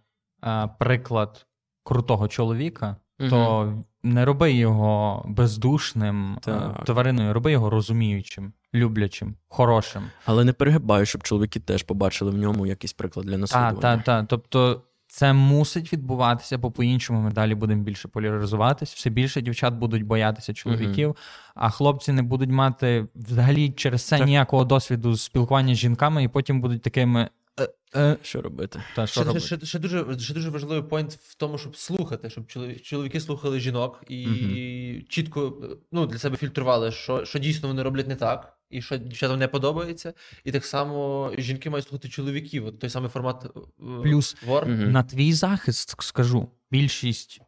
[0.79, 1.47] приклад
[1.85, 2.97] крутого чоловіка,
[3.31, 3.73] то
[4.03, 6.85] не роби його бездушним е, Так.
[6.85, 10.03] твариною, роби його розуміючим, люблячим, хорошим.
[10.25, 13.81] Але не перегибаю, щоб чоловіки теж побачили в ньому якийсь приклад для Так, наслідування.
[13.81, 14.27] так, так.
[14.29, 14.83] Тобто.
[15.09, 18.95] Це мусить відбуватися, бо по-іншому ми далі будемо більше поляризуватись.
[18.95, 21.17] Все більше дівчат будуть боятися чоловіків,
[21.55, 24.27] а хлопці не будуть мати взагалі через це Так.
[24.27, 27.29] ніякого досвіду спілкування з жінками, і потім будуть такими.
[27.61, 28.83] Е, е, Що робити?
[28.97, 29.47] та, що Ще, робити?
[29.47, 33.61] ще, ще, дуже, ще дуже важливий поінт в тому, щоб слухати, щоб чолові- чоловіки слухали
[33.61, 35.57] жінок і чітко
[35.93, 39.49] ну, для себе фільтрували, що, що дійсно вони роблять не так, і що дівчатам не
[39.49, 40.13] подобається.
[40.45, 42.67] І так само жінки мають слухати чоловіків.
[42.67, 43.61] От той самий формат е,
[44.03, 44.63] Плюс вор.
[44.63, 44.73] Угу.
[44.73, 47.41] На твій захист скажу, більшість,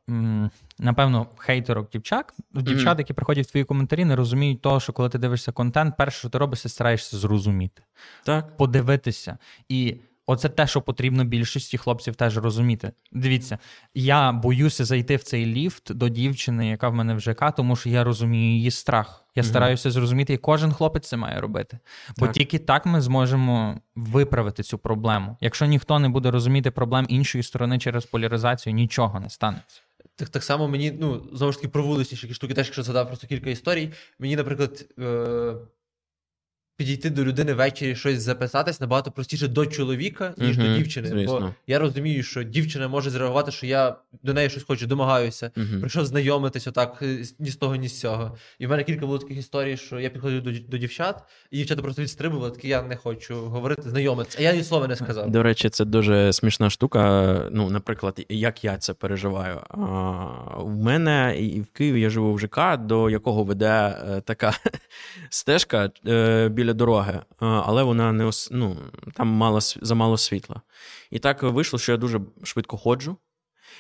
[0.79, 5.19] напевно, хейтерок дівчат, дівчат, які приходять в твої коментарі, не розуміють того, що коли ти
[5.19, 7.83] дивишся контент, перше, що ти робиш, ти стараєшся зрозуміти,
[8.25, 8.57] Так.
[8.57, 9.39] подивитися.
[9.69, 9.97] І
[10.29, 12.93] оце те, що потрібно більшості хлопців теж розуміти.
[13.13, 13.59] Дивіться,
[13.95, 17.89] я боюся зайти в цей ліфт до дівчини, яка в мене в ЖК, тому що
[17.89, 19.25] я розумію її страх.
[19.35, 19.51] Я Мгм.
[19.51, 21.79] стараюся зрозуміти, і кожен хлопець це має робити.
[22.19, 22.35] Бо Так.
[22.35, 25.37] тільки так ми зможемо виправити цю проблему.
[25.41, 29.81] Якщо ніхто не буде розуміти проблем іншої сторони через поляризацію, нічого не станеться.
[30.17, 33.27] Так, так само мені, ну, знову ж таки, про вуличні штуки, теж якщо згадав просто
[33.27, 33.93] кілька історій.
[34.19, 35.55] Мені, наприклад, е-
[36.79, 41.25] підійти до людини ввечері щось записатись набагато простіше до чоловіка, ніж до Мгм, дівчини.
[41.27, 45.51] Бо я розумію, що дівчина може зреагувати, що я до неї щось хочу, домагаюся.
[45.57, 45.81] Мгм.
[45.81, 48.37] Прийшов знайомитись отак е, ні з того, ні з цього.
[48.59, 51.83] І в мене кілька було таких історій, що я підходив до, до дівчат, і дівчата
[51.83, 54.39] просто відстрибували, такі я не хочу говорити, знайомитися.
[54.41, 55.31] А я ні слова не сказав.
[55.31, 57.35] До речі, це дуже смішна штука.
[57.53, 59.61] Ну, наприклад, як я це переживаю.
[59.71, 59.77] А,
[60.57, 64.53] в мене і в Києві я живу в ЖК, до якого веде е, така
[65.31, 68.49] стежка е, біля дороги, але вона не ос...
[68.53, 68.77] ну,
[69.15, 70.61] там мало, замало світла.
[71.11, 73.17] І так вийшло, що я дуже швидко ходжу.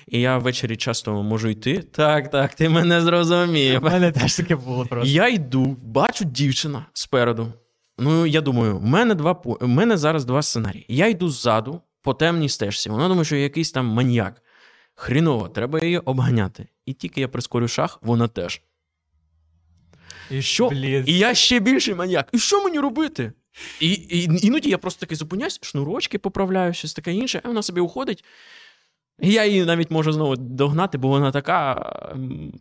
[0.06, 1.78] І я ввечері часто можу йти.
[1.78, 3.82] Так, так, ти мене зрозумів.
[3.82, 5.08] мене теж таке було просто.
[5.08, 7.52] Я йду, бачу дівчина спереду.
[7.98, 10.84] Ну, я думаю, в мене два в мене зараз два сценарії.
[10.88, 12.90] Я йду ззаду по темній стежці.
[12.90, 14.42] Вона думає, що я якийсь там маньяк.
[14.94, 16.68] Хріново, треба її обганяти.
[16.86, 18.62] І тільки я прискорю шаг, вона теж.
[20.30, 20.68] І Що?
[20.68, 21.04] Блін.
[21.06, 22.28] І я ще більший маньяк.
[22.32, 23.32] І що мені робити?
[23.80, 27.80] І, і іноді я просто таки зупиняюсь, шнурочки поправляю, щось таке інше, а вона собі
[27.80, 28.24] уходить.
[29.20, 31.86] І я її навіть можу знову догнати, бо вона така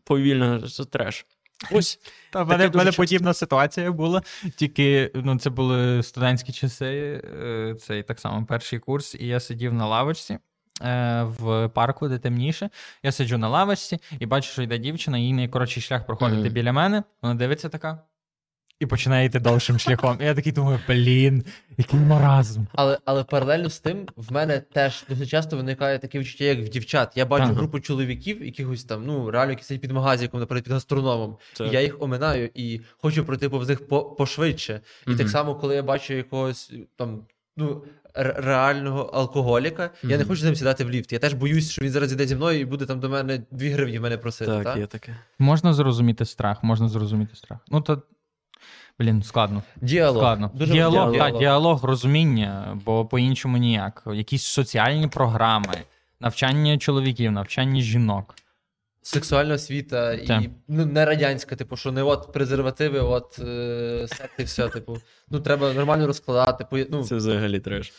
[0.04, 1.26] повільна, що треш.
[1.72, 2.00] Ось.
[2.32, 4.22] Та в мене, мене подібна ситуація була.
[4.56, 9.74] Тільки ну, це були студентські часи, е, цей так само перший курс, і я сидів
[9.74, 10.38] на лавочці.
[10.82, 12.70] Е, в парку, де темніше.
[13.04, 16.54] Я сиджу на лавочці і бачу, що йде дівчина, їй найкоротший шлях проходити Мгм.
[16.54, 17.04] біля мене.
[17.22, 18.04] Вона дивиться така.
[18.80, 20.18] І починає йти довшим шляхом.
[20.22, 21.44] І я такий думаю, блін,
[21.78, 22.62] який маразм.
[22.74, 26.70] Але, але паралельно з тим, в мене теж дуже часто виникає таке відчуття, як в
[26.70, 27.12] дівчат.
[27.16, 27.54] Я бачу Ага.
[27.54, 31.38] групу чоловіків, якихось там, ну, реально, які сидять під магазиком, наприклад, під гастрономом.
[31.54, 31.68] Так.
[31.68, 33.88] І я їх оминаю і хочу пройти повз них
[34.18, 34.82] пошвидше.
[35.08, 37.26] І так само, коли я бачу якогось там,
[37.58, 37.84] ну.
[38.18, 41.14] Ре- Реального алкоголіка, я не хочу з ним сідати в ліфт.
[41.14, 43.70] Я теж боюсь, що він зараз іде зі мною і буде там до мене 2
[43.70, 44.52] гривні в мене просити.
[44.52, 44.78] Так, та?
[44.80, 45.16] є таке.
[45.40, 47.60] Можна зрозуміти страх, можна зрозуміти страх.
[47.72, 48.02] Ну то.
[49.00, 49.64] Блін, складно.
[49.82, 50.18] Діалог.
[50.22, 50.52] Складно.
[50.54, 54.04] Дуже діалог, важливий так, діалог, розуміння, бо по-іншому ніяк.
[54.14, 55.74] Якісь соціальні програми,
[56.20, 58.36] навчання чоловіків, навчання жінок.
[59.12, 64.70] Сексуальна освіта і ну, не радянська, типу, що не от презервативи, от е, секти, все,
[64.70, 64.98] типу.
[65.30, 66.66] Ну, треба нормально розкладати.
[66.70, 67.94] по- Ну, Це взагалі треш.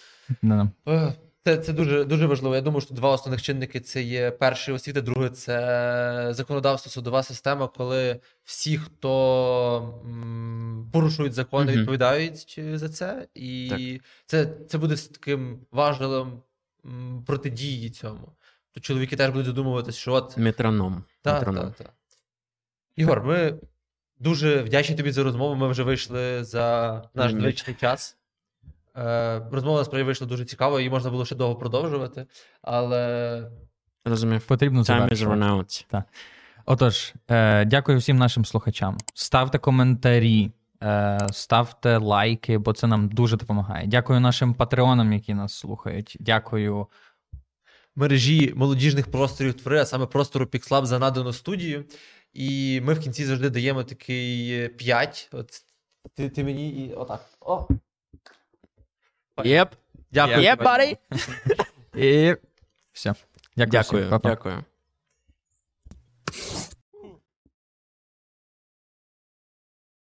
[0.89, 1.15] Е,
[1.45, 2.55] Це, це дуже, дуже важливо.
[2.55, 7.69] Я думаю, що два основних чинники це є перший освіта, друге це законодавство, судова система,
[7.69, 11.81] коли всі, хто м, порушують закони, Мгм.
[11.81, 13.27] відповідають за це.
[13.35, 16.43] І це, це буде таким важливим
[17.27, 18.33] протидії цьому.
[18.79, 21.05] То чоловіки теж будуть задумуватись, що от Метроном.
[21.23, 21.73] та, Метроном.
[21.79, 21.91] та, та.
[22.97, 23.55] Ігор, ми
[24.19, 25.55] дуже вдячні тобі за розмову.
[25.55, 27.41] Ми вже вийшли за наш Мгм.
[27.41, 28.17] звичний час.
[28.97, 32.27] Е, розмова насправді вийшла дуже цікава, її можна було ще довго продовжувати,
[32.63, 33.51] але
[34.05, 34.43] Розумів.
[34.47, 35.41] Потрібно Time is завершувати.
[35.43, 36.03] run out.
[36.67, 38.97] Отож, е, дякую всім нашим слухачам.
[39.15, 40.53] Ставте коментарі,
[40.83, 43.87] е, ставте лайки, бо це нам дуже допомагає.
[43.87, 46.17] Дякую нашим патреонам, які нас слухають.
[46.21, 46.87] Дякую
[47.99, 51.85] мережі молодіжних просторів твори, а саме простору Пікслаб за надану студію.
[52.33, 55.29] І ми в кінці завжди даємо такий 5.
[55.33, 55.65] От
[56.15, 57.25] ти, ти мені і отак.
[57.41, 57.69] О.
[59.45, 59.75] Єп.
[60.13, 60.41] Дякую.
[60.41, 60.97] Єп, барі.
[61.97, 62.35] І
[62.93, 63.15] все.
[63.57, 63.83] Дякую.
[63.83, 64.03] Дякую.
[64.03, 64.11] Всім.
[64.11, 64.29] Па-па.
[64.29, 64.65] Дякую.